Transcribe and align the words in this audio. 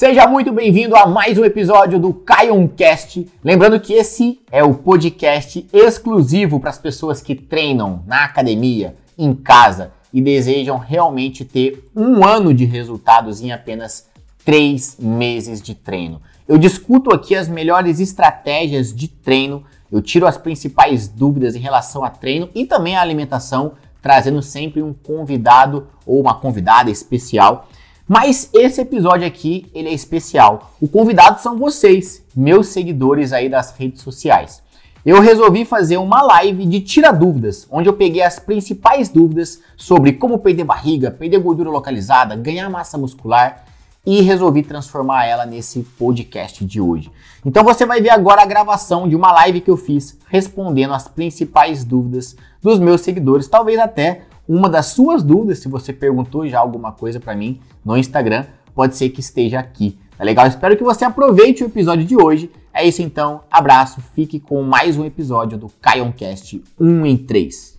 Seja 0.00 0.26
muito 0.26 0.50
bem-vindo 0.50 0.96
a 0.96 1.06
mais 1.06 1.36
um 1.36 1.44
episódio 1.44 1.98
do 1.98 2.14
Caioncast. 2.14 3.30
Lembrando 3.44 3.78
que 3.78 3.92
esse 3.92 4.40
é 4.50 4.64
o 4.64 4.72
podcast 4.72 5.68
exclusivo 5.74 6.58
para 6.58 6.70
as 6.70 6.78
pessoas 6.78 7.20
que 7.20 7.34
treinam 7.34 8.02
na 8.06 8.24
academia, 8.24 8.96
em 9.18 9.34
casa 9.34 9.92
e 10.10 10.22
desejam 10.22 10.78
realmente 10.78 11.44
ter 11.44 11.84
um 11.94 12.24
ano 12.24 12.54
de 12.54 12.64
resultados 12.64 13.42
em 13.42 13.52
apenas 13.52 14.08
três 14.42 14.96
meses 14.98 15.60
de 15.60 15.74
treino. 15.74 16.22
Eu 16.48 16.56
discuto 16.56 17.14
aqui 17.14 17.36
as 17.36 17.46
melhores 17.46 18.00
estratégias 18.00 18.94
de 18.96 19.06
treino, 19.06 19.64
eu 19.92 20.00
tiro 20.00 20.26
as 20.26 20.38
principais 20.38 21.08
dúvidas 21.08 21.54
em 21.54 21.60
relação 21.60 22.02
a 22.02 22.08
treino 22.08 22.48
e 22.54 22.64
também 22.64 22.96
a 22.96 23.02
alimentação, 23.02 23.72
trazendo 24.00 24.40
sempre 24.40 24.82
um 24.82 24.94
convidado 24.94 25.88
ou 26.06 26.18
uma 26.18 26.40
convidada 26.40 26.90
especial 26.90 27.68
mas 28.12 28.50
esse 28.52 28.80
episódio 28.80 29.24
aqui, 29.24 29.70
ele 29.72 29.88
é 29.88 29.92
especial. 29.92 30.72
O 30.80 30.88
convidado 30.88 31.40
são 31.40 31.56
vocês, 31.56 32.24
meus 32.34 32.66
seguidores 32.66 33.32
aí 33.32 33.48
das 33.48 33.70
redes 33.78 34.02
sociais. 34.02 34.60
Eu 35.06 35.20
resolvi 35.20 35.64
fazer 35.64 35.96
uma 35.96 36.20
live 36.20 36.66
de 36.66 36.80
tira 36.80 37.12
dúvidas, 37.12 37.68
onde 37.70 37.88
eu 37.88 37.92
peguei 37.92 38.20
as 38.20 38.40
principais 38.40 39.08
dúvidas 39.08 39.60
sobre 39.76 40.14
como 40.14 40.40
perder 40.40 40.64
barriga, 40.64 41.08
perder 41.08 41.38
gordura 41.38 41.70
localizada, 41.70 42.34
ganhar 42.34 42.68
massa 42.68 42.98
muscular 42.98 43.64
e 44.04 44.22
resolvi 44.22 44.64
transformar 44.64 45.26
ela 45.26 45.46
nesse 45.46 45.84
podcast 45.96 46.64
de 46.64 46.80
hoje. 46.80 47.12
Então 47.46 47.62
você 47.62 47.86
vai 47.86 48.00
ver 48.00 48.10
agora 48.10 48.42
a 48.42 48.46
gravação 48.46 49.08
de 49.08 49.14
uma 49.14 49.30
live 49.30 49.60
que 49.60 49.70
eu 49.70 49.76
fiz 49.76 50.18
respondendo 50.26 50.94
as 50.94 51.06
principais 51.06 51.84
dúvidas 51.84 52.34
dos 52.60 52.80
meus 52.80 53.02
seguidores, 53.02 53.46
talvez 53.46 53.78
até 53.78 54.22
uma 54.52 54.68
das 54.68 54.86
suas 54.86 55.22
dúvidas, 55.22 55.60
se 55.60 55.68
você 55.68 55.92
perguntou 55.92 56.44
já 56.48 56.58
alguma 56.58 56.90
coisa 56.90 57.20
para 57.20 57.36
mim 57.36 57.60
no 57.84 57.96
Instagram, 57.96 58.46
pode 58.74 58.96
ser 58.96 59.10
que 59.10 59.20
esteja 59.20 59.60
aqui. 59.60 59.96
Tá 60.18 60.24
legal? 60.24 60.44
Espero 60.44 60.76
que 60.76 60.82
você 60.82 61.04
aproveite 61.04 61.62
o 61.62 61.66
episódio 61.66 62.04
de 62.04 62.16
hoje. 62.16 62.50
É 62.74 62.84
isso 62.84 63.00
então, 63.00 63.44
abraço, 63.48 64.00
fique 64.12 64.40
com 64.40 64.60
mais 64.64 64.98
um 64.98 65.04
episódio 65.04 65.56
do 65.56 65.68
Caioncast 65.80 66.60
1 66.80 67.06
em 67.06 67.16
3. 67.16 67.78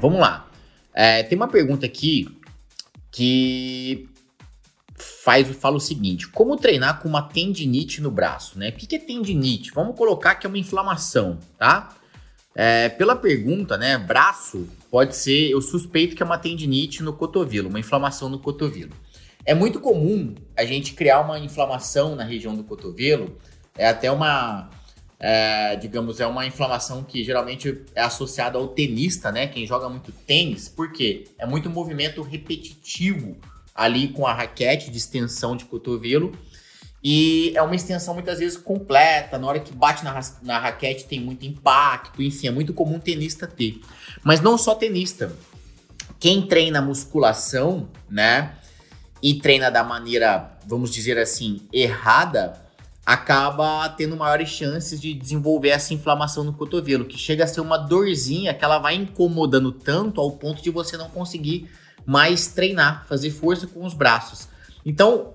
Vamos 0.00 0.20
lá. 0.20 0.48
É, 0.94 1.22
tem 1.22 1.36
uma 1.36 1.48
pergunta 1.48 1.84
aqui 1.84 2.34
que 3.10 4.08
faz 5.26 5.48
fala 5.56 5.76
o 5.76 5.80
seguinte: 5.80 6.28
como 6.28 6.56
treinar 6.56 7.02
com 7.02 7.08
uma 7.08 7.20
tendinite 7.20 8.00
no 8.00 8.12
braço, 8.12 8.56
né? 8.56 8.68
O 8.68 8.72
que 8.72 8.94
é 8.94 8.98
tendinite? 9.00 9.72
Vamos 9.72 9.96
colocar 9.96 10.36
que 10.36 10.46
é 10.46 10.48
uma 10.48 10.56
inflamação, 10.56 11.40
tá? 11.58 11.96
É, 12.54 12.88
pela 12.90 13.16
pergunta, 13.16 13.76
né? 13.76 13.98
Braço 13.98 14.68
pode 14.88 15.16
ser, 15.16 15.50
eu 15.50 15.60
suspeito 15.60 16.14
que 16.14 16.22
é 16.22 16.26
uma 16.26 16.38
tendinite 16.38 17.02
no 17.02 17.12
cotovelo, 17.12 17.68
uma 17.68 17.80
inflamação 17.80 18.28
no 18.28 18.38
cotovelo. 18.38 18.92
É 19.44 19.52
muito 19.52 19.80
comum 19.80 20.32
a 20.56 20.64
gente 20.64 20.94
criar 20.94 21.20
uma 21.20 21.40
inflamação 21.40 22.14
na 22.14 22.22
região 22.22 22.54
do 22.54 22.62
cotovelo, 22.62 23.36
é 23.76 23.88
até 23.88 24.10
uma, 24.10 24.70
é, 25.18 25.74
digamos, 25.74 26.20
é 26.20 26.26
uma 26.26 26.46
inflamação 26.46 27.02
que 27.02 27.24
geralmente 27.24 27.82
é 27.96 28.02
associada 28.02 28.58
ao 28.58 28.68
tenista, 28.68 29.32
né? 29.32 29.48
Quem 29.48 29.66
joga 29.66 29.88
muito 29.88 30.12
tênis, 30.12 30.68
porque 30.68 31.24
é 31.36 31.44
muito 31.44 31.68
movimento 31.68 32.22
repetitivo 32.22 33.36
ali 33.76 34.08
com 34.08 34.26
a 34.26 34.32
raquete 34.32 34.90
de 34.90 34.96
extensão 34.96 35.54
de 35.54 35.64
cotovelo. 35.64 36.32
E 37.04 37.52
é 37.54 37.62
uma 37.62 37.76
extensão 37.76 38.14
muitas 38.14 38.38
vezes 38.38 38.56
completa, 38.56 39.38
na 39.38 39.46
hora 39.46 39.60
que 39.60 39.72
bate 39.72 40.02
na, 40.02 40.18
na 40.42 40.58
raquete 40.58 41.04
tem 41.04 41.20
muito 41.20 41.46
impacto, 41.46 42.20
enfim, 42.22 42.48
é 42.48 42.50
muito 42.50 42.72
comum 42.72 42.98
tenista 42.98 43.46
ter. 43.46 43.80
Mas 44.24 44.40
não 44.40 44.58
só 44.58 44.74
tenista. 44.74 45.32
Quem 46.18 46.42
treina 46.42 46.80
musculação, 46.82 47.88
né, 48.10 48.56
e 49.22 49.34
treina 49.34 49.70
da 49.70 49.84
maneira, 49.84 50.58
vamos 50.66 50.90
dizer 50.90 51.18
assim, 51.18 51.62
errada, 51.72 52.60
acaba 53.04 53.88
tendo 53.90 54.16
maiores 54.16 54.48
chances 54.48 55.00
de 55.00 55.14
desenvolver 55.14 55.68
essa 55.68 55.94
inflamação 55.94 56.42
no 56.42 56.52
cotovelo, 56.52 57.04
que 57.04 57.16
chega 57.16 57.44
a 57.44 57.46
ser 57.46 57.60
uma 57.60 57.76
dorzinha 57.76 58.52
que 58.52 58.64
ela 58.64 58.78
vai 58.78 58.96
incomodando 58.96 59.70
tanto 59.70 60.20
ao 60.20 60.32
ponto 60.32 60.60
de 60.60 60.70
você 60.70 60.96
não 60.96 61.08
conseguir 61.08 61.70
mas 62.06 62.46
treinar, 62.46 63.04
fazer 63.08 63.30
força 63.30 63.66
com 63.66 63.84
os 63.84 63.92
braços. 63.92 64.48
Então, 64.84 65.34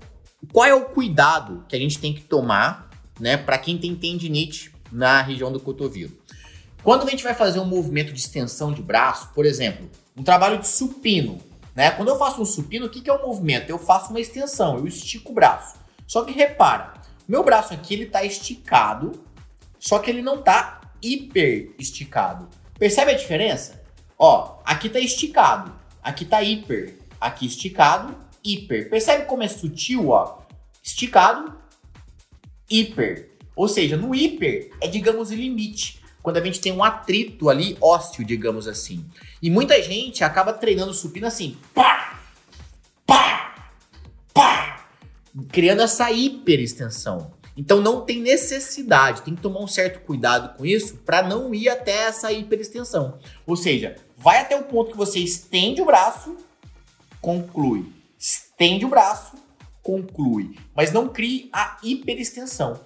qual 0.52 0.66
é 0.66 0.74
o 0.74 0.86
cuidado 0.86 1.66
que 1.68 1.76
a 1.76 1.80
gente 1.80 2.00
tem 2.00 2.14
que 2.14 2.22
tomar, 2.22 2.90
né, 3.20 3.38
para 3.38 3.58
quem 3.58 3.78
tem 3.78 3.94
tendinite 3.94 4.74
na 4.92 5.22
região 5.22 5.52
do 5.52 5.60
cotovelo? 5.60 6.12
Quando 6.82 7.06
a 7.06 7.12
gente 7.12 7.24
vai 7.24 7.36
fazer 7.36 7.60
um 7.60 7.66
movimento 7.66 8.12
de 8.12 8.20
extensão 8.20 8.72
de 8.72 8.82
braço, 8.82 9.30
por 9.36 9.46
exemplo, 9.46 9.90
um 10.18 10.24
trabalho 10.24 10.58
de 10.58 10.68
supino, 10.68 11.38
né? 11.76 11.92
Quando 11.92 12.10
eu 12.10 12.18
faço 12.18 12.42
um 12.42 12.46
supino, 12.46 12.88
o 12.88 12.90
que, 12.90 13.02
que 13.02 13.10
é 13.10 13.14
o 13.14 13.20
um 13.20 13.28
movimento? 13.28 13.70
Eu 13.70 13.78
faço 13.78 14.10
uma 14.10 14.20
extensão, 14.20 14.78
eu 14.78 14.88
estico 14.88 15.32
o 15.32 15.36
braço. 15.36 15.80
Só 16.08 16.24
que 16.24 16.32
repara, 16.32 16.94
meu 17.28 17.44
braço 17.44 17.74
aqui 17.74 17.94
ele 17.94 18.08
tá 18.08 18.24
esticado, 18.24 19.12
só 19.80 20.00
que 20.00 20.10
ele 20.10 20.22
não 20.22 20.42
tá 20.42 20.82
hiper 21.02 21.74
esticado. 21.80 22.50
Percebe 22.78 23.12
a 23.12 23.18
diferença? 23.18 23.82
Ó, 24.18 24.60
aqui 24.66 24.90
tá 24.90 25.00
esticado. 25.00 25.72
Aqui 26.02 26.26
tá 26.26 26.42
hiper. 26.42 26.96
Aqui 27.20 27.46
esticado, 27.46 28.16
hiper. 28.44 28.90
Percebe 28.90 29.26
como 29.26 29.44
é 29.44 29.48
sutil, 29.48 30.10
ó? 30.10 30.40
Esticado, 30.84 31.56
hiper. 32.70 33.32
Ou 33.56 33.68
seja, 33.68 33.98
no 33.98 34.16
hiper 34.16 34.72
é, 34.82 34.88
digamos, 34.88 35.30
o 35.30 35.36
limite. 35.36 36.02
Quando 36.24 36.38
a 36.38 36.44
gente 36.44 36.62
tem 36.62 36.72
um 36.72 36.84
atrito 36.84 37.50
ali 37.50 37.78
ósseo, 37.82 38.24
digamos 38.24 38.68
assim. 38.68 39.06
E 39.42 39.50
muita 39.50 39.82
gente 39.82 40.24
acaba 40.24 40.54
treinando 40.54 40.94
supino 40.94 41.28
assim, 41.28 41.58
pá, 41.74 42.20
pá, 43.06 43.74
pá, 44.34 44.86
criando 45.52 45.82
essa 45.82 46.12
hiperextensão. 46.12 47.32
Então 47.56 47.82
não 47.82 48.02
tem 48.02 48.22
necessidade, 48.22 49.22
tem 49.24 49.36
que 49.36 49.42
tomar 49.42 49.60
um 49.60 49.68
certo 49.68 50.00
cuidado 50.06 50.58
com 50.58 50.66
isso 50.66 50.98
para 50.98 51.22
não 51.22 51.54
ir 51.54 51.70
até 51.70 52.04
essa 52.04 52.32
hiperextensão. 52.32 53.20
Ou 53.46 53.56
seja, 53.56 53.96
vai 54.18 54.40
até 54.40 54.56
o 54.56 54.64
ponto 54.64 54.92
que 54.92 54.98
você 54.98 55.20
estende 55.20 55.82
o 55.82 55.86
braço, 55.86 56.38
conclui. 57.20 57.86
Estende 58.18 58.86
o 58.86 58.90
braço, 58.90 59.34
conclui. 59.84 60.58
Mas 60.76 60.92
não 60.92 61.08
crie 61.08 61.50
a 61.52 61.78
hiperextensão. 61.84 62.80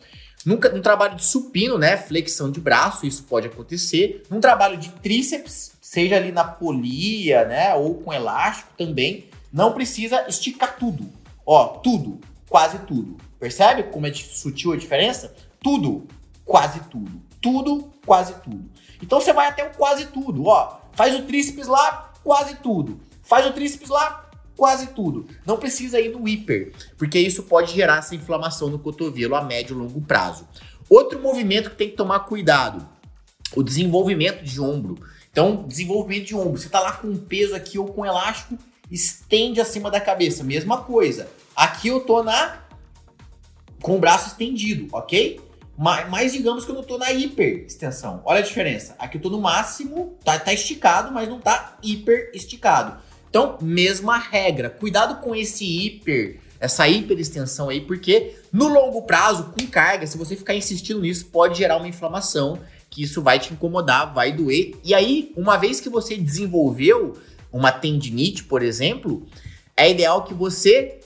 Nunca, 0.46 0.70
num 0.70 0.82
trabalho 0.82 1.16
de 1.16 1.26
supino, 1.26 1.78
né, 1.78 1.98
flexão 1.98 2.52
de 2.52 2.60
braço, 2.60 3.08
isso 3.08 3.24
pode 3.24 3.48
acontecer. 3.48 4.24
Num 4.30 4.40
trabalho 4.40 4.78
de 4.78 4.90
tríceps, 4.90 5.72
seja 5.82 6.18
ali 6.18 6.32
na 6.32 6.44
polia, 6.44 7.46
né, 7.46 7.74
ou 7.74 7.96
com 7.96 8.14
elástico 8.14 8.70
também, 8.78 9.28
não 9.52 9.74
precisa 9.74 10.28
esticar 10.28 10.78
tudo. 10.78 11.10
Ó, 11.44 11.80
tudo, 11.80 12.20
quase 12.48 12.78
tudo. 12.80 13.18
Percebe 13.40 13.84
como 13.84 14.08
é 14.08 14.14
sutil 14.14 14.74
a 14.74 14.78
diferença? 14.78 15.34
Tudo, 15.62 16.08
quase 16.44 16.80
tudo. 16.90 17.12
Tudo, 17.42 17.92
quase 18.06 18.34
tudo. 18.42 18.70
Então 19.02 19.20
você 19.20 19.34
vai 19.34 19.48
até 19.48 19.64
o 19.64 19.72
quase 19.72 20.08
tudo, 20.08 20.46
ó. 20.46 20.80
Faz 20.94 21.14
o 21.16 21.24
tríceps 21.24 21.68
lá, 21.68 22.14
quase 22.24 22.56
tudo. 22.56 23.00
Faz 23.24 23.46
o 23.46 23.52
tríceps 23.52 23.90
lá, 23.90 24.30
quase 24.56 24.88
tudo. 24.88 25.28
Não 25.46 25.58
precisa 25.58 26.00
ir 26.00 26.10
no 26.10 26.28
hiper, 26.28 26.74
porque 26.98 27.20
isso 27.20 27.44
pode 27.44 27.74
gerar 27.74 27.98
essa 27.98 28.16
inflamação 28.16 28.70
no 28.70 28.80
cotovelo 28.80 29.36
a 29.36 29.42
médio 29.42 29.76
e 29.76 29.80
longo 29.80 30.02
prazo. 30.02 30.48
Outro 30.90 31.20
movimento 31.20 31.70
que 31.70 31.76
tem 31.76 31.90
que 31.90 31.96
tomar 31.96 32.22
cuidado, 32.22 32.88
o 33.56 33.64
desenvolvimento 33.64 34.44
de 34.44 34.62
ombro. 34.62 34.98
Então, 35.32 35.66
desenvolvimento 35.68 36.28
de 36.28 36.36
ombro. 36.36 36.58
Você 36.58 36.70
tá 36.70 36.80
lá 36.80 36.94
com 36.94 37.08
um 37.08 37.18
peso 37.18 37.56
aqui 37.56 37.78
ou 37.78 37.86
com 37.88 38.02
um 38.02 38.06
elástico, 38.06 38.58
estende 38.90 39.60
acima 39.60 39.92
da 39.92 40.00
cabeça. 40.00 40.44
Mesma 40.44 40.84
coisa. 40.84 41.28
Aqui 41.56 41.88
eu 41.88 42.02
tô 42.02 42.24
na 42.24 42.65
com 43.86 43.98
o 43.98 44.00
braço 44.00 44.30
estendido, 44.30 44.88
ok? 44.92 45.40
Mas, 45.78 46.10
mas, 46.10 46.34
digamos 46.34 46.66
que 46.66 46.72
eu 46.72 46.76
não 46.76 46.82
tô 46.82 46.98
na 46.98 47.12
hiper 47.12 47.66
extensão. 47.68 48.20
Olha 48.26 48.40
a 48.40 48.44
diferença. 48.44 48.96
Aqui 48.98 49.18
eu 49.18 49.22
tô 49.22 49.30
no 49.30 49.40
máximo, 49.40 50.18
tá, 50.24 50.40
tá 50.40 50.52
esticado, 50.52 51.14
mas 51.14 51.30
não 51.30 51.40
tá 51.40 51.78
hiper 51.84 52.32
esticado. 52.34 52.98
Então, 53.30 53.60
mesma 53.62 54.18
regra. 54.18 54.72
Cuidado 54.72 55.22
com 55.22 55.36
esse 55.36 55.64
hiper, 55.64 56.40
essa 56.60 56.88
hiper 56.88 57.20
extensão 57.20 57.70
aí, 57.70 57.80
porque 57.80 58.34
no 58.52 58.68
longo 58.68 59.04
prazo, 59.04 59.54
com 59.56 59.68
carga, 59.68 60.08
se 60.08 60.18
você 60.18 60.36
ficar 60.36 60.56
insistindo 60.56 61.02
nisso, 61.02 61.28
pode 61.28 61.60
gerar 61.60 61.78
uma 61.78 61.88
inflamação, 61.88 62.58
que 62.90 63.04
isso 63.04 63.22
vai 63.22 63.38
te 63.38 63.54
incomodar, 63.54 64.12
vai 64.16 64.32
doer. 64.32 64.74
E 64.84 64.96
aí, 64.96 65.32
uma 65.38 65.58
vez 65.58 65.80
que 65.80 65.90
você 65.90 66.18
desenvolveu 66.18 67.14
uma 67.54 67.72
tendinite, 67.72 68.46
por 68.46 68.64
exemplo, 68.64 69.28
é 69.78 69.92
ideal 69.92 70.24
que 70.24 70.34
você 70.34 71.02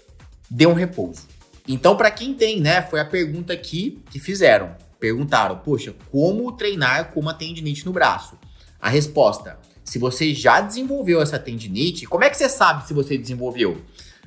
dê 0.50 0.66
um 0.66 0.74
repouso. 0.74 1.29
Então, 1.72 1.96
para 1.96 2.10
quem 2.10 2.34
tem, 2.34 2.60
né, 2.60 2.82
foi 2.82 3.00
a 3.00 3.06
pergunta 3.06 3.54
aqui 3.54 4.02
que 4.10 4.18
fizeram. 4.18 4.76
Perguntaram, 5.00 5.56
poxa, 5.60 5.94
como 6.12 6.52
treinar 6.54 7.12
com 7.12 7.20
uma 7.20 7.32
tendinite 7.32 7.86
no 7.86 7.94
braço? 7.94 8.40
A 8.82 8.90
resposta, 8.90 9.60
se 9.84 10.00
você 10.00 10.34
já 10.34 10.62
desenvolveu 10.62 11.22
essa 11.22 11.38
tendinite, 11.38 12.08
como 12.08 12.24
é 12.24 12.30
que 12.32 12.38
você 12.38 12.50
sabe 12.50 12.88
se 12.88 12.94
você 12.94 13.16
desenvolveu? 13.16 13.80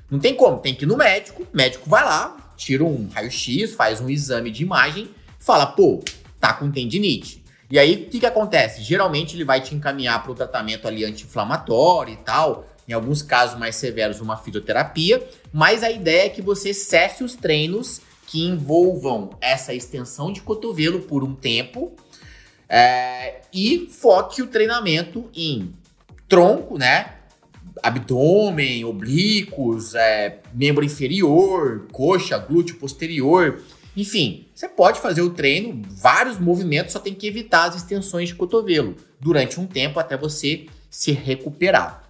Não 0.09 0.21
tem 0.21 0.37
como, 0.37 0.59
tem 0.59 0.73
que 0.73 0.85
ir 0.85 0.87
no 0.87 0.97
médico, 0.97 1.43
o 1.43 1.57
médico 1.57 1.91
vai 1.91 2.05
lá, 2.05 2.55
tira 2.57 2.85
um 2.85 3.09
raio-x, 3.13 3.75
faz 3.75 4.01
um 4.01 4.09
exame 4.09 4.53
de 4.53 4.63
imagem, 4.63 5.11
fala, 5.41 5.67
pô, 5.67 6.01
tá 6.39 6.53
com 6.53 6.71
tendinite. 6.71 7.43
E 7.69 7.77
aí, 7.77 7.95
o 7.95 8.09
que, 8.09 8.21
que 8.21 8.27
acontece? 8.27 8.83
Geralmente 8.83 9.35
ele 9.35 9.45
vai 9.45 9.61
te 9.61 9.75
encaminhar 9.75 10.23
para 10.23 10.31
o 10.31 10.35
tratamento 10.35 10.87
ali 10.87 11.05
anti-inflamatório 11.05 12.15
e 12.15 12.19
tal, 12.19 12.69
em 12.89 12.93
alguns 12.93 13.23
casos 13.23 13.59
mais 13.59 13.77
severos, 13.77 14.21
uma 14.21 14.37
fisioterapia, 14.37 15.27
mas 15.53 15.83
a 15.83 15.91
ideia 15.91 16.27
é 16.27 16.29
que 16.29 16.43
você 16.43 16.75
cesse 16.75 17.23
os 17.23 17.35
treinos 17.35 18.01
que 18.27 18.45
envolvam 18.45 19.31
essa 19.41 19.75
extensão 19.75 20.33
de 20.33 20.41
cotovelo 20.41 21.01
por 21.01 21.23
um 21.23 21.35
tempo 21.35 21.93
é, 22.69 23.43
e 23.53 23.89
foque 23.91 24.43
o 24.43 24.47
treinamento 24.47 25.29
em 25.35 25.73
tronco, 26.29 26.79
né? 26.79 27.17
Abdômen, 27.83 28.85
oblíquos, 28.85 29.95
é, 29.95 30.39
membro 30.55 30.85
inferior, 30.85 31.87
coxa, 31.93 32.39
glúteo 32.39 32.77
posterior 32.77 33.63
enfim, 33.97 34.47
você 34.55 34.69
pode 34.69 35.01
fazer 35.01 35.21
o 35.21 35.31
treino, 35.31 35.83
vários 35.91 36.39
movimentos, 36.39 36.93
só 36.93 36.99
tem 36.99 37.15
que 37.15 37.27
evitar 37.27 37.69
as 37.69 37.77
extensões 37.77 38.31
de 38.31 38.35
cotovelo 38.35 38.97
durante 39.21 39.61
um 39.61 39.67
tempo 39.67 40.01
até 40.01 40.17
você 40.17 40.67
se 40.89 41.13
recuperar. 41.13 42.02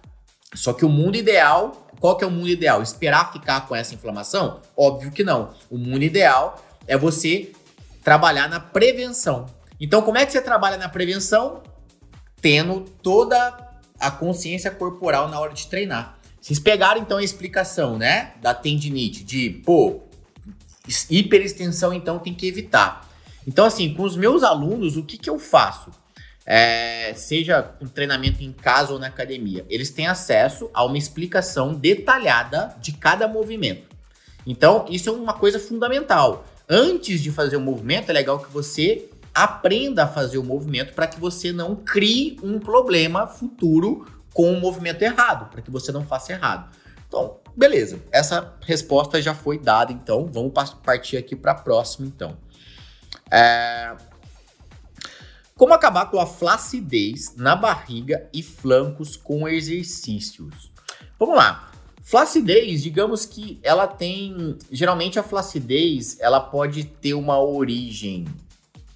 Só 0.53 0.73
que 0.73 0.85
o 0.85 0.89
mundo 0.89 1.15
ideal, 1.15 1.87
qual 1.99 2.17
que 2.17 2.23
é 2.23 2.27
o 2.27 2.31
mundo 2.31 2.49
ideal? 2.49 2.81
Esperar 2.81 3.31
ficar 3.31 3.67
com 3.67 3.75
essa 3.75 3.93
inflamação? 3.93 4.61
Óbvio 4.75 5.11
que 5.11 5.23
não. 5.23 5.53
O 5.69 5.77
mundo 5.77 6.03
ideal 6.03 6.63
é 6.87 6.97
você 6.97 7.51
trabalhar 8.03 8.47
na 8.47 8.59
prevenção. 8.59 9.45
Então, 9.79 10.01
como 10.01 10.17
é 10.17 10.25
que 10.25 10.31
você 10.31 10.41
trabalha 10.41 10.77
na 10.77 10.89
prevenção? 10.89 11.63
Tendo 12.41 12.81
toda 13.01 13.71
a 13.99 14.11
consciência 14.11 14.69
corporal 14.69 15.29
na 15.29 15.39
hora 15.39 15.53
de 15.53 15.67
treinar. 15.67 16.19
Vocês 16.41 16.59
pegaram 16.59 17.01
então 17.01 17.17
a 17.17 17.23
explicação, 17.23 17.97
né, 17.97 18.33
da 18.41 18.53
tendinite, 18.53 19.23
de, 19.23 19.61
pô, 19.65 20.01
Hiperextensão, 21.09 21.93
então, 21.93 22.19
tem 22.19 22.33
que 22.33 22.47
evitar. 22.47 23.09
Então, 23.47 23.65
assim, 23.65 23.93
com 23.93 24.03
os 24.03 24.17
meus 24.17 24.43
alunos, 24.43 24.97
o 24.97 25.03
que, 25.03 25.17
que 25.17 25.29
eu 25.29 25.39
faço? 25.39 25.91
É, 26.45 27.13
seja 27.15 27.73
um 27.81 27.87
treinamento 27.87 28.43
em 28.43 28.51
casa 28.51 28.91
ou 28.91 28.99
na 28.99 29.07
academia, 29.07 29.65
eles 29.69 29.89
têm 29.91 30.07
acesso 30.07 30.69
a 30.73 30.83
uma 30.83 30.97
explicação 30.97 31.73
detalhada 31.73 32.75
de 32.81 32.91
cada 32.93 33.27
movimento. 33.27 33.87
Então, 34.45 34.85
isso 34.89 35.09
é 35.09 35.11
uma 35.11 35.33
coisa 35.33 35.57
fundamental. 35.57 36.45
Antes 36.67 37.21
de 37.21 37.31
fazer 37.31 37.55
o 37.55 37.61
movimento, 37.61 38.09
é 38.09 38.13
legal 38.13 38.39
que 38.39 38.51
você 38.51 39.09
aprenda 39.33 40.03
a 40.03 40.07
fazer 40.07 40.37
o 40.37 40.43
movimento 40.43 40.93
para 40.93 41.07
que 41.07 41.19
você 41.19 41.51
não 41.51 41.75
crie 41.75 42.37
um 42.43 42.59
problema 42.59 43.25
futuro 43.25 44.05
com 44.33 44.51
o 44.51 44.59
movimento 44.59 45.01
errado, 45.01 45.49
para 45.49 45.61
que 45.61 45.71
você 45.71 45.91
não 45.91 46.05
faça 46.05 46.33
errado. 46.33 46.75
Então, 47.07 47.37
beleza. 47.55 47.99
Essa 48.11 48.53
resposta 48.61 49.21
já 49.21 49.33
foi 49.33 49.59
dada, 49.59 49.91
então 49.91 50.25
vamos 50.25 50.51
partir 50.83 51.17
aqui 51.17 51.35
para 51.35 51.51
a 51.51 51.55
próxima, 51.55 52.07
então. 52.07 52.37
É... 53.31 53.95
Como 55.55 55.73
acabar 55.73 56.09
com 56.09 56.19
a 56.19 56.25
flacidez 56.25 57.35
na 57.35 57.55
barriga 57.55 58.29
e 58.33 58.41
flancos 58.41 59.15
com 59.15 59.47
exercícios? 59.47 60.71
Vamos 61.19 61.35
lá. 61.35 61.71
Flacidez, 62.01 62.81
digamos 62.81 63.25
que 63.25 63.59
ela 63.63 63.87
tem. 63.87 64.57
Geralmente 64.71 65.19
a 65.19 65.23
flacidez 65.23 66.19
ela 66.19 66.39
pode 66.39 66.83
ter 66.83 67.13
uma 67.13 67.39
origem, 67.39 68.25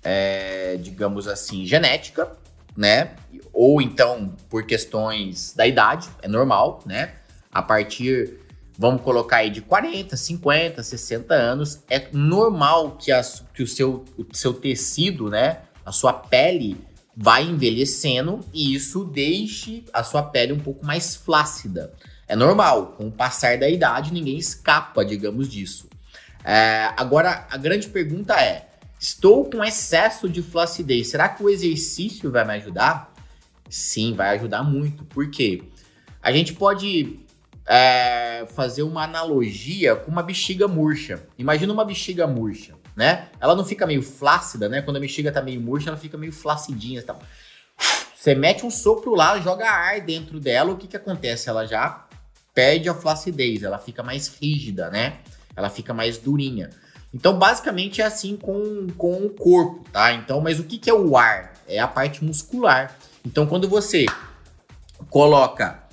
é, 0.04 0.78
digamos 0.78 1.28
assim, 1.28 1.66
genética, 1.66 2.36
né? 2.76 3.16
Ou 3.54 3.82
então 3.82 4.36
por 4.50 4.66
questões 4.66 5.54
da 5.56 5.66
idade, 5.66 6.10
é 6.22 6.28
normal, 6.28 6.82
né? 6.86 7.14
a 7.58 7.62
partir, 7.64 8.40
vamos 8.78 9.02
colocar 9.02 9.38
aí, 9.38 9.50
de 9.50 9.62
40, 9.62 10.16
50, 10.16 10.84
60 10.84 11.34
anos, 11.34 11.82
é 11.90 12.08
normal 12.12 12.98
que, 12.98 13.12
as, 13.12 13.44
que 13.52 13.64
o, 13.64 13.68
seu, 13.68 14.06
o 14.16 14.26
seu 14.32 14.54
tecido, 14.54 15.28
né, 15.28 15.62
a 15.88 15.92
sua 15.94 16.12
pele 16.12 16.78
vai 17.16 17.44
envelhecendo 17.44 18.42
e 18.54 18.76
isso 18.76 19.06
deixe 19.06 19.86
a 19.94 20.04
sua 20.04 20.22
pele 20.22 20.52
um 20.52 20.60
pouco 20.60 20.86
mais 20.86 21.16
flácida. 21.16 21.94
É 22.28 22.36
normal, 22.36 22.88
com 22.98 23.08
o 23.08 23.12
passar 23.12 23.58
da 23.58 23.70
idade 23.70 24.12
ninguém 24.12 24.38
escapa, 24.38 25.06
digamos 25.06 25.48
disso. 25.48 25.88
É, 26.44 26.92
agora, 26.98 27.48
a 27.50 27.56
grande 27.56 27.88
pergunta 27.88 28.34
é: 28.36 28.68
estou 29.00 29.50
com 29.50 29.64
excesso 29.64 30.28
de 30.28 30.42
flacidez, 30.42 31.08
será 31.08 31.30
que 31.30 31.42
o 31.42 31.50
exercício 31.50 32.30
vai 32.30 32.46
me 32.46 32.56
ajudar? 32.56 33.14
Sim, 33.70 34.14
vai 34.14 34.36
ajudar 34.36 34.64
muito. 34.64 35.06
Por 35.06 35.32
quê? 35.32 35.64
A 36.22 36.34
gente 36.34 36.52
pode 36.52 37.18
é, 37.66 38.46
fazer 38.56 38.84
uma 38.84 39.04
analogia 39.04 39.96
com 39.96 40.12
uma 40.12 40.22
bexiga 40.22 40.68
murcha. 40.68 41.26
Imagina 41.38 41.72
uma 41.72 41.86
bexiga 41.86 42.28
murcha, 42.28 42.76
né? 42.98 43.30
Ela 43.40 43.56
não 43.56 43.64
fica 43.64 43.86
meio 43.86 44.02
flácida, 44.02 44.68
né? 44.68 44.82
Quando 44.82 44.98
a 44.98 45.00
bexiga 45.00 45.32
tá 45.32 45.40
meio 45.40 45.62
murcha, 45.62 45.90
ela 45.90 45.98
fica 45.98 46.18
meio 46.18 46.34
flacidinha 46.34 47.00
e 47.00 47.04
tal. 47.04 47.22
Você 48.16 48.34
mete 48.34 48.66
um 48.66 48.72
sopro 48.72 49.14
lá, 49.14 49.40
joga 49.40 49.70
ar 49.70 50.02
dentro 50.02 50.40
dela, 50.40 50.72
o 50.72 50.78
que 50.78 50.88
que 50.88 50.98
acontece? 50.98 51.48
Ela 51.48 51.68
já 51.68 52.08
perde 52.56 52.90
a 52.90 52.96
flacidez, 52.96 53.62
ela 53.62 53.78
fica 53.78 54.02
mais 54.02 54.28
rígida, 54.42 54.90
né? 54.90 55.20
Ela 55.56 55.70
fica 55.70 55.94
mais 55.94 56.18
durinha. 56.18 56.72
Então, 57.14 57.38
basicamente 57.38 58.02
é 58.02 58.06
assim 58.06 58.36
com, 58.36 58.88
com 58.98 59.26
o 59.26 59.30
corpo, 59.30 59.86
tá? 59.92 60.12
Então, 60.14 60.42
mas 60.42 60.60
o 60.60 60.64
que, 60.64 60.80
que 60.80 60.90
é 60.90 60.94
o 60.94 61.16
ar? 61.16 61.54
É 61.68 61.78
a 61.80 61.88
parte 61.88 62.26
muscular. 62.26 62.98
Então, 63.24 63.46
quando 63.46 63.70
você 63.70 64.08
coloca 65.12 65.84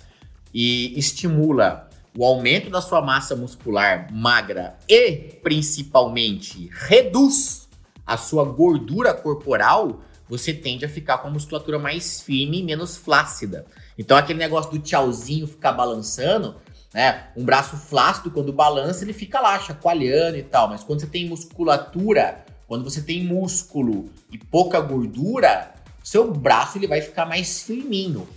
e 0.54 0.98
estimula 0.98 1.90
o 2.16 2.25
aumento 2.25 2.70
da 2.70 2.81
sua 2.81 3.02
massa 3.02 3.34
muscular 3.34 4.08
magra 4.12 4.78
e, 4.88 5.38
principalmente, 5.43 6.70
reduz 6.72 7.69
a 8.06 8.16
sua 8.16 8.44
gordura 8.44 9.12
corporal, 9.12 10.00
você 10.28 10.52
tende 10.52 10.84
a 10.84 10.88
ficar 10.88 11.19
com 11.19 11.28
a 11.28 11.31
musculatura 11.31 11.78
mais 11.78 12.20
firme 12.20 12.61
e 12.61 12.62
menos 12.62 12.96
flácida. 12.96 13.66
Então, 13.99 14.16
aquele 14.16 14.38
negócio 14.38 14.70
do 14.70 14.78
tchauzinho 14.78 15.46
ficar 15.46 15.72
balançando, 15.72 16.56
né? 16.93 17.28
Um 17.37 17.44
braço 17.44 17.76
flácido, 17.76 18.31
quando 18.31 18.52
balança, 18.52 19.05
ele 19.05 19.12
fica 19.12 19.40
lá 19.40 19.58
chacoalhando 19.58 20.37
e 20.37 20.43
tal. 20.43 20.69
Mas 20.69 20.84
quando 20.84 21.00
você 21.00 21.06
tem 21.06 21.28
musculatura, 21.28 22.44
quando 22.69 22.84
você 22.84 23.02
tem 23.02 23.25
músculo 23.25 24.08
e 24.31 24.38
pouca 24.38 24.81
gordura, 24.81 25.75
seu 26.02 26.32
braço 26.32 26.78
ele 26.78 26.87
vai 26.87 27.00
ficar 27.00 27.26
mais 27.26 27.62
firminho 27.62 28.28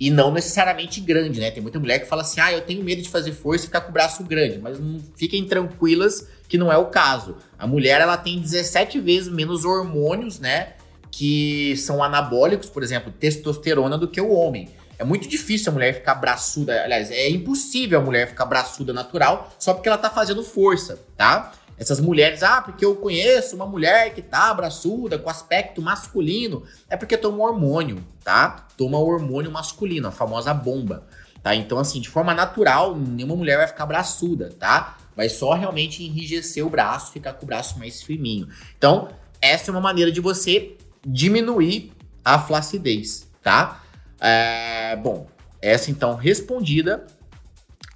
e 0.00 0.10
não 0.10 0.32
necessariamente 0.32 1.00
grande, 1.00 1.40
né? 1.40 1.50
Tem 1.50 1.62
muita 1.62 1.78
mulher 1.78 1.98
que 1.98 2.06
fala 2.06 2.22
assim: 2.22 2.40
ah, 2.40 2.52
eu 2.52 2.60
tenho 2.60 2.84
medo 2.84 3.02
de 3.02 3.08
fazer 3.08 3.32
força 3.32 3.64
e 3.64 3.66
ficar 3.66 3.80
com 3.80 3.90
o 3.90 3.92
braço 3.92 4.22
grande, 4.24 4.58
mas 4.58 4.78
não 4.78 5.00
fiquem 5.16 5.44
tranquilas 5.44 6.28
que 6.48 6.56
não 6.56 6.72
é 6.72 6.76
o 6.76 6.86
caso. 6.86 7.36
A 7.58 7.66
mulher 7.66 8.00
ela 8.00 8.16
tem 8.16 8.40
17 8.40 9.00
vezes 9.00 9.28
menos 9.28 9.64
hormônios, 9.64 10.38
né? 10.38 10.74
Que 11.10 11.76
são 11.76 12.02
anabólicos, 12.02 12.68
por 12.68 12.82
exemplo, 12.82 13.12
testosterona, 13.12 13.98
do 13.98 14.06
que 14.06 14.20
o 14.20 14.30
homem. 14.30 14.68
É 14.98 15.04
muito 15.04 15.28
difícil 15.28 15.70
a 15.70 15.74
mulher 15.74 15.94
ficar 15.94 16.14
braçuda. 16.14 16.82
Aliás, 16.82 17.10
é 17.10 17.28
impossível 17.30 18.00
a 18.00 18.02
mulher 18.02 18.28
ficar 18.28 18.46
braçuda 18.46 18.92
natural 18.92 19.52
só 19.58 19.72
porque 19.72 19.88
ela 19.88 19.98
tá 19.98 20.10
fazendo 20.10 20.42
força, 20.42 20.98
tá? 21.16 21.52
Essas 21.78 22.00
mulheres, 22.00 22.42
ah, 22.42 22.60
porque 22.60 22.84
eu 22.84 22.96
conheço 22.96 23.54
uma 23.54 23.66
mulher 23.66 24.12
que 24.12 24.20
tá 24.20 24.52
braçuda, 24.52 25.18
com 25.18 25.30
aspecto 25.30 25.80
masculino, 25.80 26.64
é 26.88 26.96
porque 26.96 27.16
toma 27.16 27.38
hormônio, 27.38 28.04
tá? 28.24 28.66
Toma 28.76 28.98
hormônio 28.98 29.50
masculino, 29.50 30.08
a 30.08 30.10
famosa 30.10 30.52
bomba, 30.52 31.06
tá? 31.42 31.54
Então, 31.54 31.78
assim, 31.78 32.00
de 32.00 32.08
forma 32.08 32.34
natural, 32.34 32.96
nenhuma 32.96 33.36
mulher 33.36 33.58
vai 33.58 33.68
ficar 33.68 33.86
braçuda, 33.86 34.50
tá? 34.58 34.98
Vai 35.14 35.28
só 35.28 35.54
realmente 35.54 36.02
enrijecer 36.02 36.66
o 36.66 36.70
braço, 36.70 37.12
ficar 37.12 37.34
com 37.34 37.44
o 37.44 37.46
braço 37.46 37.78
mais 37.78 38.02
firminho. 38.02 38.48
Então, 38.76 39.08
essa 39.40 39.70
é 39.70 39.72
uma 39.72 39.80
maneira 39.80 40.10
de 40.10 40.20
você 40.20 40.76
diminuir 41.06 41.92
a 42.24 42.38
flacidez, 42.38 43.28
tá? 43.42 43.82
É, 44.20 44.96
bom, 44.96 45.28
essa 45.62 45.90
então 45.90 46.14
respondida. 46.16 47.06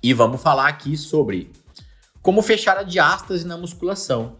E 0.03 0.13
vamos 0.13 0.43
falar 0.43 0.67
aqui 0.67 0.97
sobre 0.97 1.53
como 2.23 2.41
fechar 2.41 2.79
a 2.79 2.83
diástase 2.83 3.47
na 3.47 3.59
musculação. 3.59 4.37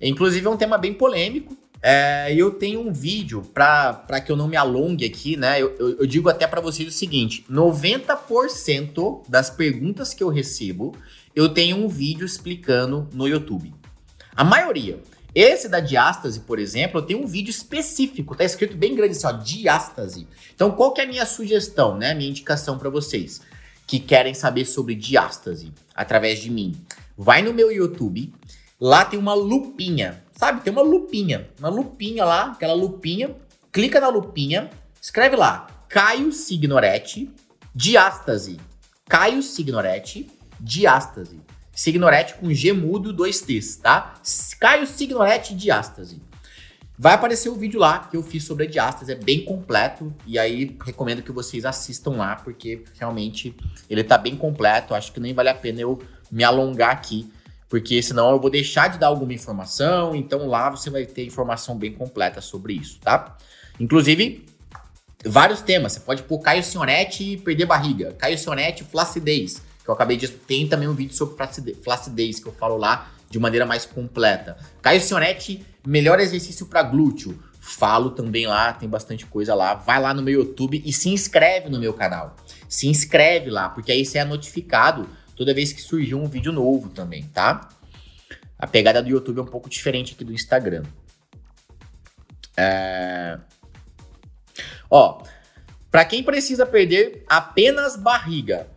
Inclusive 0.00 0.46
é 0.46 0.50
um 0.50 0.56
tema 0.56 0.78
bem 0.78 0.94
polêmico. 0.94 1.56
É, 1.82 2.32
eu 2.34 2.52
tenho 2.52 2.80
um 2.80 2.92
vídeo 2.92 3.42
para 3.52 4.20
que 4.24 4.32
eu 4.32 4.36
não 4.36 4.48
me 4.48 4.56
alongue 4.56 5.04
aqui, 5.04 5.36
né? 5.36 5.60
Eu, 5.60 5.74
eu, 5.78 5.98
eu 5.98 6.06
digo 6.06 6.30
até 6.30 6.46
para 6.46 6.60
vocês 6.60 6.88
o 6.88 6.92
seguinte: 6.92 7.44
90% 7.50 9.22
das 9.28 9.50
perguntas 9.50 10.14
que 10.14 10.22
eu 10.22 10.30
recebo, 10.30 10.96
eu 11.36 11.48
tenho 11.48 11.76
um 11.76 11.88
vídeo 11.88 12.24
explicando 12.24 13.06
no 13.12 13.28
YouTube. 13.28 13.74
A 14.34 14.44
maioria. 14.44 14.98
Esse 15.34 15.68
da 15.68 15.80
diástase, 15.80 16.40
por 16.40 16.60
exemplo, 16.60 17.00
eu 17.00 17.02
tenho 17.02 17.20
um 17.20 17.26
vídeo 17.26 17.50
específico, 17.50 18.36
tá 18.36 18.44
escrito 18.44 18.76
bem 18.76 18.94
grande 18.94 19.16
assim, 19.16 19.26
ó, 19.26 19.32
diástase. 19.32 20.28
Então, 20.54 20.70
qual 20.70 20.92
que 20.92 21.00
é 21.00 21.04
a 21.04 21.08
minha 21.08 21.26
sugestão, 21.26 21.98
né? 21.98 22.14
Minha 22.14 22.30
indicação 22.30 22.78
para 22.78 22.88
vocês 22.88 23.40
que 23.84 23.98
querem 23.98 24.32
saber 24.32 24.64
sobre 24.64 24.94
diástase 24.94 25.72
através 25.92 26.38
de 26.38 26.50
mim? 26.50 26.72
Vai 27.16 27.42
no 27.42 27.54
meu 27.54 27.70
YouTube, 27.70 28.34
lá 28.80 29.04
tem 29.04 29.18
uma 29.18 29.34
lupinha, 29.34 30.24
sabe? 30.32 30.62
Tem 30.62 30.72
uma 30.72 30.82
lupinha, 30.82 31.48
uma 31.58 31.68
lupinha 31.68 32.24
lá, 32.24 32.52
aquela 32.52 32.74
lupinha. 32.74 33.36
Clica 33.70 34.00
na 34.00 34.08
lupinha, 34.08 34.70
escreve 35.00 35.36
lá, 35.36 35.66
Caio 35.88 36.32
Signoretti, 36.32 37.30
diástase. 37.74 38.58
Caio 39.08 39.42
Signoretti, 39.42 40.30
diástase. 40.60 41.40
Signoretti 41.72 42.34
com 42.34 42.52
G 42.52 42.72
mudo, 42.72 43.12
dois 43.12 43.40
T's, 43.40 43.76
tá? 43.76 44.14
Caio 44.60 44.86
Signoretti, 44.86 45.54
diástase. 45.54 46.22
vai 46.96 47.14
aparecer 47.14 47.48
o 47.48 47.56
vídeo 47.56 47.80
lá 47.80 47.98
que 48.00 48.16
eu 48.16 48.22
fiz 48.22 48.44
sobre 48.44 48.66
a 48.66 48.70
diástase, 48.70 49.12
é 49.12 49.16
bem 49.16 49.44
completo 49.44 50.14
e 50.26 50.38
aí 50.38 50.76
recomendo 50.84 51.22
que 51.22 51.32
vocês 51.32 51.64
assistam 51.64 52.12
lá 52.12 52.36
porque 52.36 52.84
realmente 52.98 53.56
ele 53.90 54.04
tá 54.04 54.16
bem 54.16 54.36
completo, 54.36 54.94
acho 54.94 55.12
que 55.12 55.20
nem 55.20 55.34
vale 55.34 55.48
a 55.48 55.54
pena 55.54 55.80
eu 55.80 56.00
me 56.30 56.44
alongar 56.44 56.90
aqui, 56.90 57.30
porque 57.68 58.02
senão 58.02 58.30
eu 58.30 58.40
vou 58.40 58.50
deixar 58.50 58.88
de 58.88 58.98
dar 58.98 59.08
alguma 59.08 59.32
informação, 59.32 60.14
então 60.14 60.46
lá 60.46 60.70
você 60.70 60.90
vai 60.90 61.04
ter 61.06 61.24
informação 61.24 61.76
bem 61.76 61.92
completa 61.92 62.40
sobre 62.40 62.74
isso, 62.74 62.98
tá? 63.00 63.36
Inclusive, 63.80 64.46
vários 65.24 65.60
temas, 65.60 65.92
você 65.92 66.00
pode 66.00 66.22
pôr 66.22 66.38
Caio 66.40 66.62
Sionetti 66.62 67.32
e 67.32 67.36
perder 67.36 67.66
barriga, 67.66 68.12
Caio 68.12 68.38
Sionetti 68.38 68.84
flacidez, 68.84 69.62
que 69.82 69.90
eu 69.90 69.94
acabei 69.94 70.16
de... 70.16 70.28
Tem 70.28 70.66
também 70.66 70.88
um 70.88 70.94
vídeo 70.94 71.14
sobre 71.14 71.36
flacidez 71.82 72.40
que 72.40 72.46
eu 72.46 72.52
falo 72.52 72.78
lá 72.78 73.10
de 73.28 73.38
maneira 73.38 73.66
mais 73.66 73.84
completa. 73.84 74.56
Caio 74.80 75.00
Sionetti, 75.00 75.64
melhor 75.86 76.20
exercício 76.20 76.66
para 76.66 76.82
glúteo. 76.82 77.38
Falo 77.60 78.10
também 78.10 78.46
lá, 78.46 78.72
tem 78.72 78.88
bastante 78.88 79.26
coisa 79.26 79.54
lá. 79.54 79.74
Vai 79.74 80.00
lá 80.00 80.14
no 80.14 80.22
meu 80.22 80.40
YouTube 80.40 80.82
e 80.84 80.92
se 80.92 81.08
inscreve 81.08 81.68
no 81.68 81.78
meu 81.78 81.92
canal. 81.92 82.36
Se 82.68 82.86
inscreve 82.86 83.50
lá, 83.50 83.68
porque 83.68 83.92
aí 83.92 84.04
você 84.04 84.18
é 84.18 84.24
notificado 84.24 85.08
toda 85.34 85.54
vez 85.54 85.72
que 85.72 85.80
surgir 85.80 86.14
um 86.14 86.26
vídeo 86.26 86.52
novo 86.52 86.88
também, 86.88 87.24
tá? 87.24 87.68
A 88.58 88.66
pegada 88.66 89.02
do 89.02 89.08
YouTube 89.08 89.38
é 89.38 89.42
um 89.42 89.46
pouco 89.46 89.68
diferente 89.68 90.14
aqui 90.14 90.24
do 90.24 90.32
Instagram. 90.32 90.84
É... 92.56 93.38
Ó, 94.90 95.22
para 95.90 96.04
quem 96.04 96.22
precisa 96.22 96.64
perder 96.64 97.24
apenas 97.28 97.96
barriga, 97.96 98.68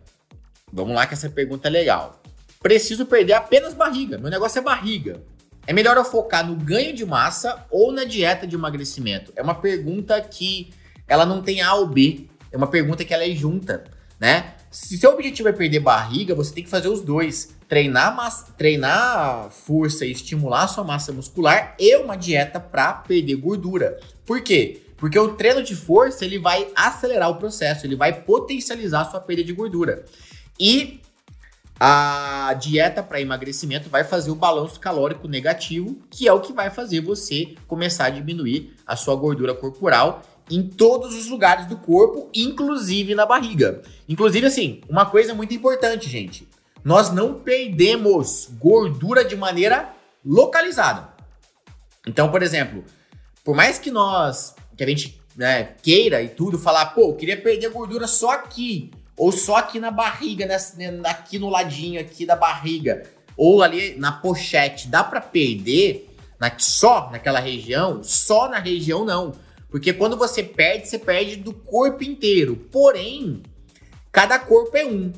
vamos 0.72 0.94
lá 0.94 1.06
que 1.06 1.14
essa 1.14 1.30
pergunta 1.30 1.68
é 1.68 1.70
legal. 1.70 2.20
Preciso 2.60 3.06
perder 3.06 3.34
apenas 3.34 3.72
barriga. 3.72 4.18
Meu 4.18 4.30
negócio 4.30 4.58
é 4.58 4.62
barriga. 4.62 5.22
É 5.66 5.72
melhor 5.72 5.96
eu 5.96 6.04
focar 6.04 6.46
no 6.46 6.56
ganho 6.56 6.94
de 6.94 7.04
massa 7.04 7.66
ou 7.70 7.92
na 7.92 8.04
dieta 8.04 8.46
de 8.46 8.56
emagrecimento? 8.56 9.32
É 9.36 9.42
uma 9.42 9.54
pergunta 9.54 10.20
que 10.20 10.70
ela 11.06 11.24
não 11.24 11.42
tem 11.42 11.60
A 11.60 11.74
ou 11.74 11.86
B. 11.86 12.28
É 12.50 12.56
uma 12.56 12.66
pergunta 12.66 13.04
que 13.04 13.12
ela 13.12 13.24
é 13.24 13.30
junta, 13.30 13.84
né? 14.18 14.54
Se 14.70 14.98
seu 14.98 15.12
objetivo 15.12 15.48
é 15.48 15.52
perder 15.52 15.80
barriga, 15.80 16.34
você 16.34 16.52
tem 16.52 16.62
que 16.62 16.70
fazer 16.70 16.88
os 16.88 17.00
dois. 17.00 17.56
Treinar, 17.66 18.14
massa, 18.14 18.52
treinar 18.56 19.50
força 19.50 20.04
e 20.04 20.12
estimular 20.12 20.64
a 20.64 20.68
sua 20.68 20.84
massa 20.84 21.12
muscular 21.12 21.74
e 21.78 21.96
uma 21.96 22.16
dieta 22.16 22.60
para 22.60 22.92
perder 22.92 23.36
gordura. 23.36 23.98
Por 24.26 24.40
quê? 24.42 24.82
Porque 24.96 25.18
o 25.18 25.34
treino 25.34 25.62
de 25.62 25.74
força 25.74 26.24
ele 26.24 26.38
vai 26.38 26.68
acelerar 26.74 27.30
o 27.30 27.36
processo, 27.36 27.86
ele 27.86 27.96
vai 27.96 28.22
potencializar 28.22 29.02
a 29.02 29.04
sua 29.10 29.20
perda 29.20 29.44
de 29.44 29.52
gordura. 29.52 30.04
E 30.58 31.00
a 31.80 32.52
dieta 32.58 33.02
para 33.02 33.20
emagrecimento 33.20 33.88
vai 33.88 34.02
fazer 34.02 34.30
o 34.30 34.34
balanço 34.34 34.80
calórico 34.80 35.28
negativo, 35.28 36.02
que 36.10 36.26
é 36.26 36.32
o 36.32 36.40
que 36.40 36.52
vai 36.52 36.70
fazer 36.70 37.00
você 37.00 37.54
começar 37.68 38.06
a 38.06 38.10
diminuir 38.10 38.74
a 38.84 38.96
sua 38.96 39.14
gordura 39.14 39.54
corporal 39.54 40.22
em 40.50 40.62
todos 40.62 41.14
os 41.14 41.26
lugares 41.26 41.66
do 41.66 41.76
corpo, 41.76 42.30
inclusive 42.34 43.14
na 43.14 43.26
barriga. 43.26 43.82
Inclusive, 44.08 44.46
assim, 44.46 44.80
uma 44.88 45.06
coisa 45.06 45.34
muito 45.34 45.54
importante, 45.54 46.08
gente: 46.08 46.48
nós 46.84 47.12
não 47.12 47.34
perdemos 47.34 48.48
gordura 48.58 49.24
de 49.24 49.36
maneira 49.36 49.92
localizada. 50.24 51.08
Então, 52.06 52.30
por 52.30 52.42
exemplo, 52.42 52.84
por 53.44 53.54
mais 53.54 53.78
que 53.78 53.90
nós, 53.90 54.54
que 54.76 54.84
a 54.84 54.86
gente 54.86 55.20
né, 55.36 55.74
queira 55.82 56.22
e 56.22 56.28
tudo, 56.28 56.58
falar, 56.58 56.86
pô, 56.86 57.10
eu 57.10 57.14
queria 57.14 57.40
perder 57.40 57.70
gordura 57.70 58.06
só 58.06 58.30
aqui, 58.30 58.90
ou 59.16 59.30
só 59.32 59.56
aqui 59.56 59.78
na 59.78 59.90
barriga, 59.90 60.46
nessa, 60.46 60.76
né, 60.76 61.00
aqui 61.04 61.38
no 61.38 61.48
ladinho 61.48 62.00
aqui 62.00 62.24
da 62.24 62.36
barriga, 62.36 63.04
ou 63.36 63.62
ali 63.62 63.94
na 63.96 64.12
pochete, 64.12 64.88
dá 64.88 65.04
para 65.04 65.20
perder 65.20 66.08
na, 66.40 66.52
só 66.58 67.08
naquela 67.10 67.38
região? 67.38 68.02
Só 68.02 68.48
na 68.48 68.58
região 68.58 69.04
não. 69.04 69.32
Porque 69.70 69.92
quando 69.92 70.16
você 70.16 70.42
perde, 70.42 70.88
você 70.88 70.98
perde 70.98 71.36
do 71.36 71.52
corpo 71.52 72.02
inteiro. 72.02 72.56
Porém, 72.56 73.42
cada 74.10 74.38
corpo 74.38 74.76
é 74.76 74.84
um. 74.84 75.12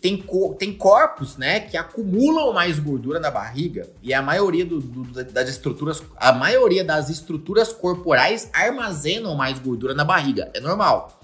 Tem, 0.00 0.16
cor, 0.16 0.56
tem 0.56 0.72
corpos, 0.72 1.36
né, 1.36 1.60
que 1.60 1.76
acumulam 1.76 2.52
mais 2.52 2.76
gordura 2.80 3.20
na 3.20 3.30
barriga 3.30 3.88
e 4.02 4.12
a 4.12 4.20
maioria 4.20 4.66
do, 4.66 4.80
do, 4.80 5.24
das 5.26 5.48
estruturas, 5.48 6.02
a 6.16 6.32
maioria 6.32 6.82
das 6.82 7.08
estruturas 7.08 7.72
corporais 7.72 8.50
armazenam 8.52 9.36
mais 9.36 9.60
gordura 9.60 9.94
na 9.94 10.02
barriga. 10.04 10.50
É 10.54 10.60
normal. 10.60 11.20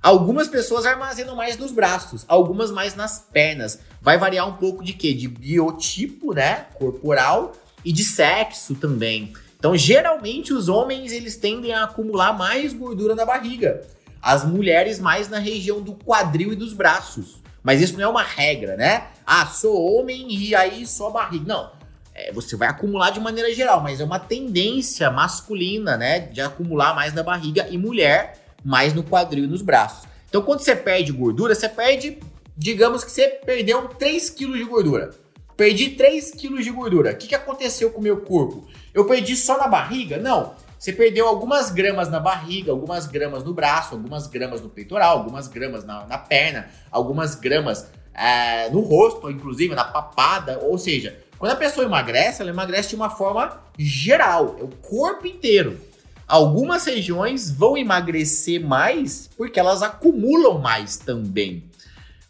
Algumas 0.00 0.48
pessoas 0.48 0.86
armazenam 0.86 1.36
mais 1.36 1.58
nos 1.58 1.70
braços, 1.70 2.24
algumas 2.26 2.70
mais 2.70 2.94
nas 2.94 3.18
pernas. 3.18 3.80
Vai 4.00 4.16
variar 4.16 4.48
um 4.48 4.54
pouco 4.54 4.82
de 4.82 4.94
quê? 4.94 5.12
De 5.12 5.28
biotipo, 5.28 6.32
né? 6.32 6.66
Corporal 6.74 7.52
e 7.84 7.92
de 7.92 8.04
sexo 8.04 8.74
também. 8.74 9.34
Então, 9.64 9.74
geralmente, 9.74 10.52
os 10.52 10.68
homens 10.68 11.10
eles 11.10 11.36
tendem 11.36 11.72
a 11.72 11.84
acumular 11.84 12.34
mais 12.34 12.74
gordura 12.74 13.14
na 13.14 13.24
barriga. 13.24 13.80
As 14.20 14.44
mulheres 14.44 15.00
mais 15.00 15.30
na 15.30 15.38
região 15.38 15.80
do 15.80 15.94
quadril 15.94 16.52
e 16.52 16.54
dos 16.54 16.74
braços. 16.74 17.36
Mas 17.62 17.80
isso 17.80 17.94
não 17.94 18.02
é 18.02 18.06
uma 18.06 18.22
regra, 18.22 18.76
né? 18.76 19.06
Ah, 19.26 19.46
sou 19.46 19.74
homem 19.74 20.26
e 20.30 20.54
aí 20.54 20.86
só 20.86 21.08
barriga. 21.08 21.46
Não. 21.46 21.72
É, 22.14 22.30
você 22.30 22.56
vai 22.56 22.68
acumular 22.68 23.08
de 23.08 23.20
maneira 23.20 23.54
geral, 23.54 23.80
mas 23.80 24.02
é 24.02 24.04
uma 24.04 24.18
tendência 24.18 25.10
masculina, 25.10 25.96
né? 25.96 26.18
De 26.18 26.42
acumular 26.42 26.94
mais 26.94 27.14
na 27.14 27.22
barriga 27.22 27.66
e 27.70 27.78
mulher 27.78 28.54
mais 28.62 28.92
no 28.92 29.02
quadril 29.02 29.44
e 29.44 29.48
nos 29.48 29.62
braços. 29.62 30.06
Então, 30.28 30.42
quando 30.42 30.60
você 30.60 30.76
perde 30.76 31.10
gordura, 31.10 31.54
você 31.54 31.70
perde, 31.70 32.18
digamos 32.54 33.02
que 33.02 33.10
você 33.10 33.40
perdeu 33.46 33.88
3 33.88 34.28
quilos 34.28 34.58
de 34.58 34.64
gordura. 34.64 35.23
Perdi 35.56 35.90
3 35.90 36.32
quilos 36.32 36.64
de 36.64 36.70
gordura. 36.70 37.12
O 37.12 37.16
que, 37.16 37.28
que 37.28 37.34
aconteceu 37.34 37.90
com 37.90 38.00
o 38.00 38.02
meu 38.02 38.18
corpo? 38.22 38.66
Eu 38.92 39.04
perdi 39.06 39.36
só 39.36 39.56
na 39.56 39.68
barriga? 39.68 40.18
Não. 40.18 40.52
Você 40.78 40.92
perdeu 40.92 41.26
algumas 41.26 41.70
gramas 41.70 42.10
na 42.10 42.20
barriga, 42.20 42.70
algumas 42.70 43.06
gramas 43.06 43.42
no 43.42 43.54
braço, 43.54 43.94
algumas 43.94 44.26
gramas 44.26 44.60
no 44.60 44.68
peitoral, 44.68 45.18
algumas 45.18 45.48
gramas 45.48 45.84
na, 45.84 46.04
na 46.06 46.18
perna, 46.18 46.68
algumas 46.90 47.34
gramas 47.34 47.86
é, 48.12 48.68
no 48.70 48.80
rosto, 48.80 49.30
inclusive 49.30 49.74
na 49.74 49.84
papada. 49.84 50.58
Ou 50.60 50.76
seja, 50.76 51.18
quando 51.38 51.52
a 51.52 51.56
pessoa 51.56 51.86
emagrece, 51.86 52.42
ela 52.42 52.50
emagrece 52.50 52.90
de 52.90 52.96
uma 52.96 53.08
forma 53.08 53.60
geral, 53.78 54.56
é 54.58 54.62
o 54.62 54.68
corpo 54.68 55.26
inteiro. 55.26 55.80
Algumas 56.26 56.84
regiões 56.84 57.50
vão 57.50 57.76
emagrecer 57.76 58.64
mais 58.64 59.30
porque 59.36 59.60
elas 59.60 59.82
acumulam 59.82 60.58
mais 60.58 60.96
também. 60.96 61.64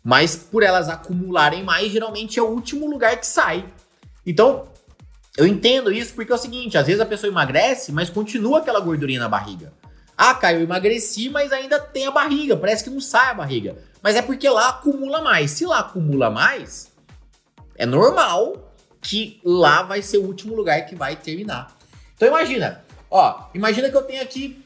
Mas 0.04 0.36
por 0.36 0.62
elas 0.62 0.88
acumularem 0.88 1.64
mais, 1.64 1.90
geralmente 1.90 2.38
é 2.38 2.42
o 2.42 2.48
último 2.50 2.88
lugar 2.88 3.18
que 3.18 3.26
sai. 3.26 3.64
Então, 4.26 4.68
eu 5.36 5.46
entendo 5.46 5.90
isso 5.90 6.14
porque 6.14 6.30
é 6.30 6.34
o 6.34 6.38
seguinte: 6.38 6.76
às 6.76 6.86
vezes 6.86 7.00
a 7.00 7.06
pessoa 7.06 7.30
emagrece, 7.30 7.90
mas 7.90 8.10
continua 8.10 8.58
aquela 8.58 8.80
gordurinha 8.80 9.20
na 9.20 9.28
barriga. 9.28 9.72
Ah, 10.16 10.34
Caio, 10.34 10.58
eu 10.58 10.64
emagreci, 10.64 11.28
mas 11.28 11.52
ainda 11.52 11.80
tem 11.80 12.06
a 12.06 12.10
barriga, 12.10 12.56
parece 12.56 12.84
que 12.84 12.90
não 12.90 13.00
sai 13.00 13.30
a 13.30 13.34
barriga. 13.34 13.76
Mas 14.02 14.14
é 14.14 14.22
porque 14.22 14.48
lá 14.48 14.68
acumula 14.68 15.22
mais. 15.22 15.50
Se 15.52 15.64
lá 15.64 15.80
acumula 15.80 16.30
mais, 16.30 16.92
é 17.74 17.86
normal 17.86 18.72
que 19.00 19.40
lá 19.42 19.82
vai 19.82 20.02
ser 20.02 20.18
o 20.18 20.26
último 20.26 20.54
lugar 20.54 20.86
que 20.86 20.94
vai 20.94 21.16
terminar. 21.16 21.76
Então 22.14 22.28
imagina, 22.28 22.84
Ó, 23.16 23.48
imagina 23.54 23.88
que 23.88 23.96
eu 23.96 24.02
tenho 24.02 24.20
aqui 24.20 24.60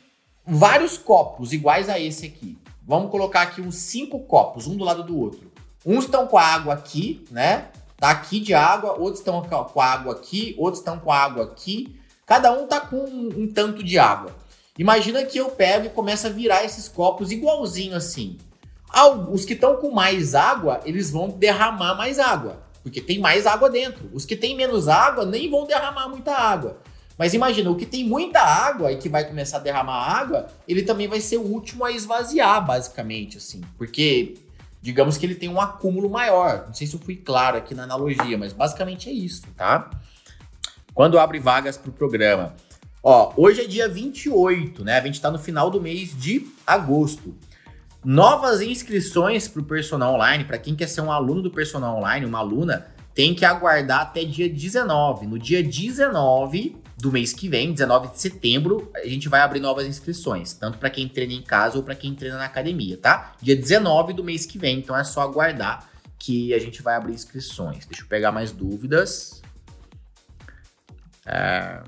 vários 0.46 0.96
copos 0.96 1.52
iguais 1.52 1.90
a 1.90 2.00
esse 2.00 2.24
aqui. 2.24 2.56
Vamos 2.88 3.10
colocar 3.10 3.42
aqui 3.42 3.60
uns 3.60 3.74
cinco 3.74 4.20
copos, 4.20 4.66
um 4.66 4.74
do 4.74 4.82
lado 4.82 5.02
do 5.02 5.14
outro. 5.20 5.52
Uns 5.84 6.06
estão 6.06 6.26
com 6.26 6.38
a 6.38 6.42
água 6.42 6.72
aqui, 6.72 7.22
né? 7.30 7.68
Tá 7.98 8.08
aqui 8.08 8.40
de 8.40 8.54
água, 8.54 8.94
outros 8.98 9.18
estão 9.18 9.42
com 9.42 9.78
a 9.78 9.84
água 9.84 10.14
aqui, 10.14 10.54
outros 10.56 10.80
estão 10.80 10.98
com 10.98 11.12
a 11.12 11.18
água 11.18 11.44
aqui. 11.44 12.00
Cada 12.24 12.50
um 12.50 12.66
tá 12.66 12.80
com 12.80 12.96
um, 12.96 13.42
um 13.42 13.52
tanto 13.52 13.84
de 13.84 13.98
água. 13.98 14.34
Imagina 14.78 15.22
que 15.22 15.36
eu 15.36 15.50
pego 15.50 15.84
e 15.84 15.90
começo 15.90 16.26
a 16.26 16.30
virar 16.30 16.64
esses 16.64 16.88
copos 16.88 17.30
igualzinho 17.30 17.94
assim. 17.94 18.38
Os 19.30 19.44
que 19.44 19.52
estão 19.52 19.76
com 19.76 19.90
mais 19.90 20.34
água, 20.34 20.80
eles 20.86 21.10
vão 21.10 21.28
derramar 21.28 21.94
mais 21.94 22.18
água, 22.18 22.62
porque 22.82 23.02
tem 23.02 23.18
mais 23.18 23.46
água 23.46 23.68
dentro. 23.68 24.08
Os 24.14 24.24
que 24.24 24.34
têm 24.34 24.56
menos 24.56 24.88
água 24.88 25.26
nem 25.26 25.50
vão 25.50 25.66
derramar 25.66 26.08
muita 26.08 26.32
água. 26.32 26.78
Mas 27.18 27.34
imagina, 27.34 27.68
o 27.68 27.74
que 27.74 27.84
tem 27.84 28.04
muita 28.04 28.40
água 28.40 28.92
e 28.92 28.96
que 28.96 29.08
vai 29.08 29.24
começar 29.24 29.56
a 29.56 29.60
derramar 29.60 30.04
água, 30.08 30.46
ele 30.68 30.82
também 30.82 31.08
vai 31.08 31.20
ser 31.20 31.36
o 31.36 31.42
último 31.42 31.84
a 31.84 31.90
esvaziar, 31.90 32.64
basicamente, 32.64 33.38
assim. 33.38 33.60
Porque, 33.76 34.34
digamos 34.80 35.18
que 35.18 35.26
ele 35.26 35.34
tem 35.34 35.48
um 35.48 35.60
acúmulo 35.60 36.08
maior. 36.08 36.66
Não 36.68 36.74
sei 36.74 36.86
se 36.86 36.94
eu 36.94 37.00
fui 37.00 37.16
claro 37.16 37.56
aqui 37.56 37.74
na 37.74 37.82
analogia, 37.82 38.38
mas 38.38 38.52
basicamente 38.52 39.08
é 39.08 39.12
isso, 39.12 39.42
tá? 39.56 39.90
Quando 40.94 41.18
abre 41.18 41.40
vagas 41.40 41.76
para 41.76 41.90
o 41.90 41.92
programa. 41.92 42.54
Ó, 43.02 43.32
hoje 43.36 43.62
é 43.62 43.66
dia 43.66 43.88
28, 43.88 44.84
né? 44.84 44.98
A 44.98 45.02
gente 45.02 45.14
está 45.14 45.30
no 45.30 45.38
final 45.40 45.70
do 45.70 45.80
mês 45.80 46.16
de 46.16 46.46
agosto. 46.64 47.34
Novas 48.04 48.60
inscrições 48.60 49.48
para 49.48 49.60
o 49.60 49.64
personal 49.64 50.14
online, 50.14 50.44
para 50.44 50.56
quem 50.56 50.76
quer 50.76 50.86
ser 50.86 51.00
um 51.00 51.10
aluno 51.10 51.42
do 51.42 51.50
personal 51.50 51.96
online, 51.96 52.24
uma 52.24 52.38
aluna, 52.38 52.86
tem 53.12 53.34
que 53.34 53.44
aguardar 53.44 54.02
até 54.02 54.24
dia 54.24 54.48
19. 54.48 55.26
No 55.26 55.36
dia 55.36 55.64
19, 55.64 56.76
do 56.98 57.12
mês 57.12 57.32
que 57.32 57.48
vem, 57.48 57.72
19 57.72 58.08
de 58.08 58.20
setembro, 58.20 58.90
a 58.96 59.06
gente 59.06 59.28
vai 59.28 59.40
abrir 59.40 59.60
novas 59.60 59.86
inscrições, 59.86 60.52
tanto 60.52 60.78
para 60.78 60.90
quem 60.90 61.08
treina 61.08 61.32
em 61.32 61.42
casa 61.42 61.76
ou 61.76 61.84
para 61.84 61.94
quem 61.94 62.12
treina 62.12 62.36
na 62.36 62.44
academia, 62.44 62.96
tá? 62.96 63.36
Dia 63.40 63.54
19 63.54 64.12
do 64.12 64.24
mês 64.24 64.44
que 64.44 64.58
vem, 64.58 64.78
então 64.78 64.96
é 64.96 65.04
só 65.04 65.20
aguardar 65.20 65.88
que 66.18 66.52
a 66.52 66.58
gente 66.58 66.82
vai 66.82 66.96
abrir 66.96 67.14
inscrições. 67.14 67.86
Deixa 67.86 68.02
eu 68.02 68.08
pegar 68.08 68.32
mais 68.32 68.50
dúvidas. 68.50 69.40
É... 71.24 71.80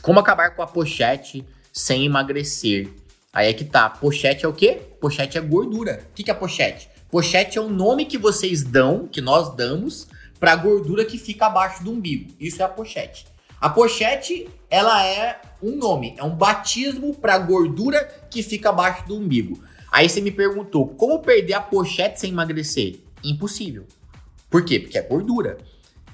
Como 0.00 0.18
acabar 0.18 0.56
com 0.56 0.62
a 0.62 0.66
pochete 0.66 1.46
sem 1.72 2.04
emagrecer? 2.04 2.88
Aí 3.32 3.48
é 3.48 3.52
que 3.52 3.64
tá. 3.64 3.88
Pochete 3.88 4.44
é 4.44 4.48
o 4.48 4.52
quê? 4.52 4.82
Pochete 5.00 5.38
é 5.38 5.40
gordura. 5.40 6.04
O 6.10 6.14
que, 6.14 6.24
que 6.24 6.30
é 6.32 6.34
pochete? 6.34 6.90
Pochete 7.08 7.58
é 7.58 7.60
o 7.60 7.70
nome 7.70 8.06
que 8.06 8.18
vocês 8.18 8.64
dão, 8.64 9.06
que 9.06 9.20
nós 9.20 9.54
damos, 9.54 10.08
para 10.40 10.52
a 10.52 10.56
gordura 10.56 11.04
que 11.04 11.16
fica 11.16 11.46
abaixo 11.46 11.84
do 11.84 11.92
umbigo. 11.92 12.34
Isso 12.40 12.60
é 12.60 12.64
a 12.64 12.68
pochete. 12.68 13.31
A 13.62 13.68
pochete, 13.68 14.48
ela 14.68 15.06
é 15.06 15.40
um 15.62 15.76
nome, 15.76 16.16
é 16.18 16.24
um 16.24 16.34
batismo 16.34 17.14
para 17.14 17.38
gordura 17.38 18.02
que 18.28 18.42
fica 18.42 18.70
abaixo 18.70 19.06
do 19.06 19.16
umbigo. 19.16 19.62
Aí 19.92 20.08
você 20.08 20.20
me 20.20 20.32
perguntou, 20.32 20.88
como 20.88 21.20
perder 21.20 21.52
a 21.52 21.60
pochete 21.60 22.18
sem 22.18 22.32
emagrecer? 22.32 22.98
Impossível. 23.22 23.86
Por 24.50 24.64
quê? 24.64 24.80
Porque 24.80 24.98
é 24.98 25.02
gordura. 25.02 25.58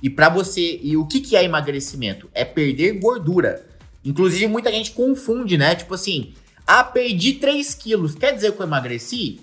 E 0.02 0.10
para 0.10 0.28
você, 0.28 0.78
e 0.82 0.94
o 0.94 1.06
que, 1.06 1.22
que 1.22 1.36
é 1.36 1.42
emagrecimento? 1.42 2.28
É 2.34 2.44
perder 2.44 3.00
gordura. 3.00 3.66
Inclusive, 4.04 4.46
muita 4.46 4.70
gente 4.70 4.90
confunde, 4.90 5.56
né? 5.56 5.74
Tipo 5.74 5.94
assim, 5.94 6.34
ah, 6.66 6.84
perdi 6.84 7.32
3 7.32 7.74
quilos. 7.76 8.14
Quer 8.14 8.34
dizer 8.34 8.52
que 8.52 8.60
eu 8.60 8.66
emagreci? 8.66 9.40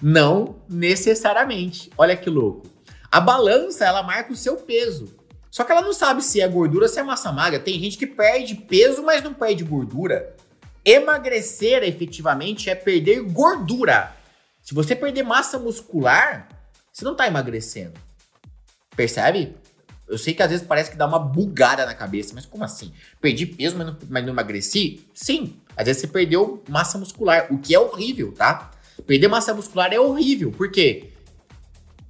Não 0.00 0.56
necessariamente. 0.66 1.90
Olha 1.98 2.16
que 2.16 2.30
louco. 2.30 2.66
A 3.12 3.20
balança, 3.20 3.84
ela 3.84 4.02
marca 4.02 4.32
o 4.32 4.36
seu 4.36 4.56
peso. 4.56 5.17
Só 5.50 5.64
que 5.64 5.72
ela 5.72 5.82
não 5.82 5.92
sabe 5.92 6.22
se 6.22 6.40
é 6.40 6.48
gordura 6.48 6.84
ou 6.84 6.88
se 6.88 6.98
é 6.98 7.02
massa 7.02 7.32
magra. 7.32 7.58
Tem 7.58 7.78
gente 7.80 7.96
que 7.96 8.06
perde 8.06 8.54
peso, 8.54 9.02
mas 9.02 9.22
não 9.22 9.32
perde 9.32 9.64
gordura. 9.64 10.36
Emagrecer, 10.84 11.82
efetivamente, 11.82 12.70
é 12.70 12.74
perder 12.74 13.20
gordura. 13.22 14.14
Se 14.62 14.74
você 14.74 14.94
perder 14.94 15.22
massa 15.22 15.58
muscular, 15.58 16.48
você 16.92 17.04
não 17.04 17.12
está 17.12 17.26
emagrecendo. 17.26 17.98
Percebe? 18.94 19.56
Eu 20.08 20.16
sei 20.16 20.32
que 20.32 20.42
às 20.42 20.50
vezes 20.50 20.66
parece 20.66 20.90
que 20.90 20.96
dá 20.96 21.06
uma 21.06 21.18
bugada 21.18 21.84
na 21.84 21.94
cabeça, 21.94 22.32
mas 22.34 22.46
como 22.46 22.64
assim? 22.64 22.92
Perdi 23.20 23.44
peso, 23.44 23.76
mas 23.76 23.86
não, 23.86 23.96
mas 24.08 24.24
não 24.24 24.32
emagreci? 24.32 25.06
Sim, 25.12 25.56
às 25.76 25.86
vezes 25.86 26.00
você 26.00 26.08
perdeu 26.08 26.62
massa 26.68 26.96
muscular, 26.96 27.46
o 27.52 27.58
que 27.58 27.74
é 27.74 27.78
horrível, 27.78 28.32
tá? 28.32 28.70
Perder 29.06 29.28
massa 29.28 29.52
muscular 29.52 29.92
é 29.92 30.00
horrível, 30.00 30.50
por 30.50 30.70
quê? 30.70 31.10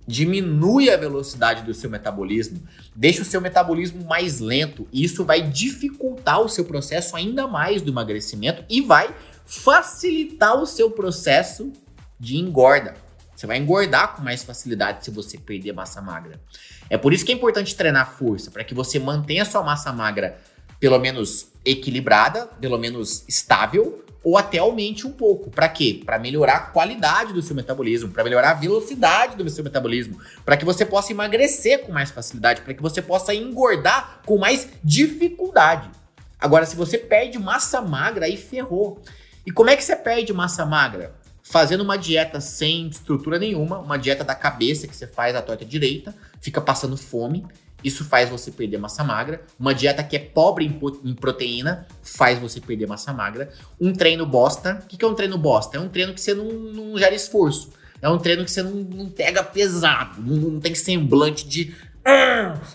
Diminui 0.08 0.88
a 0.88 0.96
velocidade 0.96 1.62
do 1.64 1.74
seu 1.74 1.90
metabolismo, 1.90 2.60
deixa 2.96 3.20
o 3.20 3.24
seu 3.26 3.42
metabolismo 3.42 4.06
mais 4.06 4.40
lento, 4.40 4.88
e 4.90 5.04
isso 5.04 5.22
vai 5.22 5.42
dificultar 5.42 6.40
o 6.40 6.48
seu 6.48 6.64
processo 6.64 7.14
ainda 7.14 7.46
mais 7.46 7.82
do 7.82 7.90
emagrecimento 7.92 8.64
e 8.70 8.80
vai 8.80 9.14
facilitar 9.44 10.56
o 10.56 10.64
seu 10.64 10.90
processo 10.90 11.70
de 12.18 12.38
engorda. 12.38 12.94
Você 13.36 13.46
vai 13.46 13.58
engordar 13.58 14.16
com 14.16 14.22
mais 14.22 14.42
facilidade 14.42 15.04
se 15.04 15.10
você 15.10 15.38
perder 15.38 15.72
massa 15.72 16.00
magra. 16.00 16.40
É 16.90 16.96
por 16.96 17.12
isso 17.12 17.24
que 17.24 17.30
é 17.30 17.34
importante 17.34 17.76
treinar 17.76 18.16
força, 18.16 18.50
para 18.50 18.64
que 18.64 18.74
você 18.74 18.98
mantenha 18.98 19.44
sua 19.44 19.62
massa 19.62 19.92
magra 19.92 20.38
pelo 20.80 20.98
menos 20.98 21.52
equilibrada, 21.64 22.46
pelo 22.46 22.78
menos 22.78 23.24
estável, 23.28 24.04
ou 24.22 24.37
até 24.37 24.58
aumente 24.58 25.06
um 25.06 25.12
pouco. 25.12 25.50
Para 25.50 25.68
quê? 25.68 26.02
Para 26.04 26.18
melhorar 26.18 26.56
a 26.56 26.60
qualidade 26.60 27.32
do 27.32 27.42
seu 27.42 27.54
metabolismo, 27.54 28.10
para 28.10 28.25
melhorar 28.25 28.50
a 28.50 28.54
velocidade 28.54 29.37
do 29.37 29.48
seu 29.48 29.64
metabolismo, 29.64 30.20
para 30.44 30.56
que 30.56 30.64
você 30.64 30.84
possa 30.84 31.12
emagrecer 31.12 31.84
com 31.84 31.92
mais 31.92 32.10
facilidade, 32.10 32.62
para 32.62 32.75
que 32.75 32.82
você 32.82 33.00
possa 33.00 33.34
engordar 33.34 34.20
com 34.26 34.38
mais 34.38 34.68
dificuldade. 34.82 35.90
Agora, 36.38 36.66
se 36.66 36.76
você 36.76 36.98
perde 36.98 37.38
massa 37.38 37.80
magra, 37.80 38.26
aí 38.26 38.37
ferrou. 38.37 39.00
E 39.46 39.50
como 39.50 39.70
é 39.70 39.76
que 39.76 39.82
você 39.82 39.96
perde 39.96 40.32
massa 40.32 40.64
magra? 40.64 41.18
fazendo 41.48 41.80
uma 41.80 41.96
dieta 41.96 42.40
sem 42.40 42.88
estrutura 42.88 43.38
nenhuma, 43.38 43.78
uma 43.78 43.96
dieta 43.96 44.22
da 44.22 44.34
cabeça 44.34 44.87
que 44.87 44.94
você 44.94 45.06
faz 45.06 45.34
à 45.34 45.40
torta 45.40 45.64
direita, 45.64 46.14
fica 46.40 46.60
passando 46.60 46.96
fome. 46.96 47.46
Isso 47.82 48.04
faz 48.04 48.28
você 48.28 48.50
perder 48.50 48.78
massa 48.78 49.04
magra. 49.04 49.44
Uma 49.58 49.75
dieta 49.75 50.02
que 50.02 50.16
é 50.16 50.18
pobre 50.18 50.64
em, 50.64 51.14
proteína 51.14 51.87
faz 52.02 52.38
você 52.38 52.61
perder 52.61 52.87
massa 52.87 53.12
magra. 53.12 53.52
Um 53.80 53.92
treino 53.92 54.26
bosta. 54.26 54.82
O 54.85 54.87
que 54.87 55.04
é 55.04 55.08
um 55.08 55.14
treino 55.14 55.38
bosta? 55.38 55.76
É 55.76 55.80
um 55.80 55.88
treino 55.88 56.12
que 56.12 56.20
você 56.20 56.35
não, 56.35 56.44
não 56.47 56.99
gera 56.99 57.14
esforço. 57.14 57.71
É 58.02 58.08
um 58.08 58.19
treino 58.19 58.45
que 58.45 58.50
você 58.50 58.62
não, 58.62 58.73
não 58.73 59.08
pega 59.08 59.43
pesado. 59.43 60.21
Não, 60.21 60.50
não, 60.50 60.60
tem 60.60 60.75
semblante 60.75 61.47
de. 61.47 61.75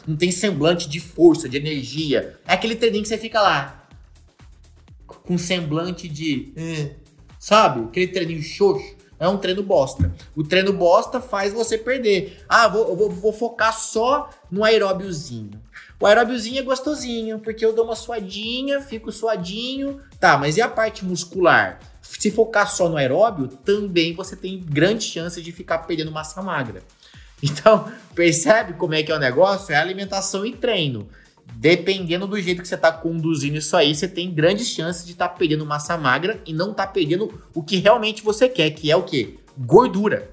Não 0.08 0.16
tem 0.16 0.32
semblante 0.32 0.88
de 0.88 1.00
força, 1.00 1.50
de 1.50 1.58
energia. 1.58 2.38
É 2.48 2.54
aquele 2.54 2.76
treininho 2.76 3.04
que 3.04 3.10
você 3.10 3.18
fica 3.18 3.42
lá. 3.42 3.88
Com 5.06 5.38
semblante 5.38 6.08
de. 6.08 6.54
Sabe? 7.40 7.86
Aquele 7.86 8.08
treininho 8.08 8.42
xoxo. 8.42 9.03
É 9.24 9.28
um 9.30 9.38
treino 9.38 9.64
bosta. 9.64 10.14
O 10.36 10.44
treino 10.44 10.74
bosta 10.74 11.22
faz 11.22 11.54
você 11.54 11.78
perder. 11.78 12.44
Ah, 12.50 12.68
vou, 12.68 12.94
vou, 12.94 13.10
vou 13.10 13.32
focar 13.32 13.74
só 13.74 14.30
no 14.52 14.66
aeróbiozinho. 14.66 15.62
O 15.98 16.06
aeróbiozinho 16.06 16.60
é 16.60 16.62
gostosinho, 16.62 17.40
porque 17.40 17.66
eu 17.66 17.72
dou 17.72 17.86
uma 17.86 17.96
suadinha, 17.96 18.82
fico 18.82 19.14
suadinho. 19.14 20.02
Tá, 20.20 20.38
mas 20.38 20.58
e 20.58 20.62
a 20.62 20.68
parte 20.68 21.06
muscular? 21.06 21.80
Se 22.02 22.32
focar 22.32 22.70
só 22.70 22.90
no 22.90 22.98
aeróbio, 22.98 23.48
também 23.48 24.14
você 24.14 24.36
tem 24.36 24.60
grande 24.60 25.06
chance 25.06 25.42
de 25.42 25.54
ficar 25.54 25.80
perdendo 25.80 26.12
massa 26.12 26.42
magra. 26.42 26.82
Então, 27.46 27.92
percebe 28.16 28.72
como 28.72 28.94
é 28.94 29.04
que 29.04 29.12
é 29.12 29.16
o 29.16 29.20
negócio? 29.20 29.74
É 29.74 29.78
alimentação 29.78 30.46
e 30.46 30.54
treino 30.54 31.10
dependendo 31.64 32.28
do 32.28 32.42
jeito 32.42 32.62
que 32.62 32.68
você 32.68 32.76
está 32.76 32.92
conduzindo 32.92 33.56
isso 33.56 33.78
aí, 33.78 33.96
você 33.96 34.06
tem 34.06 34.30
grandes 34.30 34.68
chances 34.68 35.06
de 35.06 35.14
estar 35.14 35.30
tá 35.30 35.34
perdendo 35.34 35.66
massa 35.66 35.98
magra 35.98 36.42
e 36.46 36.52
não 36.52 36.72
estar 36.72 36.88
tá 36.88 36.92
perdendo 36.92 37.42
o 37.56 37.64
que 37.64 37.78
realmente 37.78 38.22
você 38.22 38.50
quer, 38.50 38.72
que 38.72 38.92
é 38.92 38.98
o 38.98 39.04
que? 39.04 39.40
Gordura. 39.58 40.30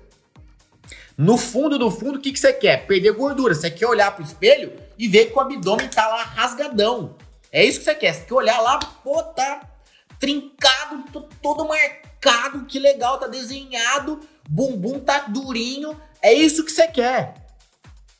No 1.17 1.39
fundo 1.39 1.79
do 1.79 1.89
fundo, 1.89 2.19
o 2.19 2.21
que, 2.21 2.33
que 2.33 2.41
você 2.41 2.53
quer? 2.53 2.85
Perder 2.85 3.13
gordura. 3.13 3.55
Você 3.55 3.71
quer 3.71 3.87
olhar 3.87 4.11
pro 4.11 4.25
espelho 4.25 4.73
e 4.99 5.07
ver 5.07 5.27
que 5.27 5.39
o 5.39 5.41
abdômen 5.41 5.87
tá 5.87 6.09
lá 6.09 6.25
rasgadão. 6.25 7.15
É 7.53 7.65
isso 7.65 7.79
que 7.79 7.85
você 7.85 7.95
quer. 7.95 8.13
Você 8.13 8.23
quer 8.23 8.35
olhar 8.35 8.61
lá, 8.61 8.81
pô, 8.81 9.23
tá 9.23 9.71
trincado, 10.19 11.05
todo 11.41 11.65
marcado, 11.65 12.65
que 12.65 12.81
legal, 12.81 13.21
tá 13.21 13.29
desenhado, 13.29 14.19
bumbum 14.49 14.99
tá 14.99 15.27
durinho. 15.29 15.97
É 16.21 16.33
isso 16.33 16.65
que 16.65 16.73
você 16.73 16.89
quer. 16.89 17.40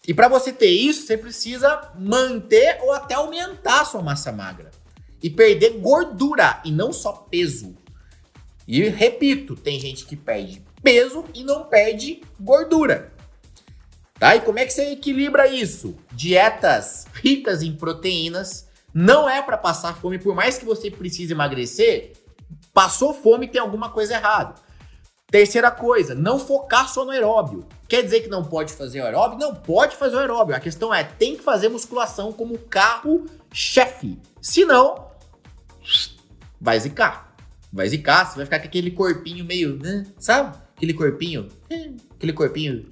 E 0.07 0.15
para 0.15 0.29
você 0.29 0.53
ter 0.53 0.71
isso, 0.71 1.07
você 1.07 1.17
precisa 1.17 1.93
manter 1.99 2.79
ou 2.83 2.93
até 2.93 3.15
aumentar 3.15 3.83
a 3.83 3.85
sua 3.85 4.03
massa 4.03 4.33
magra 4.33 4.71
e 5.23 5.29
perder 5.29 5.79
gordura 5.79 6.61
e 6.65 6.73
não 6.73 6.93
só 6.93 7.13
peso. 7.13 7.77
E 8.67 8.83
repito, 8.89 9.55
tem 9.55 9.79
gente 9.79 10.07
que 10.07 10.17
perde 10.17 10.63
peso 10.83 11.25
e 11.35 11.45
não 11.45 11.65
perde 11.65 12.23
gordura. 12.39 13.13
Tá? 14.19 14.37
E 14.37 14.41
como 14.41 14.59
é 14.59 14.67
que 14.67 14.73
você 14.73 14.93
equilibra 14.93 15.47
isso? 15.47 15.97
Dietas 16.13 17.07
ricas 17.15 17.63
em 17.63 17.75
proteínas 17.75 18.69
não 18.93 19.29
é 19.29 19.41
para 19.41 19.57
passar 19.57 19.97
fome, 19.97 20.19
por 20.19 20.35
mais 20.35 20.59
que 20.59 20.65
você 20.65 20.91
precise 20.91 21.33
emagrecer, 21.33 22.13
passou 22.73 23.15
fome 23.15 23.49
tem 23.49 23.61
alguma 23.61 23.91
coisa 23.91 24.15
errada. 24.15 24.55
Terceira 25.31 25.71
coisa, 25.71 26.15
não 26.15 26.39
focar 26.39 26.89
só 26.89 27.05
no 27.05 27.13
aeróbio. 27.13 27.65
Quer 27.89 28.03
dizer 28.03 28.21
que 28.21 28.29
não 28.29 28.45
pode 28.45 28.73
fazer 28.73 29.01
aeróbio? 29.01 29.39
Não 29.39 29.55
pode 29.55 29.97
fazer 29.97 30.17
aeróbio. 30.17 30.57
A 30.57 30.61
questão 30.61 30.93
é, 30.93 31.05
tem 31.05 31.37
que 31.37 31.43
fazer 31.43 31.69
musculação 31.69 32.33
como 32.33 32.59
carro-chefe. 32.59 34.19
Senão, 34.41 35.07
vai 36.61 36.81
zicar. 36.81 37.33
Vai 37.73 37.89
zicar, 37.89 38.25
você 38.25 38.37
vai 38.37 38.45
ficar 38.45 38.59
com 38.59 38.67
aquele 38.67 38.91
corpinho 38.91 39.45
meio, 39.45 39.77
né? 39.77 40.05
Sabe? 40.19 40.59
Aquele 40.77 40.95
corpinho, 40.95 41.47
aquele 42.17 42.33
corpinho, 42.33 42.87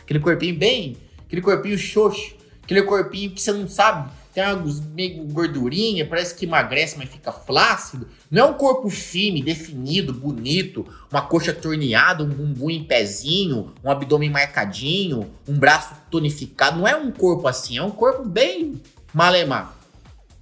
aquele 0.00 0.20
corpinho 0.20 0.56
bem, 0.56 0.96
aquele 1.26 1.42
corpinho 1.42 1.76
xoxo, 1.76 2.34
aquele 2.62 2.82
corpinho 2.82 3.32
que 3.32 3.42
você 3.42 3.52
não 3.52 3.68
sabe 3.68 4.10
tem 4.34 4.42
algo 4.42 4.68
meio 4.92 5.24
gordurinha, 5.28 6.04
parece 6.04 6.34
que 6.34 6.44
emagrece, 6.44 6.98
mas 6.98 7.08
fica 7.08 7.30
flácido. 7.30 8.08
Não 8.28 8.42
é 8.42 8.50
um 8.50 8.54
corpo 8.54 8.90
firme, 8.90 9.40
definido, 9.40 10.12
bonito, 10.12 10.84
uma 11.08 11.22
coxa 11.22 11.52
torneada, 11.52 12.24
um 12.24 12.28
bumbum 12.28 12.68
em 12.68 12.82
pezinho, 12.82 13.72
um 13.84 13.88
abdômen 13.88 14.28
marcadinho, 14.28 15.30
um 15.46 15.56
braço 15.56 15.94
tonificado. 16.10 16.78
Não 16.78 16.88
é 16.88 16.96
um 16.96 17.12
corpo 17.12 17.46
assim, 17.46 17.78
é 17.78 17.82
um 17.82 17.92
corpo 17.92 18.24
bem 18.24 18.82
malemar. 19.14 19.78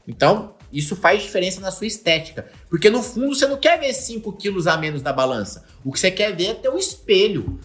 Então, 0.09 0.55
isso 0.73 0.97
faz 0.97 1.23
diferença 1.23 1.61
na 1.61 1.71
sua 1.71 1.87
estética. 1.87 2.51
Porque 2.71 2.89
no 2.89 3.03
fundo 3.03 3.35
você 3.35 3.47
não 3.47 3.59
quer 3.59 3.79
ver 3.79 3.93
5 3.93 4.33
quilos 4.33 4.67
a 4.67 4.79
menos 4.79 5.03
na 5.03 5.13
balança. 5.13 5.67
O 5.85 5.93
que 5.93 6.01
você 6.01 6.11
quer 6.11 6.35
ver 6.35 6.47
é 6.47 6.55
ter 6.55 6.71
o 6.71 6.79
espelho. 6.79 7.61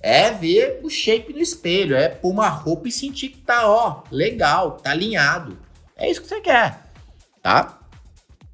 É 0.00 0.30
ver 0.30 0.80
o 0.82 0.88
shape 0.88 1.32
no 1.32 1.40
espelho, 1.40 1.96
é 1.96 2.08
pôr 2.08 2.30
uma 2.30 2.48
roupa 2.48 2.86
e 2.88 2.92
sentir 2.92 3.30
que 3.30 3.38
tá, 3.38 3.68
ó, 3.68 4.04
legal, 4.10 4.72
tá 4.72 4.90
alinhado. 4.90 5.58
É 5.96 6.10
isso 6.10 6.20
que 6.20 6.28
você 6.28 6.40
quer, 6.40 6.90
tá? 7.42 7.80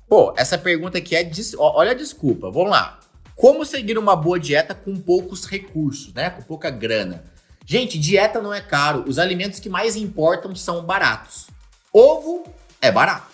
Pô, 0.09 0.33
essa 0.37 0.57
pergunta 0.57 0.99
aqui 0.99 1.17
é. 1.17 1.25
Des... 1.25 1.55
Olha 1.59 1.91
a 1.91 1.95
desculpa, 1.95 2.51
vamos 2.51 2.71
lá. 2.71 3.01
Como 3.35 3.65
seguir 3.65 3.99
uma 3.99 4.15
boa 4.15 4.39
dieta 4.39 4.75
com 4.75 4.95
poucos 4.97 5.47
recursos, 5.47 6.13
né? 6.15 6.31
Com 6.31 6.43
pouca 6.43 6.71
grana? 6.71 7.25
Gente, 7.67 7.99
dieta 7.99 8.41
não 8.41 8.55
é 8.55 8.61
caro. 8.61 9.05
Os 9.09 9.19
alimentos 9.19 9.59
que 9.59 9.69
mais 9.69 9.97
importam 9.97 10.55
são 10.55 10.85
baratos. 10.85 11.49
Ovo 11.93 12.45
é 12.81 12.93
barato. 12.93 13.33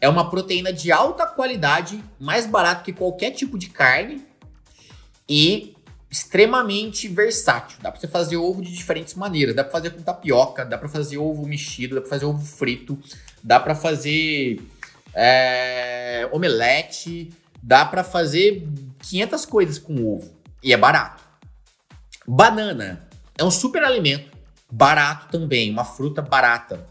É 0.00 0.08
uma 0.08 0.30
proteína 0.30 0.72
de 0.72 0.92
alta 0.92 1.26
qualidade, 1.26 2.02
mais 2.20 2.46
barato 2.46 2.84
que 2.84 2.92
qualquer 2.92 3.32
tipo 3.32 3.58
de 3.58 3.68
carne 3.68 4.24
e 5.28 5.74
extremamente 6.10 7.08
versátil. 7.08 7.78
Dá 7.82 7.90
para 7.90 8.00
você 8.00 8.08
fazer 8.08 8.36
ovo 8.36 8.62
de 8.62 8.72
diferentes 8.72 9.14
maneiras. 9.14 9.54
Dá 9.54 9.64
para 9.64 9.72
fazer 9.72 9.90
com 9.90 10.02
tapioca, 10.02 10.64
dá 10.64 10.78
para 10.78 10.88
fazer 10.88 11.18
ovo 11.18 11.46
mexido, 11.46 11.96
dá 11.96 12.00
para 12.00 12.10
fazer 12.10 12.24
ovo 12.24 12.44
frito, 12.44 12.98
dá 13.42 13.58
para 13.60 13.74
fazer 13.74 14.60
é, 15.14 16.28
omelete, 16.32 17.30
dá 17.62 17.84
para 17.84 18.04
fazer 18.04 18.66
500 19.00 19.46
coisas 19.46 19.78
com 19.78 20.04
ovo 20.04 20.32
e 20.62 20.72
é 20.72 20.76
barato. 20.76 21.22
Banana 22.26 23.08
é 23.36 23.44
um 23.44 23.50
super 23.50 23.82
alimento, 23.82 24.36
barato 24.70 25.28
também, 25.28 25.70
uma 25.70 25.84
fruta 25.84 26.20
barata. 26.20 26.86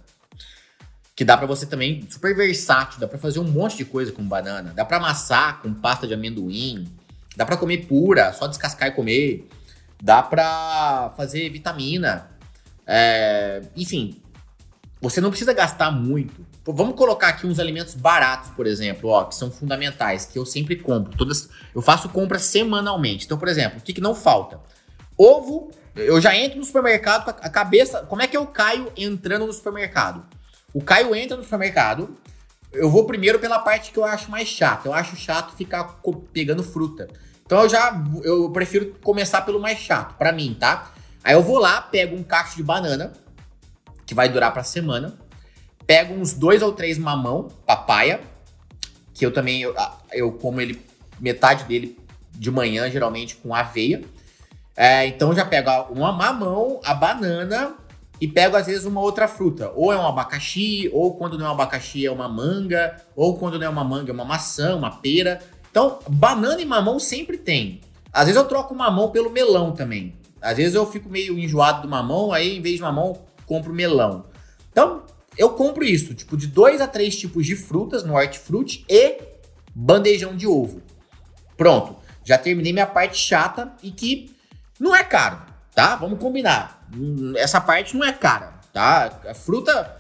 Que 1.16 1.26
dá 1.26 1.36
para 1.36 1.48
você 1.48 1.66
também, 1.66 2.08
super 2.10 2.36
versátil, 2.36 3.00
dá 3.00 3.08
para 3.08 3.18
fazer 3.18 3.40
um 3.40 3.44
monte 3.44 3.78
de 3.78 3.86
coisa 3.86 4.12
com 4.12 4.24
banana. 4.24 4.72
Dá 4.76 4.86
para 4.86 4.98
amassar 4.98 5.62
com 5.62 5.74
pasta 5.74 6.06
de 6.06 6.14
amendoim, 6.14 6.88
dá 7.36 7.46
para 7.46 7.58
comer 7.58 7.88
pura, 7.88 8.32
só 8.34 8.46
descascar 8.48 8.90
e 8.90 8.92
comer. 8.92 9.48
Dá 10.02 10.22
para 10.22 11.12
fazer 11.18 11.50
vitamina. 11.50 12.30
É, 12.86 13.64
enfim, 13.76 14.22
você 15.02 15.22
não 15.22 15.30
precisa 15.30 15.54
gastar 15.54 15.92
muito. 15.92 16.46
Vamos 16.66 16.96
colocar 16.96 17.30
aqui 17.30 17.46
uns 17.46 17.60
alimentos 17.60 17.94
baratos, 17.94 18.50
por 18.52 18.66
exemplo, 18.66 19.10
ó, 19.10 19.26
que 19.26 19.36
são 19.36 19.52
fundamentais, 19.52 20.26
que 20.26 20.38
eu 20.38 20.46
sempre 20.46 20.76
compro. 20.76 21.16
Todas, 21.16 21.50
eu 21.74 21.82
faço 21.82 22.10
compras 22.10 22.44
semanalmente. 22.44 23.26
Então, 23.26 23.38
por 23.38 23.48
exemplo, 23.48 23.80
o 23.80 23.82
que, 23.82 23.94
que 23.94 24.02
não 24.02 24.16
falta? 24.16 24.60
Ovo, 25.18 25.72
eu 25.96 26.20
já 26.20 26.36
entro 26.36 26.58
no 26.58 26.66
supermercado 26.66 27.26
com 27.26 27.32
a 27.32 27.50
cabeça. 27.50 28.02
Como 28.04 28.22
é 28.22 28.28
que 28.28 28.36
eu 28.36 28.46
caio 28.48 28.92
entrando 28.98 29.46
no 29.46 29.54
supermercado? 29.54 30.26
O 30.74 30.82
Caio 30.82 31.16
entra 31.16 31.38
no 31.38 31.44
supermercado. 31.44 32.16
Eu 32.74 32.90
vou 32.90 33.06
primeiro 33.06 33.40
pela 33.40 33.58
parte 33.60 33.92
que 33.92 33.98
eu 33.98 34.06
acho 34.06 34.30
mais 34.30 34.48
chata. 34.48 34.88
Eu 34.88 34.94
acho 34.94 35.16
chato 35.16 35.56
ficar 35.56 36.00
pegando 36.34 36.64
fruta. 36.64 37.08
Então 37.46 37.64
eu 37.64 37.70
já 37.70 38.04
eu 38.24 38.52
prefiro 38.52 38.94
começar 39.02 39.42
pelo 39.42 39.60
mais 39.60 39.80
chato, 39.80 40.16
para 40.18 40.32
mim, 40.32 40.56
tá? 40.60 40.92
Aí 41.24 41.34
eu 41.34 41.42
vou 41.42 41.58
lá, 41.58 41.82
pego 41.82 42.16
um 42.16 42.24
cacho 42.24 42.58
de 42.58 42.64
banana 42.64 43.14
que 44.08 44.16
vai 44.16 44.30
durar 44.30 44.52
para 44.54 44.64
semana. 44.64 45.14
Pego 45.86 46.14
uns 46.14 46.34
dois 46.34 46.62
ou 46.64 46.72
três 46.72 46.98
mamão, 46.98 47.50
papaya, 47.66 48.22
que 49.14 49.26
eu 49.26 49.32
também 49.32 49.62
eu, 49.62 49.76
eu 50.12 50.32
como 50.32 50.60
ele 50.60 50.82
metade 51.20 51.66
dele 51.66 51.98
de 52.32 52.50
manhã, 52.50 52.90
geralmente 52.90 53.36
com 53.36 53.54
aveia. 53.54 54.02
É, 54.76 55.06
então 55.08 55.34
já 55.36 55.46
pego 55.46 55.70
uma 55.92 56.12
mamão, 56.12 56.80
a 56.84 56.94
banana 56.94 57.76
e 58.22 58.28
pego 58.28 58.56
às 58.56 58.68
vezes 58.68 58.86
uma 58.86 59.02
outra 59.02 59.28
fruta. 59.28 59.72
Ou 59.76 59.92
é 59.92 59.98
um 59.98 60.06
abacaxi, 60.06 60.90
ou 60.94 61.16
quando 61.16 61.38
não 61.38 61.46
é 61.46 61.50
um 61.50 61.54
abacaxi 61.54 62.06
é 62.06 62.12
uma 62.12 62.30
manga, 62.30 62.96
ou 63.16 63.38
quando 63.38 63.60
não 63.60 63.66
é 63.66 63.70
uma 63.70 63.84
manga 63.84 64.12
é 64.12 64.14
uma 64.14 64.26
maçã, 64.26 64.76
uma 64.76 64.92
pera. 64.92 65.40
Então, 65.70 66.00
banana 66.08 66.62
e 66.62 66.66
mamão 66.66 67.00
sempre 67.00 67.38
tem. 67.38 67.82
Às 68.14 68.26
vezes 68.26 68.42
eu 68.42 68.48
troco 68.48 68.74
o 68.74 68.78
mamão 68.78 69.12
pelo 69.12 69.30
melão 69.30 69.72
também. 69.72 70.16
Às 70.42 70.58
vezes 70.58 70.76
eu 70.76 70.86
fico 70.86 71.10
meio 71.10 71.38
enjoado 71.38 71.82
do 71.82 71.88
mamão, 71.88 72.32
aí 72.32 72.58
em 72.58 72.62
vez 72.62 72.76
de 72.76 72.82
mamão 72.82 73.20
compro 73.48 73.74
melão. 73.74 74.26
Então, 74.72 75.04
eu 75.36 75.50
compro 75.52 75.84
isso, 75.84 76.14
tipo, 76.14 76.38
de 76.38 76.46
dois 76.46 76.80
a 76.82 76.88
três 76.88 77.16
tipos 77.16 77.46
de 77.46 77.56
frutas 77.56 78.04
no 78.04 78.14
hortifruti 78.14 78.86
e 78.88 79.20
bandejão 79.74 80.36
de 80.36 80.46
ovo. 80.46 80.84
Pronto, 81.56 81.96
já 82.24 82.38
terminei 82.38 82.74
minha 82.74 82.86
parte 82.86 83.18
chata 83.18 83.74
e 83.82 83.90
que 83.90 84.36
não 84.80 84.96
é 84.96 85.04
caro, 85.04 85.42
tá? 85.74 85.96
Vamos 85.96 86.20
combinar. 86.20 86.86
Essa 87.36 87.60
parte 87.60 87.96
não 87.98 88.06
é 88.06 88.14
cara, 88.14 88.60
tá? 88.72 89.22
A 89.28 89.34
fruta, 89.34 90.00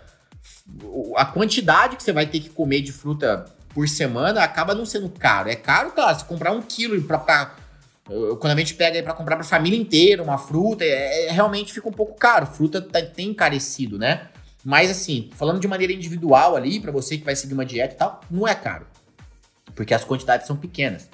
a 1.15 1.25
quantidade 1.25 1.95
que 1.95 2.03
você 2.03 2.11
vai 2.11 2.27
ter 2.27 2.41
que 2.41 2.49
comer 2.49 2.81
de 2.81 2.91
fruta 2.91 3.45
por 3.69 3.87
semana 3.87 4.43
acaba 4.43 4.75
não 4.75 4.85
sendo 4.85 5.09
caro. 5.09 5.49
É 5.49 5.55
caro, 5.55 5.91
claro, 5.91 6.17
se 6.17 6.25
comprar 6.25 6.51
um 6.51 6.61
quilo 6.61 7.01
pra, 7.03 7.55
quando 8.07 8.53
a 8.53 8.55
gente 8.55 8.73
pega 8.73 9.01
para 9.03 9.13
comprar 9.13 9.35
para 9.35 9.45
família 9.45 9.77
inteira 9.77 10.23
uma 10.23 10.37
fruta, 10.37 10.83
é, 10.83 11.25
é, 11.25 11.31
realmente 11.31 11.73
fica 11.73 11.87
um 11.87 11.93
pouco 11.93 12.17
caro. 12.17 12.45
Fruta 12.45 12.81
tá, 12.81 13.01
tem 13.01 13.29
encarecido, 13.29 13.97
né? 13.97 14.29
Mas 14.63 14.89
assim, 14.89 15.29
falando 15.35 15.59
de 15.59 15.67
maneira 15.67 15.93
individual 15.93 16.55
ali, 16.55 16.79
para 16.79 16.91
você 16.91 17.17
que 17.17 17.25
vai 17.25 17.35
seguir 17.35 17.53
uma 17.53 17.65
dieta 17.65 17.93
e 17.93 17.97
tal, 17.97 18.21
não 18.31 18.47
é 18.47 18.55
caro. 18.55 18.87
Porque 19.75 19.93
as 19.93 20.03
quantidades 20.03 20.47
são 20.47 20.55
pequenas. 20.55 21.09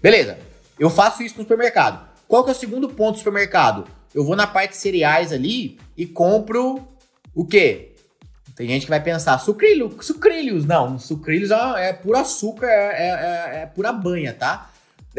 Beleza, 0.00 0.38
eu 0.78 0.88
faço 0.88 1.22
isso 1.22 1.36
no 1.36 1.42
supermercado. 1.42 2.08
Qual 2.26 2.44
que 2.44 2.50
é 2.50 2.52
o 2.52 2.56
segundo 2.56 2.88
ponto 2.88 3.14
do 3.14 3.18
supermercado? 3.18 3.84
Eu 4.14 4.24
vou 4.24 4.36
na 4.36 4.46
parte 4.46 4.70
de 4.70 4.76
cereais 4.78 5.32
ali 5.32 5.78
e 5.96 6.06
compro 6.06 6.86
o 7.34 7.44
quê? 7.44 7.94
Tem 8.54 8.66
gente 8.66 8.86
que 8.86 8.90
vai 8.90 9.00
pensar, 9.00 9.38
sucrilho, 9.38 9.96
sucrilhos. 10.00 10.64
Não, 10.64 10.98
sucrilhos 10.98 11.50
é, 11.50 11.90
é 11.90 11.92
puro 11.92 12.18
açúcar, 12.18 12.66
é, 12.66 12.70
é, 12.70 13.08
é, 13.08 13.62
é 13.62 13.66
pura 13.66 13.92
banha, 13.92 14.32
tá? 14.32 14.70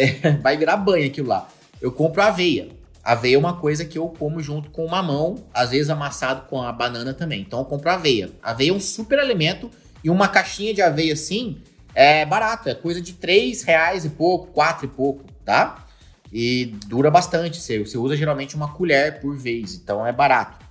vai 0.42 0.58
virar 0.58 0.78
banho 0.78 1.08
aquilo 1.08 1.28
lá. 1.28 1.48
Eu 1.82 1.92
compro 1.92 2.22
aveia. 2.22 2.70
Aveia 3.04 3.36
é 3.36 3.40
uma 3.40 3.54
coisa 3.58 3.86
que 3.86 3.98
eu 3.98 4.10
como 4.10 4.42
junto 4.42 4.70
com 4.70 4.88
mamão, 4.88 5.44
às 5.54 5.72
vezes 5.72 5.90
amassado 5.90 6.48
com 6.48 6.62
a 6.62 6.72
banana 6.72 7.14
também. 7.14 7.42
Então 7.42 7.60
eu 7.60 7.66
compro 7.66 7.90
aveia. 7.90 8.30
Aveia 8.44 8.72
é 8.72 8.74
um 8.74 8.80
super 8.80 9.20
alimento 9.20 9.72
e 10.04 10.10
uma 10.10 10.28
caixinha 10.28 10.74
de 10.74 10.82
aveia 10.82 11.14
assim 11.14 11.62
é 11.96 12.26
barato, 12.26 12.70
é 12.70 12.76
coisa 12.76 13.02
de 13.02 13.14
3 13.14 13.64
reais 13.64 14.06
e 14.06 14.10
pouco, 14.10 14.48
4 14.48 14.86
e 14.86 14.90
pouco, 14.90 15.24
tá? 15.44 15.86
E 16.32 16.78
dura 16.88 17.10
bastante. 17.10 17.60
Você, 17.60 17.80
você 17.80 17.98
usa 17.98 18.16
geralmente 18.16 18.56
uma 18.56 18.72
colher 18.74 19.20
por 19.20 19.36
vez, 19.36 19.76
então 19.76 20.06
é 20.06 20.12
barato. 20.12 20.66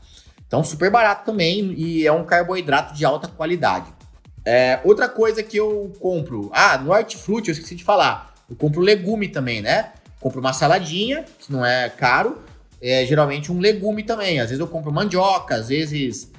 Então 0.47 0.63
super 0.65 0.91
barato 0.91 1.27
também 1.27 1.75
e 1.77 2.07
é 2.07 2.13
um 2.13 2.25
carboidrato 2.25 2.95
de 2.95 3.05
alta 3.05 3.29
qualidade. 3.29 3.93
É, 4.45 4.81
outra 4.85 5.09
coisa 5.09 5.43
que 5.43 5.59
eu 5.59 5.93
compro, 5.99 6.51
ah, 6.55 6.79
no 6.79 6.91
hortifruti 6.91 7.49
eu 7.49 7.53
esqueci 7.53 7.75
de 7.75 7.85
falar. 7.85 8.28
Eu 8.49 8.57
compro 8.57 8.81
legume 8.81 9.29
também, 9.29 9.61
né? 9.61 9.93
Compro 10.21 10.41
uma 10.41 10.53
saladinha, 10.53 11.25
que 11.39 11.53
não 11.53 11.65
é 11.65 11.89
caro. 11.89 12.43
É 12.81 13.05
geralmente 13.05 13.53
um 13.53 13.59
legume 13.59 14.03
também. 14.03 14.41
Às 14.41 14.49
vezes 14.51 14.61
eu 14.61 14.69
compro 14.69 14.93
mandioca, 14.93 15.57
às 15.57 15.69
vezes 15.69 16.31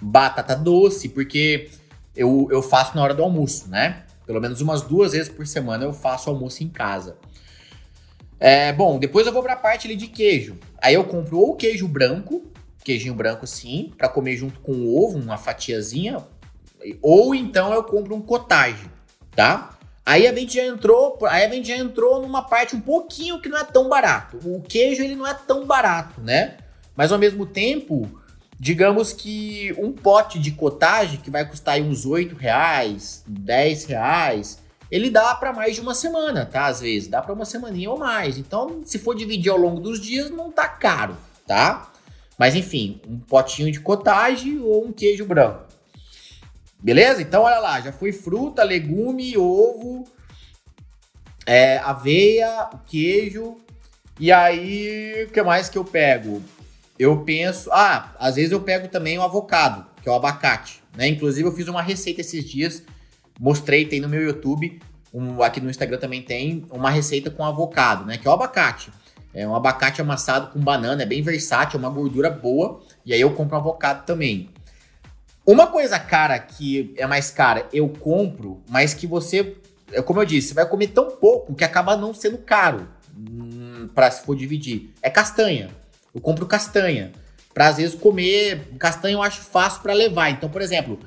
batata 0.00 0.54
doce, 0.56 1.08
porque 1.08 1.70
eu, 2.16 2.48
eu 2.50 2.62
faço 2.62 2.96
na 2.96 3.02
hora 3.02 3.14
do 3.14 3.22
almoço, 3.22 3.68
né? 3.68 4.04
Pelo 4.26 4.40
menos 4.40 4.60
umas 4.60 4.82
duas 4.82 5.12
vezes 5.12 5.28
por 5.28 5.46
semana 5.46 5.84
eu 5.84 5.92
faço 5.92 6.30
almoço 6.30 6.62
em 6.62 6.68
casa. 6.68 7.16
É, 8.40 8.72
bom, 8.72 8.98
depois 8.98 9.26
eu 9.26 9.32
vou 9.32 9.42
para 9.42 9.54
a 9.54 9.56
parte 9.56 9.86
ali 9.86 9.96
de 9.96 10.08
queijo. 10.08 10.56
Aí 10.82 10.94
eu 10.94 11.04
compro 11.04 11.38
ou 11.38 11.54
queijo 11.54 11.86
branco, 11.88 12.44
queijinho 12.82 13.14
branco 13.14 13.46
sim, 13.46 13.92
para 13.96 14.08
comer 14.08 14.36
junto 14.36 14.60
com 14.60 14.72
o 14.72 15.02
ovo, 15.02 15.18
uma 15.18 15.36
fatiazinha, 15.36 16.18
ou 17.00 17.34
então 17.34 17.72
eu 17.72 17.82
compro 17.82 18.14
um 18.14 18.20
cottage, 18.20 18.90
tá? 19.34 19.73
Aí 20.06 20.26
a 20.26 20.34
gente 20.34 20.54
já 20.54 20.66
entrou, 20.66 21.18
aí 21.22 21.44
a 21.44 21.48
gente 21.48 21.68
já 21.68 21.76
entrou 21.76 22.20
numa 22.20 22.42
parte 22.42 22.76
um 22.76 22.80
pouquinho 22.80 23.40
que 23.40 23.48
não 23.48 23.58
é 23.58 23.64
tão 23.64 23.88
barato. 23.88 24.38
O 24.44 24.60
queijo 24.60 25.02
ele 25.02 25.14
não 25.14 25.26
é 25.26 25.32
tão 25.32 25.66
barato, 25.66 26.20
né? 26.20 26.58
Mas 26.94 27.10
ao 27.10 27.18
mesmo 27.18 27.46
tempo, 27.46 28.08
digamos 28.60 29.12
que 29.12 29.74
um 29.78 29.92
pote 29.92 30.38
de 30.38 30.50
cottage 30.50 31.16
que 31.18 31.30
vai 31.30 31.48
custar 31.48 31.80
uns 31.80 32.04
8 32.04 32.34
reais, 32.36 33.24
10 33.26 33.84
reais, 33.86 34.58
ele 34.90 35.10
dá 35.10 35.34
para 35.34 35.52
mais 35.52 35.74
de 35.74 35.80
uma 35.80 35.94
semana, 35.94 36.44
tá? 36.44 36.66
Às 36.66 36.80
vezes, 36.80 37.08
dá 37.08 37.22
para 37.22 37.32
uma 37.32 37.46
semaninha 37.46 37.90
ou 37.90 37.98
mais. 37.98 38.36
Então, 38.36 38.82
se 38.84 38.98
for 38.98 39.14
dividir 39.14 39.50
ao 39.50 39.58
longo 39.58 39.80
dos 39.80 39.98
dias, 39.98 40.30
não 40.30 40.52
tá 40.52 40.68
caro, 40.68 41.16
tá? 41.46 41.90
Mas 42.38 42.54
enfim, 42.54 43.00
um 43.08 43.18
potinho 43.18 43.72
de 43.72 43.80
cottage 43.80 44.58
ou 44.58 44.86
um 44.86 44.92
queijo 44.92 45.24
branco. 45.24 45.63
Beleza? 46.84 47.22
Então, 47.22 47.44
olha 47.44 47.60
lá, 47.60 47.80
já 47.80 47.90
foi 47.90 48.12
fruta, 48.12 48.62
legume, 48.62 49.38
ovo, 49.38 50.04
é, 51.46 51.78
aveia, 51.78 52.68
queijo. 52.84 53.56
E 54.20 54.30
aí, 54.30 55.24
o 55.26 55.32
que 55.32 55.42
mais 55.42 55.70
que 55.70 55.78
eu 55.78 55.84
pego? 55.84 56.42
Eu 56.98 57.22
penso. 57.24 57.70
Ah, 57.72 58.14
às 58.18 58.34
vezes 58.34 58.52
eu 58.52 58.60
pego 58.60 58.86
também 58.88 59.18
o 59.18 59.22
avocado, 59.22 59.86
que 60.02 60.08
é 60.10 60.12
o 60.12 60.14
abacate. 60.14 60.82
Né? 60.94 61.08
Inclusive, 61.08 61.48
eu 61.48 61.52
fiz 61.52 61.66
uma 61.68 61.80
receita 61.80 62.20
esses 62.20 62.44
dias, 62.44 62.82
mostrei, 63.40 63.86
tem 63.86 63.98
no 63.98 64.08
meu 64.08 64.22
YouTube. 64.22 64.78
Um, 65.10 65.42
aqui 65.42 65.62
no 65.62 65.70
Instagram 65.70 65.96
também 65.96 66.20
tem 66.20 66.66
uma 66.70 66.90
receita 66.90 67.30
com 67.30 67.46
avocado, 67.46 68.04
né? 68.04 68.18
Que 68.18 68.28
é 68.28 68.30
o 68.30 68.34
abacate. 68.34 68.92
É 69.32 69.48
um 69.48 69.54
abacate 69.54 70.02
amassado 70.02 70.52
com 70.52 70.60
banana, 70.60 71.02
é 71.02 71.06
bem 71.06 71.22
versátil, 71.22 71.78
é 71.78 71.80
uma 71.80 71.88
gordura 71.88 72.28
boa. 72.28 72.82
E 73.06 73.14
aí 73.14 73.22
eu 73.22 73.32
compro 73.32 73.56
um 73.56 73.60
avocado 73.60 74.04
também. 74.04 74.50
Uma 75.46 75.66
coisa 75.66 75.98
cara 75.98 76.38
que 76.38 76.94
é 76.96 77.06
mais 77.06 77.30
cara, 77.30 77.68
eu 77.70 77.86
compro, 77.88 78.62
mas 78.68 78.94
que 78.94 79.06
você, 79.06 79.56
é 79.92 80.00
como 80.00 80.20
eu 80.20 80.24
disse, 80.24 80.48
você 80.48 80.54
vai 80.54 80.66
comer 80.66 80.88
tão 80.88 81.10
pouco 81.10 81.54
que 81.54 81.62
acaba 81.62 81.96
não 81.96 82.14
sendo 82.14 82.38
caro 82.38 82.88
hum, 83.14 83.88
para 83.94 84.10
se 84.10 84.24
for 84.24 84.34
dividir. 84.34 84.90
É 85.02 85.10
castanha. 85.10 85.68
Eu 86.14 86.20
compro 86.20 86.46
castanha. 86.46 87.12
Pra 87.52 87.68
às 87.68 87.76
vezes 87.76 87.94
comer 87.94 88.68
castanha 88.78 89.14
eu 89.14 89.22
acho 89.22 89.42
fácil 89.42 89.82
para 89.82 89.92
levar. 89.92 90.30
Então, 90.30 90.48
por 90.48 90.62
exemplo, 90.62 90.98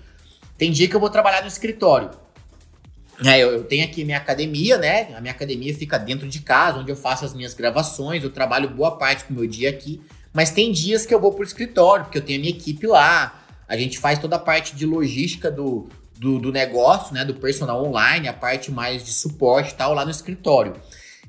tem 0.56 0.71
dia 0.71 0.88
que 0.88 0.95
eu 0.95 1.00
vou 1.00 1.10
trabalhar 1.10 1.41
no 1.41 1.47
escritório. 1.47 2.12
É, 3.26 3.39
eu, 3.39 3.52
eu, 3.52 3.63
tenho 3.63 3.84
aqui 3.84 4.06
minha 4.06 4.17
academia, 4.17 4.78
né? 4.78 5.15
A 5.15 5.19
minha 5.19 5.34
academia 5.34 5.73
fica 5.73 5.97
dentro 5.97 6.28
de 6.28 6.41
casa, 6.41 6.78
onde 6.78 6.91
eu 6.91 6.95
faço 6.95 7.26
as 7.26 7.34
minhas 7.34 7.56
gravações. 7.56 8.23
Eu 8.23 8.30
trabalho 8.30 8.69
boa 8.69 8.95
parte 8.95 9.26
do 9.28 9.34
meu 9.34 9.47
dia 9.47 9.71
aqui. 9.71 10.00
Mas 10.32 10.52
tem 10.52 10.71
dias 10.71 11.08
que 11.08 11.13
eu 11.13 11.19
vou 11.19 11.34
pro 11.34 11.43
escritório, 11.43 12.06
porque 12.06 12.19
eu 12.19 12.21
tenho 12.21 12.38
a 12.38 12.41
minha 12.41 12.54
equipe 12.54 12.86
lá 12.86 13.46
a 13.67 13.75
gente 13.75 13.99
faz 13.99 14.19
toda 14.19 14.36
a 14.38 14.39
parte 14.39 14.75
de 14.75 14.86
logística 14.86 15.51
do, 15.51 15.88
do, 16.17 16.39
do 16.39 16.51
negócio, 16.51 17.13
né? 17.13 17.25
Do 17.25 17.36
personal 17.36 17.84
online, 17.86 18.27
a 18.27 18.34
parte 18.34 18.71
mais 18.71 19.03
de 19.03 19.13
suporte 19.13 19.71
e 19.71 19.75
tal, 19.75 19.93
lá 19.93 20.06
no 20.06 20.12
escritório. 20.12 20.73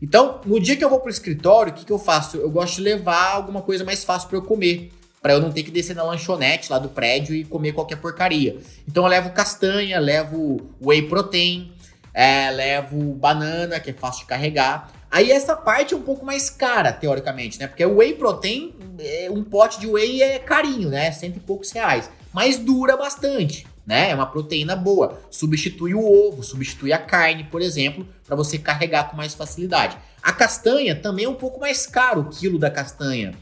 Então, 0.01 0.41
no 0.47 0.61
dia 0.61 0.77
que 0.77 0.85
eu 0.85 0.89
vou 0.89 1.01
pro 1.01 1.11
escritório, 1.11 1.73
o 1.73 1.75
que, 1.75 1.85
que 1.85 1.93
eu 1.93 1.99
faço? 1.99 2.37
Eu 2.37 2.51
gosto 2.51 2.77
de 2.77 2.83
levar 2.83 3.33
alguma 3.33 3.63
coisa 3.63 3.85
mais 3.85 4.05
fácil 4.05 4.29
para 4.29 4.39
eu 4.39 4.43
comer. 4.43 4.93
para 5.21 5.33
eu 5.33 5.41
não 5.41 5.51
ter 5.51 5.63
que 5.63 5.71
descer 5.71 5.97
na 5.97 6.03
lanchonete 6.03 6.71
lá 6.71 6.79
do 6.79 6.89
prédio 6.89 7.35
e 7.35 7.45
comer 7.45 7.73
qualquer 7.73 7.97
porcaria. 7.97 8.57
Então 8.87 9.05
eu 9.05 9.09
levo 9.09 9.31
castanha, 9.31 9.99
levo 9.99 10.71
whey 10.81 11.03
protein, 11.03 11.73
é, 12.15 12.51
levo 12.51 13.15
banana, 13.15 13.81
que 13.81 13.91
é 13.91 13.93
fácil 13.93 14.21
de 14.21 14.27
carregar. 14.27 14.93
Aí 15.11 15.31
essa 15.31 15.57
parte 15.57 15.95
é 15.95 15.97
um 15.97 16.03
pouco 16.03 16.25
mais 16.25 16.51
cara, 16.51 16.93
teoricamente, 16.93 17.59
né? 17.59 17.67
Porque 17.67 17.85
o 17.85 17.97
whey 17.97 18.15
protein, 18.15 18.75
é, 18.99 19.29
um 19.31 19.43
pote 19.43 19.81
de 19.81 19.87
whey 19.87 20.23
é 20.23 20.39
carinho, 20.39 20.89
né? 20.91 21.11
Cento 21.13 21.37
e 21.37 21.41
poucos 21.41 21.71
reais. 21.73 22.11
Mas 22.33 22.59
dura 22.59 22.97
bastante, 22.97 23.67
né? 23.87 24.11
É 24.11 24.15
uma 24.15 24.27
proteína 24.27 24.77
boa. 24.77 25.19
Substitui 25.31 25.95
o 25.95 26.05
ovo, 26.05 26.43
substitui 26.43 26.93
a 26.93 26.99
carne, 26.99 27.45
por 27.45 27.63
exemplo, 27.63 28.07
para 28.27 28.37
você 28.37 28.59
carregar 28.59 29.11
com 29.11 29.17
mais 29.17 29.35
facilidade. 29.35 29.97
A 30.23 30.33
castanha 30.33 30.95
também 30.95 31.25
é 31.25 31.29
um 31.29 31.35
pouco 31.35 31.61
mais 31.61 31.87
caro, 31.87 32.23
o 32.23 32.29
quilo 32.29 32.59
da 32.59 32.71
castanha. 32.71 33.35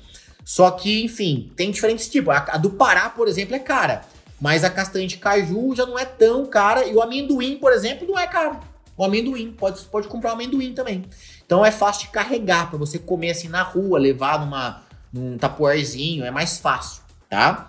Só 0.45 0.71
que, 0.71 1.05
enfim, 1.05 1.51
tem 1.57 1.71
diferentes 1.71 2.09
tipos. 2.09 2.35
A, 2.35 2.47
a 2.53 2.57
do 2.57 2.71
Pará, 2.71 3.11
por 3.11 3.27
exemplo, 3.27 3.57
é 3.57 3.59
cara. 3.59 4.03
Mas 4.41 4.63
a 4.63 4.71
castanha 4.71 5.07
de 5.07 5.17
caju 5.17 5.75
já 5.75 5.85
não 5.85 5.99
é 5.99 6.05
tão 6.05 6.47
cara. 6.47 6.85
E 6.87 6.95
o 6.95 7.03
amendoim, 7.03 7.57
por 7.57 7.73
exemplo, 7.73 8.07
não 8.07 8.19
é 8.19 8.27
caro. 8.27 8.61
O 8.97 9.05
amendoim, 9.05 9.53
pode, 9.53 9.81
pode 9.87 10.09
comprar 10.09 10.31
o 10.31 10.33
amendoim 10.35 10.73
também. 10.73 11.05
Então 11.45 11.65
é 11.65 11.71
fácil 11.71 12.07
de 12.07 12.13
carregar 12.13 12.71
para 12.71 12.79
você 12.79 12.99
comer 12.99 13.31
assim 13.31 13.49
na 13.49 13.63
rua, 13.63 13.99
levar 13.99 14.41
numa, 14.41 14.83
num 15.13 15.37
tapuarzinho, 15.37 16.25
é 16.25 16.31
mais 16.31 16.59
fácil, 16.59 17.03
tá? 17.29 17.69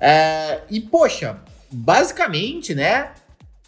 É, 0.00 0.62
e 0.70 0.80
poxa, 0.80 1.40
basicamente, 1.70 2.74
né? 2.74 3.12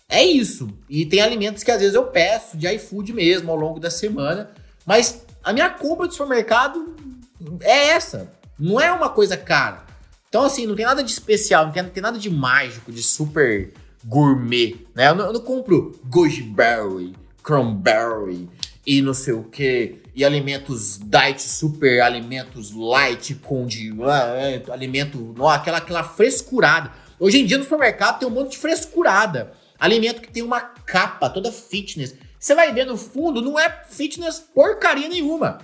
É 0.08 0.24
isso. 0.24 0.68
E 0.88 1.06
tem 1.06 1.20
alimentos 1.20 1.62
que 1.62 1.70
às 1.70 1.80
vezes 1.80 1.94
eu 1.94 2.04
peço 2.04 2.56
de 2.56 2.66
iFood 2.74 3.12
mesmo 3.12 3.50
ao 3.50 3.56
longo 3.56 3.78
da 3.78 3.90
semana. 3.90 4.50
Mas 4.84 5.24
a 5.42 5.52
minha 5.52 5.70
compra 5.70 6.08
de 6.08 6.14
supermercado 6.14 6.96
é 7.62 7.88
essa. 7.90 8.32
Não 8.58 8.80
é 8.80 8.92
uma 8.92 9.08
coisa 9.08 9.36
cara. 9.36 9.84
Então, 10.28 10.44
assim, 10.44 10.66
não 10.66 10.76
tem 10.76 10.86
nada 10.86 11.02
de 11.02 11.10
especial, 11.10 11.66
não 11.66 11.72
tem, 11.72 11.82
não 11.82 11.90
tem 11.90 12.02
nada 12.02 12.18
de 12.18 12.30
mágico, 12.30 12.92
de 12.92 13.02
super 13.02 13.72
gourmet, 14.04 14.76
né? 14.94 15.08
Eu 15.08 15.14
não, 15.14 15.26
eu 15.26 15.32
não 15.32 15.40
compro 15.40 15.98
goji 16.04 16.42
berry, 16.42 17.14
cranberry 17.42 18.48
e 18.86 19.02
não 19.02 19.12
sei 19.12 19.34
o 19.34 19.42
que, 19.42 19.99
e 20.14 20.24
alimentos 20.24 20.98
diet, 20.98 21.40
super 21.42 22.02
alimentos 22.02 22.72
light, 22.72 23.34
com 23.36 23.66
de 23.66 23.92
ah, 24.02 24.34
é, 24.36 24.62
alimento, 24.70 25.34
aquela, 25.48 25.78
aquela 25.78 26.04
frescurada. 26.04 26.92
Hoje 27.18 27.38
em 27.38 27.46
dia 27.46 27.58
no 27.58 27.64
supermercado 27.64 28.18
tem 28.18 28.28
um 28.28 28.30
monte 28.30 28.52
de 28.52 28.58
frescurada. 28.58 29.52
Alimento 29.78 30.20
que 30.20 30.30
tem 30.30 30.42
uma 30.42 30.60
capa 30.60 31.30
toda 31.30 31.52
fitness. 31.52 32.14
Você 32.38 32.54
vai 32.54 32.72
ver 32.72 32.86
no 32.86 32.96
fundo, 32.96 33.42
não 33.42 33.58
é 33.58 33.84
fitness 33.88 34.38
porcaria 34.54 35.08
nenhuma. 35.08 35.58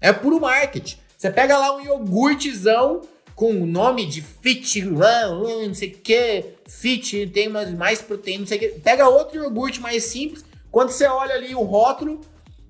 É 0.00 0.12
puro 0.12 0.40
marketing. 0.40 0.96
Você 1.16 1.30
pega 1.30 1.58
lá 1.58 1.76
um 1.76 1.80
iogurtezão 1.80 3.02
com 3.34 3.52
o 3.52 3.66
nome 3.66 4.04
de 4.04 4.20
fit, 4.20 4.82
não 4.82 5.74
sei 5.74 5.88
o 5.88 5.92
que, 5.92 6.44
fit, 6.68 7.26
tem 7.28 7.48
mais, 7.48 7.72
mais 7.72 8.02
proteína, 8.02 8.40
não 8.40 8.46
sei 8.46 8.58
o 8.58 8.60
que. 8.60 8.68
Pega 8.80 9.08
outro 9.08 9.42
iogurte 9.42 9.80
mais 9.80 10.04
simples. 10.04 10.44
Quando 10.70 10.90
você 10.90 11.06
olha 11.06 11.34
ali 11.34 11.54
o 11.54 11.62
rótulo, 11.62 12.20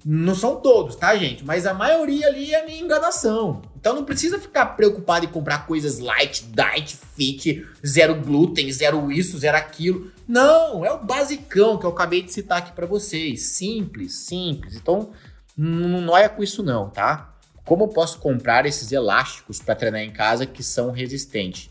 não 0.04 0.34
são 0.34 0.56
todos, 0.56 0.96
tá, 0.96 1.14
gente? 1.16 1.44
Mas 1.44 1.66
a 1.66 1.74
maioria 1.74 2.26
ali 2.26 2.54
é 2.54 2.64
minha 2.64 2.80
enganação. 2.80 3.60
Então 3.78 3.94
não 3.94 4.04
precisa 4.04 4.38
ficar 4.38 4.66
preocupado 4.66 5.26
em 5.26 5.28
comprar 5.28 5.66
coisas 5.66 5.98
light, 5.98 6.44
diet, 6.44 6.96
fit, 7.16 7.66
zero 7.86 8.14
glúten, 8.14 8.70
zero 8.72 9.12
isso, 9.12 9.38
zero 9.38 9.56
aquilo. 9.56 10.10
Não, 10.26 10.84
é 10.84 10.92
o 10.92 11.04
basicão 11.04 11.76
que 11.76 11.84
eu 11.84 11.90
acabei 11.90 12.22
de 12.22 12.32
citar 12.32 12.58
aqui 12.58 12.72
para 12.72 12.86
vocês. 12.86 13.42
Simples, 13.42 14.14
simples. 14.14 14.76
Então 14.76 15.10
não 15.56 16.00
noia 16.00 16.28
com 16.28 16.42
isso 16.42 16.62
não, 16.62 16.88
tá? 16.88 17.34
Como 17.64 17.84
eu 17.84 17.88
posso 17.88 18.18
comprar 18.18 18.64
esses 18.66 18.90
elásticos 18.90 19.60
para 19.60 19.74
treinar 19.74 20.00
em 20.00 20.10
casa 20.10 20.46
que 20.46 20.62
são 20.62 20.90
resistentes? 20.90 21.70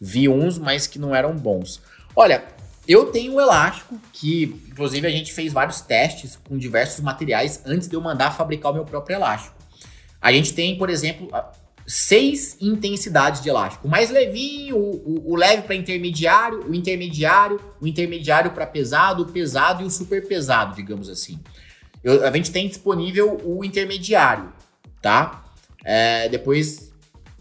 Vi 0.00 0.28
uns, 0.28 0.58
mas 0.58 0.86
que 0.86 0.98
não 0.98 1.14
eram 1.14 1.34
bons. 1.34 1.80
Olha, 2.14 2.44
eu 2.88 3.06
tenho 3.06 3.34
um 3.34 3.40
elástico 3.40 3.98
que, 4.12 4.62
inclusive, 4.68 5.06
a 5.06 5.10
gente 5.10 5.32
fez 5.32 5.52
vários 5.52 5.80
testes 5.80 6.38
com 6.48 6.56
diversos 6.56 7.00
materiais 7.00 7.62
antes 7.64 7.88
de 7.88 7.94
eu 7.94 8.00
mandar 8.00 8.30
fabricar 8.32 8.72
o 8.72 8.74
meu 8.74 8.84
próprio 8.84 9.16
elástico. 9.16 9.54
A 10.20 10.32
gente 10.32 10.52
tem, 10.54 10.76
por 10.76 10.90
exemplo, 10.90 11.28
seis 11.86 12.56
intensidades 12.60 13.42
de 13.42 13.48
elástico. 13.48 13.86
O 13.86 13.90
mais 13.90 14.10
levinho, 14.10 14.76
o, 14.76 15.32
o, 15.32 15.36
leve 15.36 15.62
para 15.62 15.74
intermediário, 15.74 16.68
o 16.68 16.74
intermediário, 16.74 17.60
o 17.80 17.86
intermediário 17.86 18.50
para 18.50 18.66
pesado, 18.66 19.22
o 19.22 19.26
pesado 19.26 19.82
e 19.82 19.86
o 19.86 19.90
super 19.90 20.26
pesado, 20.26 20.74
digamos 20.74 21.08
assim. 21.08 21.38
Eu, 22.02 22.26
a 22.26 22.30
gente 22.30 22.50
tem 22.50 22.68
disponível 22.68 23.40
o 23.44 23.64
intermediário 23.64 24.52
tá? 25.06 25.44
É, 25.84 26.28
depois 26.28 26.92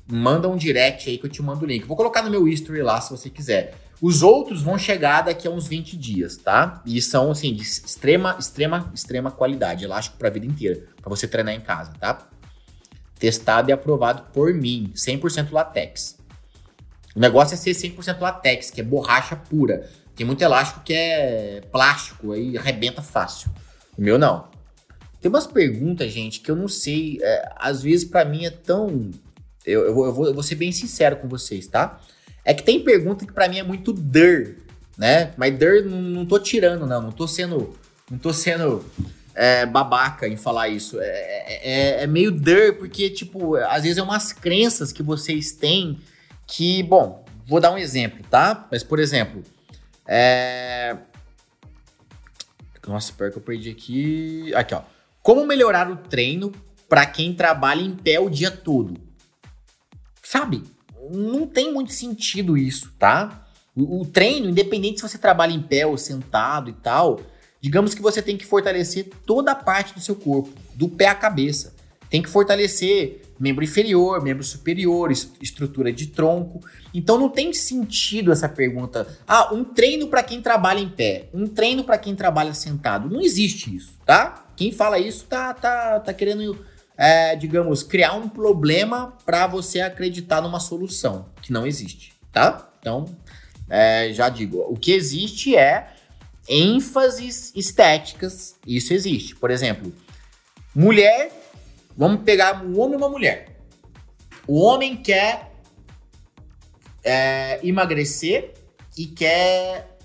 manda 0.08 0.47
um 0.47 0.55
direct 0.55 1.10
aí 1.10 1.17
que 1.17 1.25
eu 1.25 1.29
te 1.29 1.41
mando 1.41 1.65
o 1.65 1.67
link. 1.67 1.84
Vou 1.86 1.97
colocar 1.97 2.21
no 2.21 2.29
meu 2.29 2.47
history 2.47 2.84
lá 2.84 3.01
se 3.01 3.10
você 3.10 3.27
quiser. 3.27 3.73
Os 4.01 4.21
outros 4.21 4.62
vão 4.62 4.77
chegar 4.77 5.21
daqui 5.21 5.47
a 5.47 5.51
uns 5.51 5.67
20 5.67 5.97
dias, 5.97 6.38
tá? 6.38 6.81
E 6.86 7.01
são 7.01 7.31
assim 7.31 7.53
de 7.53 7.63
extrema, 7.63 8.36
extrema, 8.38 8.91
extrema 8.93 9.31
qualidade, 9.31 9.86
elástico 9.86 10.17
para 10.17 10.27
a 10.27 10.31
vida 10.31 10.45
inteira, 10.45 10.84
para 11.01 11.10
você 11.10 11.27
treinar 11.27 11.53
em 11.53 11.62
casa, 11.62 11.93
tá? 11.99 12.27
Testado 13.17 13.69
e 13.69 13.73
aprovado 13.73 14.23
por 14.34 14.53
mim, 14.53 14.91
100% 14.93 15.51
latex. 15.51 16.17
O 17.15 17.19
negócio 17.19 17.53
é 17.53 17.58
ser 17.58 17.71
100% 17.71 18.19
latex, 18.19 18.69
que 18.69 18.81
é 18.81 18.84
borracha 18.84 19.36
pura. 19.36 19.89
Tem 20.15 20.25
muito 20.25 20.41
elástico 20.41 20.81
que 20.84 20.93
é 20.93 21.62
plástico, 21.71 22.34
aí 22.34 22.58
arrebenta 22.58 23.01
fácil. 23.01 23.49
O 23.97 24.01
meu 24.01 24.17
não. 24.17 24.49
Tem 25.21 25.29
umas 25.29 25.47
perguntas, 25.47 26.12
gente, 26.12 26.41
que 26.41 26.51
eu 26.51 26.55
não 26.55 26.67
sei. 26.67 27.19
É, 27.21 27.49
às 27.55 27.81
vezes, 27.81 28.05
para 28.05 28.25
mim, 28.25 28.45
é 28.45 28.49
tão. 28.49 29.10
Eu, 29.65 29.81
eu, 29.81 29.88
eu, 29.88 30.13
vou, 30.13 30.27
eu, 30.27 30.34
vou, 30.34 30.43
ser 30.43 30.55
bem 30.55 30.71
sincero 30.71 31.15
com 31.17 31.27
vocês, 31.27 31.67
tá? 31.67 31.99
É 32.45 32.53
que 32.53 32.62
tem 32.62 32.79
pergunta 32.79 33.25
que 33.25 33.34
para 33.34 33.49
mim 33.49 33.58
é 33.58 33.63
muito 33.63 33.91
der, 33.91 34.58
né? 34.95 35.34
Mas 35.36 35.58
der 35.58 35.84
não, 35.84 36.25
tô 36.25 36.38
tirando, 36.38 36.86
não. 36.86 37.01
Não 37.01 37.12
tô 37.12 37.27
sendo. 37.27 37.75
Não 38.10 38.19
tô 38.19 38.31
sendo 38.31 38.86
é, 39.34 39.65
babaca 39.65 40.27
em 40.27 40.38
falar 40.38 40.69
isso. 40.69 41.01
É, 41.01 41.08
é, 41.08 41.71
é, 41.71 42.03
é 42.03 42.08
meio 42.08 42.31
der, 42.31 42.77
porque, 42.77 43.10
tipo, 43.10 43.55
às 43.55 43.81
vezes 43.81 43.97
é 43.97 44.03
umas 44.03 44.31
crenças 44.31 44.91
que 44.91 45.01
vocês 45.01 45.53
têm 45.53 45.99
que, 46.45 46.84
bom, 46.84 47.25
vou 47.47 47.60
dar 47.60 47.71
um 47.71 47.77
exemplo, 47.79 48.23
tá? 48.29 48.67
Mas, 48.71 48.84
por 48.84 48.99
exemplo, 48.99 49.43
é. 50.08 50.95
Nossa, 52.88 53.12
pior 53.13 53.31
que 53.31 53.38
eu 53.38 53.41
perdi 53.41 53.71
aqui. 53.71 54.53
Aqui, 54.53 54.75
ó. 54.75 54.84
Como 55.23 55.47
melhorar 55.47 55.89
o 55.89 55.97
treino 55.97 56.51
para 56.88 57.03
quem 57.08 57.34
trabalha 57.34 57.81
em 57.81 57.95
pé 57.95 58.19
o 58.19 58.29
dia 58.29 58.51
todo? 58.51 59.01
Sabe? 60.21 60.62
Não 61.12 61.46
tem 61.46 61.74
muito 61.74 61.91
sentido 61.91 62.58
isso, 62.58 62.91
tá? 62.98 63.48
O, 63.76 64.02
o 64.02 64.06
treino, 64.06 64.50
independente 64.50 65.02
se 65.02 65.08
você 65.08 65.18
trabalha 65.18 65.52
em 65.52 65.62
pé 65.62 65.86
ou 65.86 65.98
sentado 65.98 66.70
e 66.70 66.74
tal, 66.74 67.22
digamos 67.62 67.94
que 67.94 68.02
você 68.02 68.22
tem 68.22 68.38
que 68.38 68.46
fortalecer 68.46 69.10
toda 69.26 69.52
a 69.52 69.56
parte 69.56 69.94
do 69.94 70.00
seu 70.00 70.15
corpo, 70.15 70.52
do 70.74 70.88
pé 70.88 71.08
à 71.08 71.15
cabeça. 71.15 71.74
Tem 72.10 72.22
que 72.22 72.30
fortalecer 72.30 73.22
membro 73.39 73.63
inferior, 73.63 74.22
membro 74.24 74.44
superior, 74.44 75.12
estrutura 75.12 75.91
de 75.91 76.08
tronco. 76.08 76.62
Então 76.94 77.20
não 77.20 77.30
tem 77.30 77.52
sentido 77.54 78.32
essa 78.32 78.48
pergunta. 78.48 79.08
Ah, 79.28 79.54
um 79.54 79.63
treino 79.63 80.08
para 80.08 80.24
quem 80.24 80.41
trabalha 80.41 80.80
em 80.80 80.89
pé, 80.89 81.28
um 81.34 81.48
treino 81.48 81.84
para 81.84 81.98
quem 81.98 82.15
trabalha 82.15 82.54
sentado. 82.54 83.10
Não 83.10 83.22
existe 83.22 83.76
isso, 83.76 83.94
tá? 84.06 84.46
Quem 84.56 84.72
fala 84.72 84.98
isso 84.98 85.26
tá, 85.26 85.54
tá, 85.54 86.00
tá 86.00 86.13
querendo, 86.13 86.58
é, 86.97 87.36
digamos, 87.36 87.84
criar 87.84 88.13
um 88.13 88.29
problema 88.29 89.17
para 89.25 89.47
você 89.47 89.81
acreditar 89.81 90.41
numa 90.41 90.60
solução 90.60 91.29
que 91.41 91.51
não 91.51 91.65
existe, 91.67 92.13
tá? 92.31 92.69
Então, 92.79 93.05
é, 93.69 94.12
já 94.13 94.29
digo, 94.29 94.60
o 94.69 94.77
que 94.77 94.91
existe 94.91 95.55
é 95.55 95.93
ênfases 96.47 97.51
estéticas, 97.55 98.55
isso 98.65 98.93
existe. 98.93 99.36
Por 99.36 99.51
exemplo, 99.51 99.93
mulher, 100.73 101.31
vamos 101.97 102.23
pegar 102.23 102.63
um 102.63 102.79
homem 102.79 102.93
e 102.93 102.97
uma 102.97 103.10
mulher. 103.10 103.58
O 104.47 104.62
homem 104.62 104.95
quer 104.95 105.51
é, 107.03 107.60
emagrecer 107.63 108.53
e 108.97 109.08
quer 109.08 109.97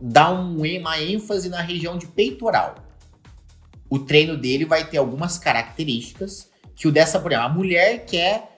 dar 0.00 0.30
um, 0.32 0.56
uma 0.56 1.00
ênfase 1.00 1.48
na 1.48 1.60
região 1.60 1.98
de 1.98 2.06
peitoral 2.06 2.89
o 3.90 3.98
treino 3.98 4.36
dele 4.36 4.64
vai 4.64 4.88
ter 4.88 4.98
algumas 4.98 5.36
características 5.36 6.48
que 6.76 6.86
o 6.88 6.92
dessa, 6.92 7.18
exemplo, 7.18 7.36
a 7.36 7.48
mulher 7.48 8.06
quer 8.06 8.54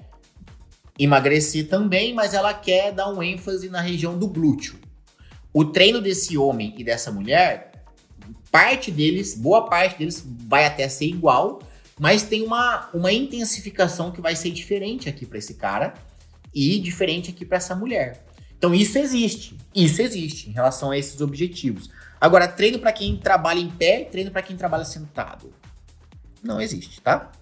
emagrecer 0.99 1.68
também, 1.68 2.14
mas 2.14 2.35
ela 2.35 2.53
quer 2.53 2.92
dar 2.92 3.11
um 3.11 3.23
ênfase 3.23 3.68
na 3.68 3.81
região 3.81 4.16
do 4.16 4.29
glúteo. 4.29 4.79
O 5.53 5.64
treino 5.64 6.01
desse 6.01 6.37
homem 6.37 6.75
e 6.77 6.85
dessa 6.85 7.11
mulher, 7.11 7.73
parte 8.51 8.90
deles, 8.90 9.35
boa 9.35 9.68
parte 9.68 9.99
deles 9.99 10.25
vai 10.47 10.66
até 10.66 10.88
ser 10.88 11.07
igual, 11.07 11.61
mas 11.99 12.23
tem 12.23 12.42
uma, 12.42 12.90
uma 12.92 13.12
intensificação 13.12 14.12
que 14.12 14.21
vai 14.21 14.37
ser 14.37 14.51
diferente 14.51 15.09
aqui 15.09 15.25
para 15.25 15.38
esse 15.38 15.55
cara 15.55 15.95
e 16.55 16.79
diferente 16.79 17.31
aqui 17.31 17.45
para 17.45 17.57
essa 17.57 17.75
mulher. 17.75 18.25
Então 18.57 18.75
isso 18.75 18.99
existe, 18.99 19.57
isso 19.75 20.01
existe 20.01 20.49
em 20.49 20.53
relação 20.53 20.90
a 20.90 20.99
esses 20.99 21.21
objetivos. 21.21 21.90
Agora, 22.22 22.46
treino 22.46 22.78
para 22.78 22.92
quem 22.92 23.16
trabalha 23.16 23.58
em 23.58 23.68
pé, 23.68 24.04
treino 24.04 24.30
para 24.30 24.42
quem 24.42 24.56
trabalha 24.56 24.85
sentado. 24.85 25.52
Não 26.40 26.61
existe, 26.61 27.00
tá? 27.00 27.32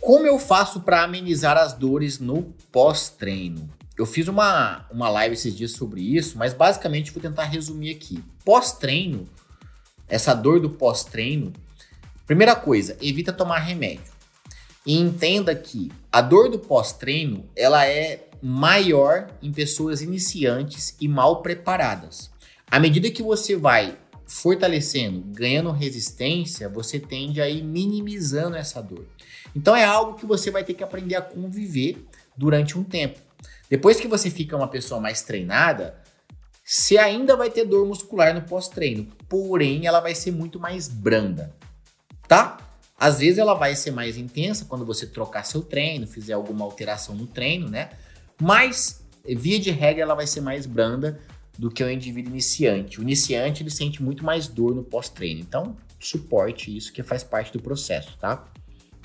Como 0.00 0.26
eu 0.26 0.36
faço 0.36 0.80
para 0.80 1.04
amenizar 1.04 1.56
as 1.56 1.74
dores 1.74 2.18
no 2.18 2.42
pós-treino? 2.72 3.70
Eu 3.96 4.04
fiz 4.04 4.26
uma, 4.26 4.84
uma 4.90 5.08
live 5.08 5.34
esses 5.34 5.54
dias 5.54 5.70
sobre 5.70 6.00
isso, 6.00 6.36
mas 6.36 6.52
basicamente 6.52 7.12
vou 7.12 7.22
tentar 7.22 7.44
resumir 7.44 7.92
aqui. 7.92 8.20
Pós-treino, 8.44 9.28
essa 10.08 10.34
dor 10.34 10.58
do 10.58 10.70
pós-treino, 10.70 11.52
primeira 12.26 12.56
coisa, 12.56 12.96
evita 13.00 13.32
tomar 13.32 13.60
remédio. 13.60 14.12
E 14.84 14.98
entenda 14.98 15.54
que 15.54 15.92
a 16.10 16.20
dor 16.20 16.50
do 16.50 16.58
pós-treino, 16.58 17.48
ela 17.54 17.86
é 17.86 18.28
maior 18.42 19.30
em 19.40 19.52
pessoas 19.52 20.02
iniciantes 20.02 20.96
e 21.00 21.06
mal 21.06 21.42
preparadas. 21.42 22.29
À 22.70 22.78
medida 22.78 23.10
que 23.10 23.22
você 23.22 23.56
vai 23.56 23.98
fortalecendo, 24.26 25.22
ganhando 25.32 25.72
resistência, 25.72 26.68
você 26.68 27.00
tende 27.00 27.40
a 27.40 27.48
ir 27.48 27.64
minimizando 27.64 28.56
essa 28.56 28.80
dor. 28.80 29.04
Então 29.56 29.74
é 29.74 29.84
algo 29.84 30.16
que 30.16 30.24
você 30.24 30.52
vai 30.52 30.62
ter 30.62 30.74
que 30.74 30.84
aprender 30.84 31.16
a 31.16 31.22
conviver 31.22 32.06
durante 32.36 32.78
um 32.78 32.84
tempo. 32.84 33.18
Depois 33.68 33.98
que 33.98 34.06
você 34.06 34.30
fica 34.30 34.56
uma 34.56 34.68
pessoa 34.68 35.00
mais 35.00 35.22
treinada, 35.22 36.00
você 36.64 36.96
ainda 36.96 37.36
vai 37.36 37.50
ter 37.50 37.64
dor 37.64 37.84
muscular 37.84 38.32
no 38.32 38.42
pós-treino, 38.42 39.08
porém 39.28 39.86
ela 39.86 39.98
vai 39.98 40.14
ser 40.14 40.30
muito 40.30 40.60
mais 40.60 40.86
branda, 40.86 41.52
tá? 42.28 42.56
Às 42.96 43.18
vezes 43.18 43.38
ela 43.38 43.54
vai 43.54 43.74
ser 43.74 43.90
mais 43.90 44.16
intensa 44.16 44.66
quando 44.66 44.86
você 44.86 45.06
trocar 45.06 45.44
seu 45.44 45.62
treino, 45.62 46.06
fizer 46.06 46.34
alguma 46.34 46.64
alteração 46.64 47.16
no 47.16 47.26
treino, 47.26 47.68
né? 47.68 47.90
Mas 48.40 49.02
via 49.24 49.58
de 49.58 49.72
regra 49.72 50.02
ela 50.02 50.14
vai 50.14 50.26
ser 50.28 50.40
mais 50.40 50.66
branda 50.66 51.18
do 51.60 51.70
que 51.70 51.84
o 51.84 51.90
indivíduo 51.90 52.32
iniciante. 52.32 52.98
O 52.98 53.02
iniciante 53.02 53.62
ele 53.62 53.68
sente 53.68 54.02
muito 54.02 54.24
mais 54.24 54.48
dor 54.48 54.74
no 54.74 54.82
pós-treino, 54.82 55.40
então 55.40 55.76
suporte 55.98 56.74
isso 56.74 56.90
que 56.90 57.02
faz 57.02 57.22
parte 57.22 57.52
do 57.52 57.60
processo, 57.60 58.16
tá? 58.18 58.46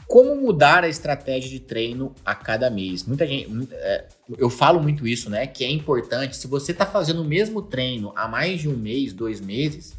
Como 0.07 0.33
mudar 0.37 0.85
a 0.85 0.87
estratégia 0.87 1.49
de 1.49 1.59
treino 1.59 2.15
a 2.23 2.33
cada 2.33 2.69
mês? 2.69 3.03
Muita 3.03 3.27
gente, 3.27 3.49
é, 3.73 4.07
eu 4.37 4.49
falo 4.49 4.81
muito 4.81 5.05
isso, 5.05 5.29
né? 5.29 5.45
Que 5.45 5.65
é 5.65 5.69
importante. 5.69 6.37
Se 6.37 6.47
você 6.47 6.71
está 6.71 6.85
fazendo 6.85 7.23
o 7.23 7.25
mesmo 7.25 7.61
treino 7.61 8.13
há 8.15 8.25
mais 8.25 8.61
de 8.61 8.69
um 8.69 8.77
mês, 8.77 9.11
dois 9.11 9.41
meses, 9.41 9.97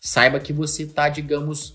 saiba 0.00 0.40
que 0.40 0.50
você 0.50 0.84
está, 0.84 1.10
digamos, 1.10 1.74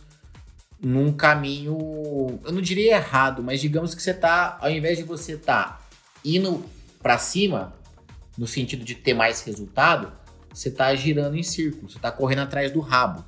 num 0.82 1.14
caminho, 1.14 2.40
eu 2.44 2.52
não 2.52 2.62
diria 2.62 2.96
errado, 2.96 3.44
mas 3.44 3.62
digamos 3.62 3.94
que 3.94 4.02
você 4.02 4.12
está, 4.12 4.58
ao 4.60 4.72
invés 4.72 4.98
de 4.98 5.04
você 5.04 5.34
estar 5.34 5.64
tá 5.64 5.82
indo 6.26 6.66
para 7.04 7.20
cima, 7.20 7.76
no 8.36 8.48
sentido 8.48 8.84
de 8.84 8.96
ter 8.96 9.14
mais 9.14 9.42
resultado, 9.42 10.23
você 10.54 10.70
está 10.70 10.94
girando 10.96 11.36
em 11.36 11.44
círculo, 11.44 11.90
você 11.90 11.98
está 11.98 12.12
correndo 12.12 12.40
atrás 12.40 12.72
do 12.72 12.80
rabo. 12.80 13.26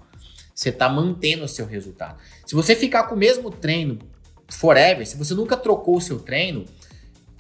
Você 0.54 0.70
está 0.70 0.88
mantendo 0.88 1.44
o 1.44 1.50
seu 1.50 1.66
resultado. 1.66 2.18
Se 2.46 2.56
você 2.56 2.76
ficar 2.76 3.04
com 3.04 3.16
o 3.16 3.18
mesmo 3.18 3.52
treino 3.52 4.00
forever, 4.48 5.06
se 5.06 5.18
você 5.18 5.34
nunca 5.34 5.58
trocou 5.58 5.98
o 5.98 6.02
seu 6.02 6.20
treino, 6.20 6.64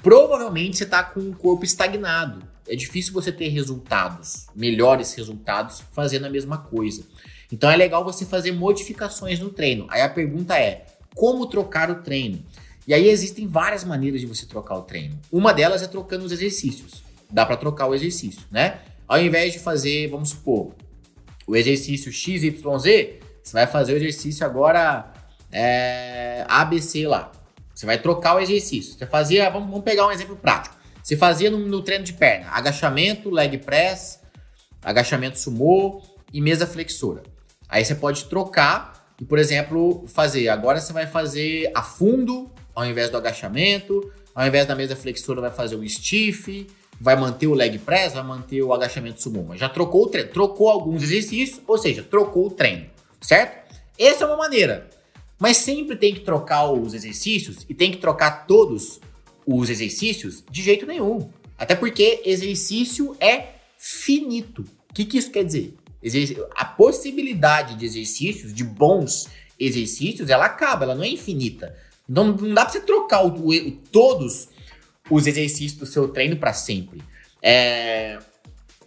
provavelmente 0.03 0.77
você 0.77 0.83
está 0.83 1.01
com 1.01 1.21
o 1.21 1.35
corpo 1.35 1.63
estagnado. 1.63 2.45
É 2.67 2.75
difícil 2.75 3.13
você 3.13 3.31
ter 3.31 3.47
resultados, 3.47 4.47
melhores 4.53 5.13
resultados, 5.13 5.81
fazendo 5.93 6.25
a 6.25 6.29
mesma 6.29 6.57
coisa. 6.57 7.03
Então 7.51 7.69
é 7.69 7.75
legal 7.75 8.03
você 8.03 8.25
fazer 8.25 8.51
modificações 8.51 9.39
no 9.39 9.49
treino. 9.49 9.87
Aí 9.89 10.01
a 10.01 10.09
pergunta 10.09 10.59
é: 10.59 10.85
como 11.15 11.45
trocar 11.45 11.89
o 11.89 12.01
treino? 12.01 12.43
E 12.87 12.93
aí 12.93 13.07
existem 13.07 13.47
várias 13.47 13.83
maneiras 13.83 14.19
de 14.19 14.27
você 14.27 14.45
trocar 14.45 14.75
o 14.75 14.81
treino. 14.81 15.19
Uma 15.31 15.53
delas 15.53 15.81
é 15.81 15.87
trocando 15.87 16.25
os 16.25 16.31
exercícios. 16.31 17.03
Dá 17.29 17.45
para 17.45 17.55
trocar 17.55 17.87
o 17.87 17.95
exercício, 17.95 18.41
né? 18.51 18.81
Ao 19.07 19.19
invés 19.19 19.53
de 19.53 19.59
fazer, 19.59 20.07
vamos 20.07 20.29
supor, 20.29 20.73
o 21.47 21.55
exercício 21.55 22.11
XYZ, 22.11 22.61
você 22.61 23.53
vai 23.53 23.67
fazer 23.67 23.93
o 23.93 23.97
exercício 23.97 24.45
agora 24.45 25.13
é, 25.51 26.43
ABC 26.47 27.07
lá. 27.07 27.31
Você 27.73 27.85
vai 27.85 27.97
trocar 27.97 28.35
o 28.35 28.39
exercício. 28.39 28.93
Você 28.93 29.05
fazia, 29.05 29.49
vamos, 29.49 29.69
vamos 29.69 29.83
pegar 29.83 30.07
um 30.07 30.11
exemplo 30.11 30.35
prático. 30.35 30.75
Você 31.03 31.15
fazia 31.15 31.51
no, 31.51 31.59
no, 31.59 31.83
treino 31.83 32.03
de 32.03 32.13
perna, 32.13 32.47
agachamento, 32.49 33.29
leg 33.29 33.59
press, 33.59 34.21
agachamento 34.83 35.37
sumô 35.37 36.01
e 36.33 36.41
mesa 36.41 36.65
flexora. 36.65 37.21
Aí 37.69 37.85
você 37.85 37.93
pode 37.93 38.25
trocar 38.25 39.13
e, 39.21 39.25
por 39.25 39.37
exemplo, 39.37 40.05
fazer. 40.07 40.49
Agora 40.49 40.79
você 40.79 40.91
vai 40.91 41.05
fazer 41.05 41.69
a 41.75 41.83
fundo 41.83 42.51
ao 42.73 42.85
invés 42.85 43.09
do 43.09 43.17
agachamento, 43.17 44.11
ao 44.33 44.45
invés 44.45 44.65
da 44.65 44.75
mesa 44.75 44.95
flexora 44.95 45.39
vai 45.39 45.51
fazer 45.51 45.75
o 45.75 45.87
stiff, 45.87 46.67
vai 47.05 47.15
manter 47.15 47.45
o 47.45 47.53
leg 47.53 47.77
press, 47.77 48.13
vai 48.13 48.23
manter 48.23 48.63
o 48.63 48.73
agachamento 48.73 49.21
sumô. 49.21 49.43
Mas 49.43 49.59
já 49.59 49.69
trocou 49.69 50.05
o 50.05 50.07
treino, 50.07 50.31
trocou 50.31 50.71
alguns 50.71 51.03
exercícios, 51.03 51.61
ou 51.67 51.77
seja, 51.77 52.01
trocou 52.01 52.47
o 52.47 52.49
treino, 52.49 52.87
certo? 53.21 53.75
Essa 53.95 54.23
é 54.23 54.27
uma 54.27 54.37
maneira. 54.37 54.89
Mas 55.37 55.57
sempre 55.57 55.95
tem 55.95 56.15
que 56.15 56.21
trocar 56.21 56.71
os 56.71 56.95
exercícios 56.95 57.57
e 57.69 57.75
tem 57.75 57.91
que 57.91 57.99
trocar 57.99 58.47
todos 58.47 58.99
os 59.45 59.69
exercícios 59.69 60.43
de 60.49 60.63
jeito 60.63 60.87
nenhum. 60.87 61.29
Até 61.55 61.75
porque 61.75 62.23
exercício 62.25 63.15
é 63.19 63.49
finito. 63.77 64.65
O 64.89 64.93
que, 64.95 65.05
que 65.05 65.19
isso 65.19 65.29
quer 65.29 65.43
dizer? 65.43 65.75
A 66.55 66.65
possibilidade 66.65 67.75
de 67.75 67.85
exercícios, 67.85 68.51
de 68.51 68.63
bons 68.63 69.27
exercícios, 69.59 70.31
ela 70.31 70.45
acaba, 70.45 70.85
ela 70.85 70.95
não 70.95 71.03
é 71.03 71.09
infinita. 71.09 71.75
Então 72.09 72.25
não 72.25 72.53
dá 72.55 72.65
pra 72.65 72.73
você 72.73 72.79
trocar 72.79 73.23
o, 73.23 73.47
o, 73.47 73.71
todos 73.91 74.54
os 75.09 75.27
exercícios 75.27 75.79
do 75.79 75.85
seu 75.85 76.07
treino 76.07 76.37
para 76.37 76.53
sempre. 76.53 77.01
É, 77.41 78.17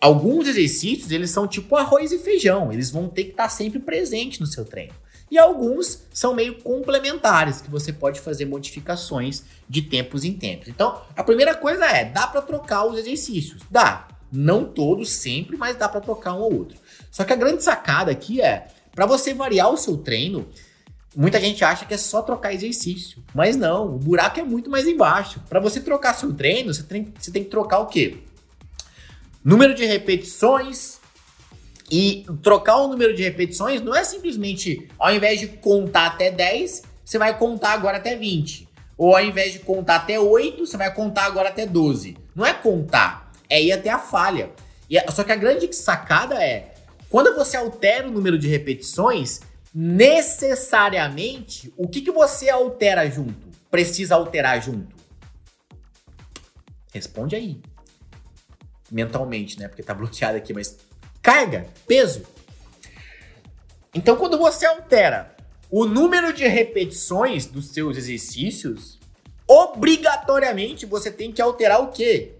alguns 0.01 0.49
exercícios, 0.49 1.11
eles 1.11 1.31
são 1.31 1.47
tipo 1.47 1.77
arroz 1.77 2.13
e 2.13 2.19
feijão, 2.19 2.73
eles 2.73 2.91
vão 2.91 3.09
ter 3.09 3.25
que 3.25 3.31
estar 3.31 3.49
sempre 3.49 3.79
presentes 3.79 4.41
no 4.41 4.47
seu 4.47 4.65
treino. 4.65 4.95
E 5.31 5.39
alguns 5.39 6.05
são 6.13 6.35
meio 6.35 6.63
complementares, 6.63 7.61
que 7.61 7.71
você 7.71 7.93
pode 7.93 8.21
fazer 8.21 8.47
modificações 8.47 9.45
de 9.69 9.83
tempos 9.83 10.25
em 10.25 10.33
tempos. 10.33 10.69
Então, 10.69 11.03
a 11.15 11.23
primeira 11.23 11.55
coisa 11.55 11.85
é, 11.85 12.07
dá 12.07 12.27
para 12.27 12.41
trocar 12.41 12.87
os 12.87 12.99
exercícios? 12.99 13.63
Dá. 13.71 14.09
Não 14.33 14.65
todos 14.65 15.11
sempre, 15.11 15.57
mas 15.57 15.77
dá 15.77 15.89
para 15.89 16.01
trocar 16.01 16.35
um 16.35 16.41
ou 16.41 16.55
outro. 16.55 16.79
Só 17.11 17.25
que 17.25 17.33
a 17.33 17.37
grande 17.37 17.63
sacada 17.63 18.11
aqui 18.11 18.41
é, 18.41 18.69
para 18.95 19.07
você 19.07 19.33
variar 19.35 19.71
o 19.71 19.77
seu 19.77 19.99
treino, 19.99 20.49
muita 21.17 21.41
gente 21.41 21.65
acha 21.65 21.85
que 21.85 21.95
é 21.95 21.99
só 21.99 22.23
trocar 22.23 22.53
exercício, 22.53 23.23
mas 23.35 23.57
não, 23.57 23.87
o 23.87 23.99
buraco 23.99 24.41
é 24.41 24.43
muito 24.43 24.71
mais 24.71 24.87
embaixo. 24.87 25.43
Para 25.49 25.61
você 25.61 25.81
trocar 25.81 26.15
seu 26.15 26.33
treino, 26.33 26.73
você 26.73 26.83
tem, 26.83 27.13
você 27.19 27.31
tem 27.31 27.45
que 27.45 27.51
trocar 27.51 27.81
o 27.81 27.87
quê? 27.87 28.19
Número 29.45 29.75
de 29.75 29.85
repetições, 29.85 30.99
e 31.91 32.27
trocar 32.43 32.77
o 32.77 32.89
número 32.89 33.15
de 33.15 33.23
repetições 33.23 33.81
não 33.81 33.95
é 33.95 34.05
simplesmente, 34.05 34.89
ao 34.99 35.15
invés 35.15 35.41
de 35.41 35.49
contar 35.49 36.07
até 36.07 36.31
10, 36.31 36.83
você 37.05 37.19
vai 37.19 37.37
contar 37.39 37.73
agora 37.73 37.97
até 37.97 38.15
20. 38.15 38.69
Ou 38.97 39.17
ao 39.17 39.25
invés 39.25 39.53
de 39.53 39.61
contar 39.61 39.97
até 39.97 40.21
8, 40.21 40.67
você 40.67 40.77
vai 40.77 40.93
contar 40.93 41.25
agora 41.25 41.49
até 41.49 41.65
12. 41.65 42.17
Não 42.35 42.45
é 42.45 42.53
contar, 42.53 43.33
é 43.49 43.63
ir 43.63 43.73
até 43.73 43.89
a 43.89 43.99
falha. 43.99 44.51
E, 44.91 45.01
só 45.11 45.25
que 45.25 45.33
a 45.33 45.37
grande 45.37 45.73
sacada 45.75 46.43
é, 46.43 46.75
quando 47.09 47.35
você 47.35 47.57
altera 47.57 48.07
o 48.07 48.11
número 48.11 48.39
de 48.39 48.49
repetições, 48.49 49.41
necessariamente, 49.75 51.73
o 51.77 51.87
que, 51.89 52.01
que 52.01 52.11
você 52.11 52.49
altera 52.49 53.09
junto? 53.09 53.49
Precisa 53.71 54.15
alterar 54.15 54.63
junto? 54.63 54.97
Responde 56.93 57.37
aí. 57.37 57.61
Mentalmente, 58.91 59.59
né? 59.59 59.69
Porque 59.69 59.83
tá 59.83 59.93
bloqueado 59.93 60.39
aqui, 60.39 60.55
mas 60.55 60.79
carga, 61.21 61.67
peso. 61.87 62.23
Então, 63.95 64.17
quando 64.17 64.39
você 64.39 64.65
altera 64.65 65.37
o 65.71 65.85
número 65.85 66.33
de 66.33 66.47
repetições 66.47 67.47
dos 67.47 67.69
seus 67.71 67.97
exercícios, 67.97 68.99
obrigatoriamente 69.47 70.87
você 70.87 71.11
tem 71.11 71.31
que 71.31 71.43
alterar 71.43 71.83
o 71.83 71.89
quê? 71.89 72.33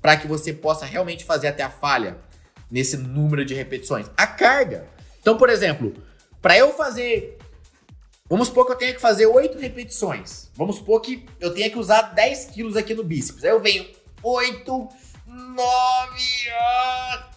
Para 0.00 0.16
que 0.16 0.26
você 0.26 0.52
possa 0.52 0.86
realmente 0.86 1.24
fazer 1.24 1.48
até 1.48 1.62
a 1.62 1.70
falha 1.70 2.18
nesse 2.70 2.96
número 2.96 3.44
de 3.44 3.54
repetições? 3.54 4.06
A 4.16 4.26
carga. 4.26 4.86
Então, 5.20 5.36
por 5.36 5.50
exemplo, 5.50 5.94
para 6.40 6.56
eu 6.56 6.72
fazer. 6.72 7.38
Vamos 8.28 8.48
supor 8.48 8.66
que 8.66 8.72
eu 8.72 8.76
tenha 8.76 8.94
que 8.94 9.00
fazer 9.00 9.26
8 9.26 9.58
repetições. 9.58 10.50
Vamos 10.54 10.76
supor 10.76 11.00
que 11.00 11.26
eu 11.40 11.52
tenha 11.52 11.68
que 11.68 11.78
usar 11.78 12.02
10 12.02 12.46
quilos 12.46 12.76
aqui 12.76 12.94
no 12.94 13.02
bíceps. 13.02 13.44
Aí 13.44 13.50
eu 13.50 13.60
venho 13.60 13.86
8, 14.22 14.88
9. 15.26 15.62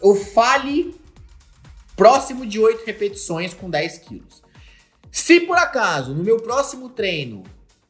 Eu 0.01 0.15
fale 0.15 0.95
próximo 1.95 2.45
de 2.45 2.59
8 2.59 2.85
repetições 2.85 3.53
com 3.53 3.69
10 3.69 3.97
quilos. 3.99 4.43
Se 5.11 5.39
por 5.41 5.57
acaso 5.57 6.13
no 6.13 6.23
meu 6.23 6.37
próximo 6.37 6.89
treino 6.89 7.43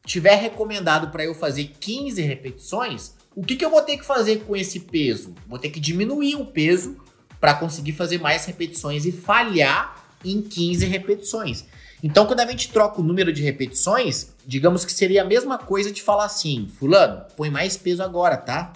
tiver 0.04 0.36
recomendado 0.36 1.10
para 1.10 1.24
eu 1.24 1.34
fazer 1.34 1.72
15 1.80 2.20
repetições, 2.22 3.14
o 3.34 3.42
que, 3.42 3.56
que 3.56 3.64
eu 3.64 3.70
vou 3.70 3.82
ter 3.82 3.96
que 3.96 4.04
fazer 4.04 4.44
com 4.44 4.54
esse 4.54 4.80
peso? 4.80 5.34
Vou 5.46 5.58
ter 5.58 5.70
que 5.70 5.80
diminuir 5.80 6.36
o 6.36 6.46
peso 6.46 6.96
para 7.40 7.54
conseguir 7.54 7.92
fazer 7.92 8.18
mais 8.18 8.44
repetições 8.44 9.04
e 9.04 9.12
falhar 9.12 10.03
em 10.24 10.42
15 10.42 10.86
repetições. 10.86 11.64
Então, 12.02 12.26
quando 12.26 12.40
a 12.40 12.46
gente 12.46 12.70
troca 12.70 13.00
o 13.00 13.04
número 13.04 13.32
de 13.32 13.42
repetições, 13.42 14.32
digamos 14.46 14.84
que 14.84 14.92
seria 14.92 15.22
a 15.22 15.24
mesma 15.24 15.58
coisa 15.58 15.90
de 15.90 16.02
falar 16.02 16.26
assim: 16.26 16.68
Fulano, 16.78 17.24
põe 17.36 17.50
mais 17.50 17.76
peso 17.76 18.02
agora, 18.02 18.36
tá? 18.36 18.72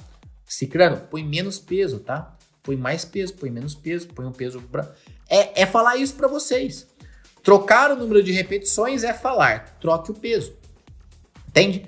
Cicrano, 0.47 0.97
põe 1.11 1.23
menos 1.23 1.59
peso, 1.59 1.99
tá? 1.99 2.37
Põe 2.63 2.77
mais 2.77 3.05
peso, 3.05 3.35
põe 3.35 3.51
menos 3.51 3.75
peso, 3.75 4.09
põe 4.09 4.27
um 4.27 4.33
peso. 4.33 4.61
Pra... 4.63 4.91
É, 5.29 5.63
é 5.63 5.67
falar 5.67 5.97
isso 5.97 6.15
para 6.15 6.29
vocês. 6.29 6.87
Trocar 7.43 7.91
o 7.91 7.97
número 7.97 8.23
de 8.23 8.33
repetições 8.33 9.05
é 9.05 9.13
falar, 9.13 9.77
troque 9.81 10.11
o 10.11 10.15
peso. 10.15 10.53
Entende? 11.49 11.87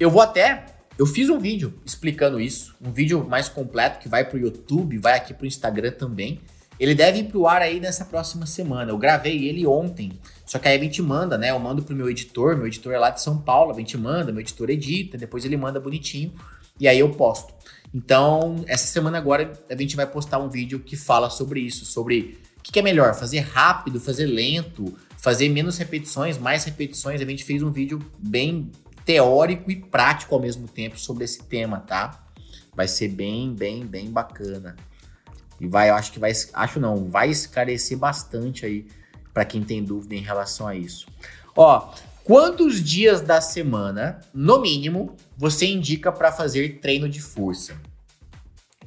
eu 0.00 0.10
vou 0.10 0.22
até. 0.22 0.64
Eu 0.98 1.06
fiz 1.06 1.30
um 1.30 1.38
vídeo 1.38 1.78
explicando 1.84 2.40
isso, 2.40 2.76
um 2.80 2.90
vídeo 2.90 3.24
mais 3.24 3.48
completo 3.48 4.00
que 4.00 4.08
vai 4.08 4.22
pro 4.24 4.38
YouTube, 4.38 4.98
vai 4.98 5.16
aqui 5.16 5.32
pro 5.32 5.46
Instagram 5.46 5.92
também. 5.92 6.40
Ele 6.80 6.94
deve 6.94 7.18
ir 7.18 7.24
pro 7.24 7.46
ar 7.46 7.60
aí 7.60 7.78
nessa 7.78 8.06
próxima 8.06 8.46
semana. 8.46 8.90
Eu 8.90 8.96
gravei 8.96 9.46
ele 9.46 9.66
ontem. 9.66 10.18
Só 10.46 10.58
que 10.58 10.66
aí 10.66 10.78
a 10.78 10.82
gente 10.82 11.02
manda, 11.02 11.36
né? 11.36 11.50
Eu 11.50 11.58
mando 11.58 11.82
pro 11.82 11.94
meu 11.94 12.08
editor, 12.08 12.56
meu 12.56 12.66
editor 12.66 12.94
é 12.94 12.98
lá 12.98 13.10
de 13.10 13.20
São 13.20 13.36
Paulo, 13.36 13.70
a 13.70 13.78
gente 13.78 13.98
manda, 13.98 14.32
meu 14.32 14.40
editor 14.40 14.70
edita, 14.70 15.18
depois 15.18 15.44
ele 15.44 15.58
manda 15.58 15.78
bonitinho 15.78 16.32
e 16.80 16.88
aí 16.88 16.98
eu 16.98 17.10
posto. 17.10 17.52
Então, 17.94 18.64
essa 18.66 18.86
semana 18.86 19.18
agora 19.18 19.52
a 19.68 19.76
gente 19.76 19.94
vai 19.94 20.06
postar 20.06 20.38
um 20.38 20.48
vídeo 20.48 20.80
que 20.80 20.96
fala 20.96 21.28
sobre 21.28 21.60
isso, 21.60 21.84
sobre 21.84 22.38
o 22.58 22.62
que, 22.62 22.72
que 22.72 22.78
é 22.78 22.82
melhor, 22.82 23.14
fazer 23.14 23.40
rápido, 23.40 24.00
fazer 24.00 24.26
lento, 24.26 24.96
fazer 25.18 25.50
menos 25.50 25.76
repetições, 25.76 26.38
mais 26.38 26.64
repetições. 26.64 27.20
A 27.20 27.24
gente 27.26 27.44
fez 27.44 27.62
um 27.62 27.70
vídeo 27.70 28.00
bem 28.18 28.70
teórico 29.04 29.70
e 29.70 29.76
prático 29.76 30.34
ao 30.34 30.40
mesmo 30.40 30.66
tempo 30.66 30.98
sobre 30.98 31.24
esse 31.24 31.42
tema, 31.42 31.80
tá? 31.80 32.26
Vai 32.74 32.88
ser 32.88 33.08
bem, 33.08 33.52
bem, 33.52 33.84
bem 33.84 34.10
bacana. 34.10 34.76
E 35.60 35.68
vai, 35.68 35.90
eu 35.90 35.94
acho 35.94 36.12
que 36.12 36.18
vai, 36.18 36.32
acho 36.54 36.80
não, 36.80 37.08
vai 37.08 37.28
esclarecer 37.28 37.98
bastante 37.98 38.64
aí 38.64 38.86
para 39.32 39.44
quem 39.44 39.62
tem 39.62 39.84
dúvida 39.84 40.14
em 40.14 40.20
relação 40.20 40.66
a 40.66 40.74
isso. 40.74 41.06
Ó, 41.54 41.92
quantos 42.24 42.82
dias 42.82 43.20
da 43.20 43.40
semana, 43.40 44.20
no 44.32 44.60
mínimo, 44.60 45.14
você 45.36 45.66
indica 45.66 46.10
para 46.10 46.32
fazer 46.32 46.80
treino 46.80 47.08
de 47.08 47.20
força? 47.20 47.76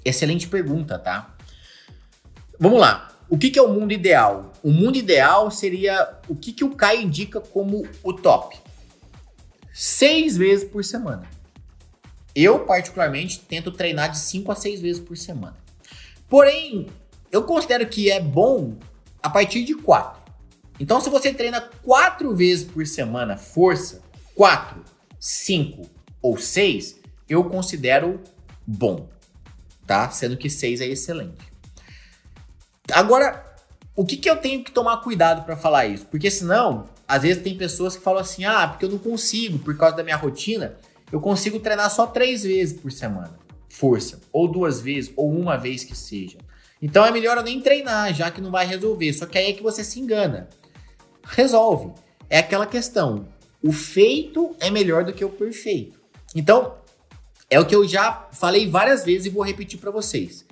Excelente 0.04 0.48
pergunta, 0.48 0.98
tá? 0.98 1.36
Vamos 2.60 2.80
lá. 2.80 3.10
O 3.30 3.38
que, 3.38 3.50
que, 3.50 3.60
é 3.60 3.62
o 3.62 3.74
mundo 3.74 3.94
ideal? 3.94 4.52
O 4.62 4.72
mundo 4.72 4.98
ideal 4.98 5.50
seria 5.50 6.20
o 6.28 6.36
que, 6.36 6.52
que 6.52 6.64
o 6.64 6.76
Caio 6.76 7.02
indica 7.02 7.40
como 7.40 7.88
o 8.04 8.14
top 8.14 8.58
seis 9.74 10.38
vezes 10.38 10.70
por 10.70 10.86
semana. 10.86 11.24
Eu, 12.36 12.60
particularmente, 12.60 13.40
tento 13.40 13.72
treinar 13.72 14.12
de 14.12 14.20
cinco 14.20 14.52
a 14.52 14.56
seis 14.56 14.80
vezes 14.80 15.02
por 15.02 15.18
semana. 15.18 15.63
Porém, 16.34 16.88
eu 17.32 17.44
considero 17.44 17.88
que 17.88 18.10
é 18.10 18.20
bom 18.20 18.76
a 19.22 19.30
partir 19.30 19.64
de 19.64 19.76
quatro. 19.76 20.20
Então, 20.80 21.00
se 21.00 21.08
você 21.08 21.32
treina 21.32 21.62
quatro 21.84 22.36
vezes 22.36 22.66
por 22.66 22.88
semana, 22.88 23.38
força, 23.38 24.02
quatro, 24.34 24.84
cinco 25.20 25.88
ou 26.24 26.36
seis, 26.36 27.00
eu 27.30 27.44
considero 27.44 28.20
bom, 28.66 29.08
tá? 29.86 30.10
Sendo 30.10 30.36
que 30.36 30.50
seis 30.50 30.82
é 30.82 30.88
excelente. 30.88 31.38
Agora, 32.92 33.56
o 33.96 34.04
que, 34.04 34.18
que 34.18 34.28
eu 34.28 34.38
tenho 34.38 34.64
que 34.64 34.72
tomar 34.72 35.04
cuidado 35.04 35.46
para 35.46 35.56
falar 35.56 35.86
isso? 35.86 36.08
Porque 36.08 36.32
senão 36.32 36.90
às 37.08 37.22
vezes 37.22 37.44
tem 37.44 37.56
pessoas 37.56 37.96
que 37.96 38.02
falam 38.02 38.22
assim: 38.22 38.44
ah, 38.44 38.70
porque 38.70 38.86
eu 38.86 38.90
não 38.90 38.98
consigo, 38.98 39.60
por 39.60 39.78
causa 39.78 39.98
da 39.98 40.04
minha 40.04 40.18
rotina, 40.18 40.78
eu 41.12 41.22
consigo 41.22 41.60
treinar 41.60 41.92
só 41.92 42.08
três 42.08 42.42
vezes 42.42 42.82
por 42.82 42.92
semana. 42.92 43.43
Força. 43.74 44.22
Ou 44.32 44.48
duas 44.48 44.80
vezes, 44.80 45.12
ou 45.16 45.32
uma 45.32 45.58
vez 45.58 45.84
que 45.84 45.98
seja. 45.98 46.38
Então 46.80 47.04
é 47.04 47.10
melhor 47.10 47.38
eu 47.38 47.44
nem 47.44 47.60
treinar, 47.60 48.14
já 48.14 48.30
que 48.30 48.40
não 48.40 48.52
vai 48.52 48.68
resolver. 48.68 49.12
Só 49.14 49.26
que 49.26 49.36
aí 49.36 49.50
é 49.50 49.54
que 49.54 49.64
você 49.64 49.84
se 49.84 50.00
engana. 50.00 50.48
Resolve. 51.24 51.92
É 52.30 52.38
aquela 52.38 52.68
questão. 52.68 53.28
O 53.64 53.72
feito 53.72 54.56
é 54.60 54.70
melhor 54.70 55.04
do 55.04 55.12
que 55.12 55.26
o 55.26 55.30
perfeito. 55.30 56.00
Então, 56.36 56.76
é 57.50 57.60
o 57.60 57.66
que 57.66 57.76
eu 57.76 57.88
já 57.88 58.30
falei 58.32 58.70
várias 58.70 59.04
vezes 59.04 59.26
e 59.26 59.30
vou 59.30 59.44
repetir 59.44 59.80
para 59.80 59.90
vocês. 59.90 60.46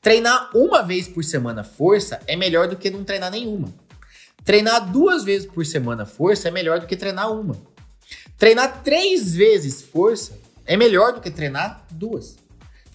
Treinar 0.00 0.50
uma 0.54 0.80
vez 0.80 1.08
por 1.08 1.24
semana 1.24 1.64
força 1.64 2.20
é 2.28 2.36
melhor 2.36 2.68
do 2.68 2.76
que 2.76 2.90
não 2.90 3.02
treinar 3.02 3.32
nenhuma. 3.32 3.74
Treinar 4.44 4.88
duas 4.92 5.24
vezes 5.24 5.48
por 5.48 5.66
semana 5.66 6.06
força 6.06 6.46
é 6.46 6.50
melhor 6.52 6.78
do 6.78 6.86
que 6.86 6.96
treinar 6.96 7.32
uma. 7.32 7.56
Treinar 8.38 8.84
três 8.84 9.34
vezes 9.34 9.82
força 9.82 10.38
é 10.64 10.76
melhor 10.76 11.12
do 11.14 11.20
que 11.20 11.30
treinar 11.30 11.84
duas. 11.90 12.36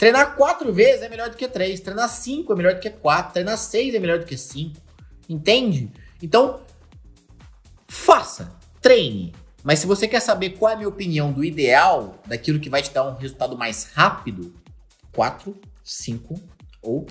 Treinar 0.03 0.35
quatro 0.35 0.73
vezes 0.73 1.01
é 1.01 1.07
melhor 1.07 1.29
do 1.29 1.37
que 1.37 1.47
três. 1.47 1.79
Treinar 1.79 2.09
cinco 2.09 2.51
é 2.51 2.57
melhor 2.57 2.73
do 2.73 2.81
que 2.81 2.89
quatro. 2.89 3.31
Treinar 3.31 3.57
seis 3.57 3.95
é 3.95 3.99
melhor 3.99 4.19
do 4.19 4.25
que 4.25 4.35
cinco. 4.35 4.75
Entende? 5.29 5.89
Então, 6.21 6.59
faça, 7.87 8.51
treine. 8.81 9.33
Mas 9.63 9.79
se 9.79 9.87
você 9.87 10.05
quer 10.05 10.19
saber 10.19 10.57
qual 10.57 10.71
é 10.71 10.73
a 10.73 10.75
minha 10.75 10.89
opinião 10.89 11.31
do 11.31 11.41
ideal, 11.41 12.21
daquilo 12.27 12.59
que 12.59 12.69
vai 12.69 12.81
te 12.81 12.91
dar 12.91 13.07
um 13.07 13.15
resultado 13.15 13.57
mais 13.57 13.93
rápido, 13.93 14.53
quatro, 15.13 15.57
cinco 15.81 16.35
ou 16.81 17.07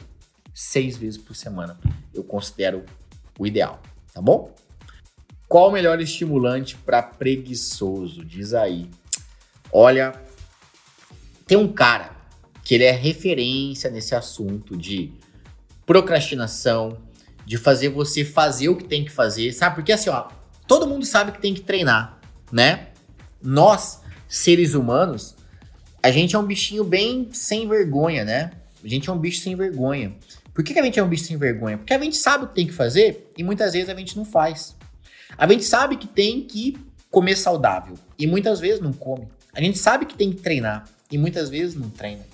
seis 0.53 0.95
vezes 0.95 1.17
por 1.17 1.35
semana. 1.35 1.81
Eu 2.13 2.23
considero 2.23 2.85
o 3.39 3.47
ideal 3.47 3.81
tá 4.13 4.21
bom? 4.21 4.55
Qual 5.49 5.71
o 5.71 5.73
melhor 5.73 5.99
estimulante 5.99 6.77
para 6.77 7.03
preguiçoso? 7.03 8.23
Diz 8.23 8.53
aí. 8.53 8.91
Olha, 9.73 10.13
tem 11.47 11.57
um 11.57 11.73
cara 11.73 12.21
que 12.63 12.75
ele 12.75 12.85
é 12.85 12.93
referência 12.93 13.91
nesse 13.91 14.15
assunto 14.15 14.77
de 14.77 15.13
procrastinação, 15.85 16.97
de 17.45 17.57
fazer 17.57 17.89
você 17.89 18.25
fazer 18.25 18.69
o 18.69 18.77
que 18.77 18.85
tem 18.85 19.05
que 19.05 19.11
fazer, 19.11 19.53
sabe? 19.53 19.77
Porque 19.77 19.93
assim, 19.93 20.11
ó, 20.11 20.29
todo 20.67 20.87
mundo 20.87 21.05
sabe 21.05 21.33
que 21.33 21.41
tem 21.41 21.53
que 21.53 21.61
treinar, 21.61 22.19
né? 22.51 22.89
Nós, 23.43 24.01
seres 24.29 24.75
humanos, 24.75 25.35
a 26.03 26.11
gente 26.11 26.37
é 26.37 26.39
um 26.39 26.47
bichinho 26.47 26.85
bem 26.85 27.29
sem 27.33 27.69
vergonha, 27.69 28.25
né? 28.25 28.53
A 28.83 28.89
gente 28.89 29.09
é 29.09 29.13
um 29.13 29.19
bicho 29.19 29.41
sem 29.41 29.55
vergonha. 29.55 30.15
Por 30.55 30.63
que, 30.63 30.73
que 30.73 30.79
a 30.79 30.83
gente 30.85 30.99
é 30.99 31.03
um 31.03 31.09
bicho 31.09 31.25
sem 31.25 31.37
vergonha? 31.37 31.79
Porque 31.79 31.95
a 31.95 31.99
gente 31.99 32.17
sabe 32.17 32.45
o 32.45 32.49
que 32.49 32.55
tem 32.55 32.67
que 32.67 32.73
fazer 32.73 33.31
e 33.37 33.43
muitas 33.43 33.73
vezes 33.73 33.89
a 33.89 33.95
gente 33.95 34.17
não 34.17 34.25
faz. 34.25 34.77
A 35.37 35.49
gente 35.49 35.65
sabe 35.65 35.97
que 35.97 36.07
tem 36.07 36.43
que 36.43 36.77
comer 37.11 37.37
saudável 37.37 37.95
e 38.19 38.27
muitas 38.27 38.61
vezes 38.61 38.81
não 38.81 38.93
come. 38.93 39.29
A 39.53 39.61
gente 39.61 39.79
sabe 39.79 40.07
que 40.07 40.15
tem 40.15 40.31
que 40.31 40.43
treinar 40.43 40.85
e 41.11 41.19
muitas 41.19 41.49
vezes 41.49 41.75
não 41.75 41.89
treina. 41.91 42.32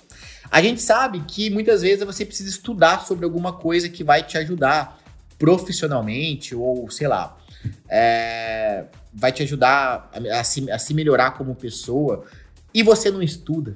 A 0.51 0.61
gente 0.61 0.81
sabe 0.81 1.21
que 1.21 1.49
muitas 1.49 1.81
vezes 1.81 2.03
você 2.03 2.25
precisa 2.25 2.49
estudar 2.49 3.05
sobre 3.05 3.25
alguma 3.25 3.53
coisa 3.53 3.87
que 3.87 4.03
vai 4.03 4.23
te 4.23 4.37
ajudar 4.37 4.99
profissionalmente 5.37 6.55
ou 6.55 6.89
sei 6.89 7.07
lá, 7.07 7.37
é, 7.87 8.85
vai 9.13 9.31
te 9.31 9.43
ajudar 9.43 10.09
a, 10.13 10.39
a, 10.39 10.43
se, 10.43 10.69
a 10.71 10.79
se 10.79 10.93
melhorar 10.93 11.31
como 11.31 11.55
pessoa 11.55 12.25
e 12.73 12.83
você 12.83 13.11
não 13.11 13.21
estuda. 13.21 13.75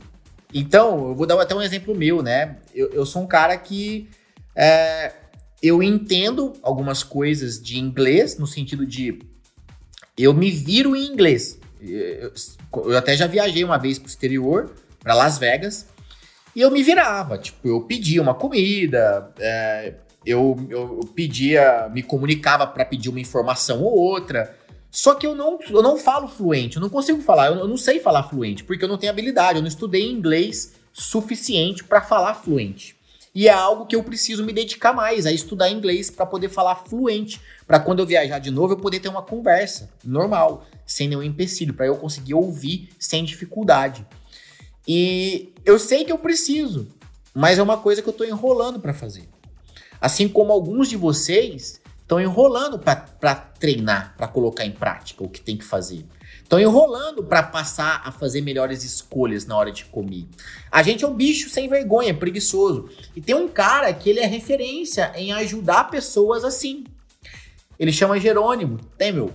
Então, 0.54 1.10
eu 1.10 1.16
vou 1.16 1.26
dar 1.26 1.40
até 1.42 1.56
um 1.56 1.62
exemplo 1.62 1.96
meu, 1.96 2.22
né? 2.22 2.58
Eu, 2.74 2.90
eu 2.92 3.06
sou 3.06 3.24
um 3.24 3.28
cara 3.28 3.58
que 3.58 4.10
é, 4.56 5.12
eu 5.62 5.82
entendo 5.82 6.54
algumas 6.62 7.02
coisas 7.02 7.62
de 7.62 7.80
inglês, 7.80 8.38
no 8.38 8.46
sentido 8.46 8.86
de 8.86 9.20
eu 10.18 10.34
me 10.34 10.52
viro 10.52 10.96
em 10.96 11.06
inglês. 11.06 11.60
Eu, 11.82 12.32
eu 12.86 12.98
até 12.98 13.18
já 13.18 13.26
viajei 13.26 13.64
uma 13.64 13.78
vez 13.78 13.98
para 13.98 14.08
o 14.08 14.10
exterior, 14.10 14.72
para 15.00 15.16
Las 15.16 15.38
Vegas, 15.38 15.88
e 16.56 16.62
eu 16.62 16.72
me 16.72 16.84
virava. 16.84 17.38
Tipo, 17.38 17.68
eu 17.68 17.82
pedia 17.82 18.22
uma 18.22 18.34
comida, 18.34 19.32
é, 19.40 19.94
eu, 20.26 20.58
eu, 20.70 21.00
pedia, 21.14 21.90
me 21.94 22.02
comunicava 22.02 22.66
para 22.66 22.86
pedir 22.86 23.10
uma 23.10 23.20
informação 23.20 23.82
ou 23.82 23.98
outra. 23.98 24.56
Só 24.90 25.16
que 25.16 25.26
eu 25.26 25.34
não, 25.34 25.60
eu 25.70 25.82
não 25.82 25.98
falo 25.98 26.28
fluente, 26.28 26.78
eu 26.78 26.82
não 26.82 26.90
consigo 26.90 27.22
falar, 27.22 27.48
eu, 27.48 27.56
eu 27.56 27.68
não 27.68 27.78
sei 27.78 28.00
falar 28.00 28.24
fluente, 28.24 28.64
porque 28.64 28.84
eu 28.84 28.88
não 28.88 28.98
tenho 28.98 29.12
habilidade, 29.12 29.58
eu 29.58 29.62
não 29.62 29.68
estudei 29.68 30.10
inglês 30.10 30.74
suficiente 30.94 31.84
para 31.84 32.02
falar 32.02 32.36
fluente. 32.36 32.96
E 33.36 33.48
é 33.48 33.52
algo 33.52 33.88
que 33.88 33.96
eu 33.96 34.04
preciso 34.04 34.46
me 34.46 34.54
dedicar 34.54 34.94
mais, 34.94 35.26
a 35.26 35.32
estudar 35.32 35.68
inglês 35.72 36.12
para 36.12 36.26
poder 36.26 36.50
falar 36.50 36.76
fluente, 36.76 37.42
para 37.66 37.80
quando 37.80 38.00
eu 38.00 38.06
viajar 38.06 38.38
de 38.38 38.52
novo 38.52 38.74
eu 38.74 38.78
poder 38.78 39.00
ter 39.00 39.10
uma 39.10 39.24
conversa 39.24 39.90
normal, 40.04 40.68
sem 40.86 41.08
nenhum 41.08 41.24
empecilho, 41.24 41.74
para 41.74 41.88
eu 41.88 41.96
conseguir 41.96 42.36
ouvir 42.36 42.90
sem 43.00 43.24
dificuldade. 43.24 44.06
E 44.88 45.54
eu 45.66 45.80
sei 45.80 46.04
que 46.04 46.12
eu 46.12 46.18
preciso, 46.18 46.88
mas 47.34 47.58
é 47.58 47.64
uma 47.64 47.78
coisa 47.78 48.02
que 48.02 48.08
eu 48.08 48.12
estou 48.12 48.28
enrolando 48.28 48.80
para 48.80 48.94
fazer. 48.94 49.28
Assim 50.00 50.28
como 50.28 50.52
alguns 50.52 50.90
de 50.90 50.98
vocês 50.98 51.82
estão 52.02 52.20
enrolando 52.20 52.78
para 52.78 53.36
treinar, 53.36 54.14
para 54.18 54.28
colocar 54.28 54.66
em 54.66 54.72
prática 54.72 55.24
o 55.24 55.30
que 55.30 55.42
tem 55.42 55.58
que 55.58 55.64
fazer. 55.64 56.06
Estão 56.44 56.60
enrolando 56.60 57.24
para 57.24 57.42
passar 57.42 58.02
a 58.06 58.12
fazer 58.12 58.42
melhores 58.42 58.84
escolhas 58.84 59.46
na 59.46 59.58
hora 59.58 59.72
de 59.72 59.86
comer. 59.86 60.28
A 60.70 60.84
gente 60.84 61.04
é 61.04 61.08
um 61.08 61.14
bicho 61.16 61.50
sem 61.50 61.68
vergonha, 61.70 62.14
preguiçoso. 62.14 62.90
E 63.16 63.22
tem 63.22 63.34
um 63.34 63.48
cara 63.48 63.92
que 63.94 64.10
ele 64.10 64.20
é 64.20 64.26
referência 64.28 65.12
em 65.16 65.32
ajudar 65.32 65.90
pessoas 65.90 66.44
assim. 66.44 66.84
Ele 67.80 67.92
chama 67.92 68.20
Jerônimo 68.20 68.78
Temel. 68.98 69.32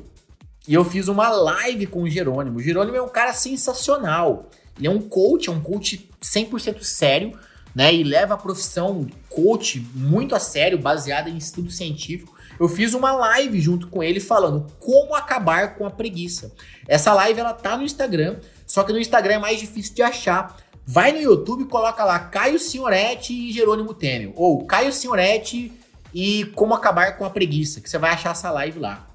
E 0.69 0.75
eu 0.75 0.85
fiz 0.85 1.09
uma 1.09 1.31
live 1.31 1.87
com 1.87 2.03
o 2.03 2.09
Jerônimo. 2.09 2.59
O 2.59 2.63
Jerônimo 2.63 2.97
é 2.97 3.03
um 3.03 3.09
cara 3.09 3.33
sensacional. 3.33 4.51
Ele 4.79 4.87
é 4.87 4.91
um 4.91 5.01
coach, 5.01 5.49
é 5.49 5.53
um 5.53 5.61
coach 5.61 6.09
100% 6.23 6.83
sério, 6.83 7.39
né? 7.75 7.93
E 7.93 8.03
leva 8.03 8.35
a 8.35 8.39
profissão 8.39 9.07
coach 9.29 9.85
muito 9.95 10.35
a 10.35 10.41
sério, 10.41 10.79
baseada 10.79 11.29
em 11.29 11.37
estudo 11.37 11.71
científico 11.71 12.39
eu 12.59 12.69
fiz 12.69 12.93
uma 12.93 13.13
live 13.13 13.61
junto 13.61 13.87
com 13.87 14.03
ele 14.03 14.19
falando 14.19 14.67
como 14.81 15.15
acabar 15.15 15.77
com 15.77 15.87
a 15.87 15.91
preguiça. 15.91 16.53
Essa 16.89 17.15
live 17.15 17.39
ela 17.39 17.53
tá 17.53 17.77
no 17.77 17.85
Instagram, 17.85 18.39
só 18.67 18.83
que 18.83 18.93
no 18.93 18.99
Instagram 18.99 19.35
é 19.35 19.39
mais 19.39 19.61
difícil 19.61 19.95
de 19.95 20.03
achar. 20.03 20.57
Vai 20.85 21.13
no 21.13 21.21
YouTube 21.21 21.67
coloca 21.67 22.05
lá 22.05 22.19
Caio 22.19 22.59
Senhoretti 22.59 23.33
e 23.33 23.53
Jerônimo 23.53 23.95
Temel. 23.95 24.33
Ou 24.35 24.65
Caio 24.65 24.93
Senhoretti 24.93 25.73
e 26.13 26.47
como 26.55 26.75
acabar 26.75 27.17
com 27.17 27.25
a 27.25 27.31
preguiça, 27.31 27.81
que 27.81 27.89
você 27.89 27.99
vai 27.99 28.11
achar 28.11 28.31
essa 28.31 28.51
live 28.51 28.81
lá. 28.81 29.09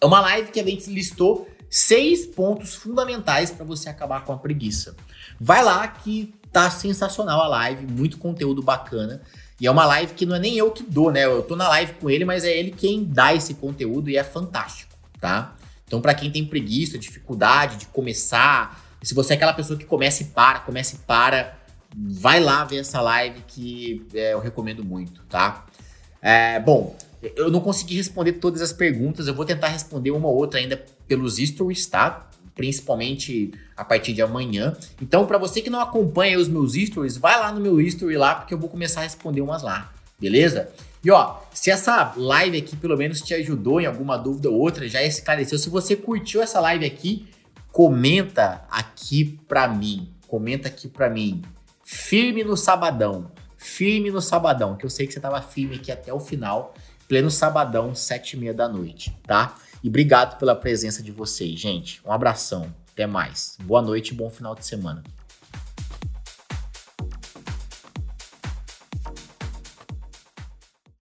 É 0.00 0.06
uma 0.06 0.20
live 0.20 0.50
que 0.50 0.60
a 0.60 0.64
gente 0.64 0.88
listou 0.88 1.48
seis 1.70 2.26
pontos 2.26 2.74
fundamentais 2.74 3.50
para 3.52 3.64
você 3.64 3.88
acabar 3.88 4.24
com 4.24 4.32
a 4.32 4.38
preguiça. 4.38 4.96
Vai 5.40 5.62
lá 5.62 5.86
que 5.86 6.34
tá 6.52 6.68
sensacional 6.68 7.40
a 7.40 7.48
live, 7.48 7.86
muito 7.86 8.18
conteúdo 8.18 8.60
bacana. 8.60 9.22
E 9.60 9.66
é 9.66 9.70
uma 9.70 9.86
live 9.86 10.14
que 10.14 10.26
não 10.26 10.34
é 10.34 10.38
nem 10.38 10.56
eu 10.56 10.70
que 10.72 10.82
dou, 10.82 11.12
né? 11.12 11.24
Eu 11.24 11.42
tô 11.42 11.54
na 11.54 11.68
live 11.68 11.92
com 11.94 12.10
ele, 12.10 12.24
mas 12.24 12.44
é 12.44 12.50
ele 12.50 12.72
quem 12.72 13.04
dá 13.04 13.32
esse 13.34 13.54
conteúdo 13.54 14.10
e 14.10 14.16
é 14.16 14.24
fantástico, 14.24 14.92
tá? 15.20 15.54
Então, 15.86 16.00
para 16.00 16.14
quem 16.14 16.30
tem 16.30 16.44
preguiça, 16.44 16.98
dificuldade 16.98 17.76
de 17.76 17.86
começar, 17.86 18.80
se 19.02 19.14
você 19.14 19.34
é 19.34 19.36
aquela 19.36 19.52
pessoa 19.52 19.78
que 19.78 19.84
começa 19.84 20.22
e 20.22 20.26
para, 20.26 20.60
começa 20.60 20.96
e 20.96 20.98
para, 21.00 21.58
vai 21.94 22.40
lá 22.40 22.64
ver 22.64 22.78
essa 22.78 23.00
live 23.00 23.42
que 23.46 24.06
é, 24.14 24.32
eu 24.32 24.40
recomendo 24.40 24.84
muito, 24.84 25.22
tá? 25.24 25.66
É, 26.22 26.60
bom, 26.60 26.96
eu 27.22 27.50
não 27.50 27.60
consegui 27.60 27.96
responder 27.96 28.34
todas 28.34 28.62
as 28.62 28.72
perguntas, 28.72 29.26
eu 29.26 29.34
vou 29.34 29.44
tentar 29.44 29.68
responder 29.68 30.10
uma 30.10 30.28
ou 30.28 30.36
outra 30.36 30.60
ainda 30.60 30.82
pelos 31.06 31.36
stories, 31.36 31.86
tá? 31.86 32.28
Principalmente 32.54 33.52
a 33.76 33.84
partir 33.84 34.12
de 34.12 34.22
amanhã. 34.22 34.76
Então, 35.00 35.26
para 35.26 35.38
você 35.38 35.60
que 35.60 35.70
não 35.70 35.80
acompanha 35.80 36.38
os 36.38 36.48
meus 36.48 36.72
stories, 36.74 37.16
vai 37.16 37.38
lá 37.38 37.52
no 37.52 37.60
meu 37.60 37.80
story 37.80 38.16
lá, 38.16 38.34
porque 38.34 38.54
eu 38.54 38.58
vou 38.58 38.68
começar 38.68 39.00
a 39.00 39.04
responder 39.04 39.40
umas 39.40 39.62
lá, 39.62 39.92
beleza? 40.18 40.70
E 41.02 41.10
ó, 41.10 41.38
se 41.52 41.70
essa 41.70 42.12
live 42.16 42.58
aqui 42.58 42.76
pelo 42.76 42.96
menos 42.96 43.22
te 43.22 43.32
ajudou 43.32 43.80
em 43.80 43.86
alguma 43.86 44.18
dúvida 44.18 44.50
ou 44.50 44.58
outra, 44.58 44.86
já 44.86 45.02
esclareceu. 45.02 45.58
Se 45.58 45.70
você 45.70 45.96
curtiu 45.96 46.42
essa 46.42 46.60
live 46.60 46.84
aqui, 46.84 47.26
comenta 47.72 48.64
aqui 48.70 49.38
pra 49.48 49.66
mim. 49.66 50.10
Comenta 50.26 50.68
aqui 50.68 50.88
pra 50.88 51.08
mim. 51.08 51.42
Firme 51.82 52.44
no 52.44 52.56
sabadão. 52.56 53.30
Firme 53.56 54.10
no 54.10 54.20
sabadão, 54.20 54.76
que 54.76 54.84
eu 54.84 54.90
sei 54.90 55.06
que 55.06 55.12
você 55.12 55.20
tava 55.20 55.40
firme 55.40 55.76
aqui 55.76 55.90
até 55.90 56.12
o 56.12 56.20
final. 56.20 56.74
Pleno 57.10 57.28
sabadão, 57.28 57.92
sete 57.92 58.36
e 58.36 58.38
meia 58.38 58.54
da 58.54 58.68
noite, 58.68 59.18
tá? 59.26 59.56
E 59.82 59.88
obrigado 59.88 60.38
pela 60.38 60.54
presença 60.54 61.02
de 61.02 61.10
vocês, 61.10 61.58
gente. 61.58 62.00
Um 62.06 62.12
abração. 62.12 62.72
Até 62.92 63.04
mais. 63.04 63.56
Boa 63.64 63.82
noite 63.82 64.10
e 64.10 64.14
bom 64.14 64.30
final 64.30 64.54
de 64.54 64.64
semana. 64.64 65.02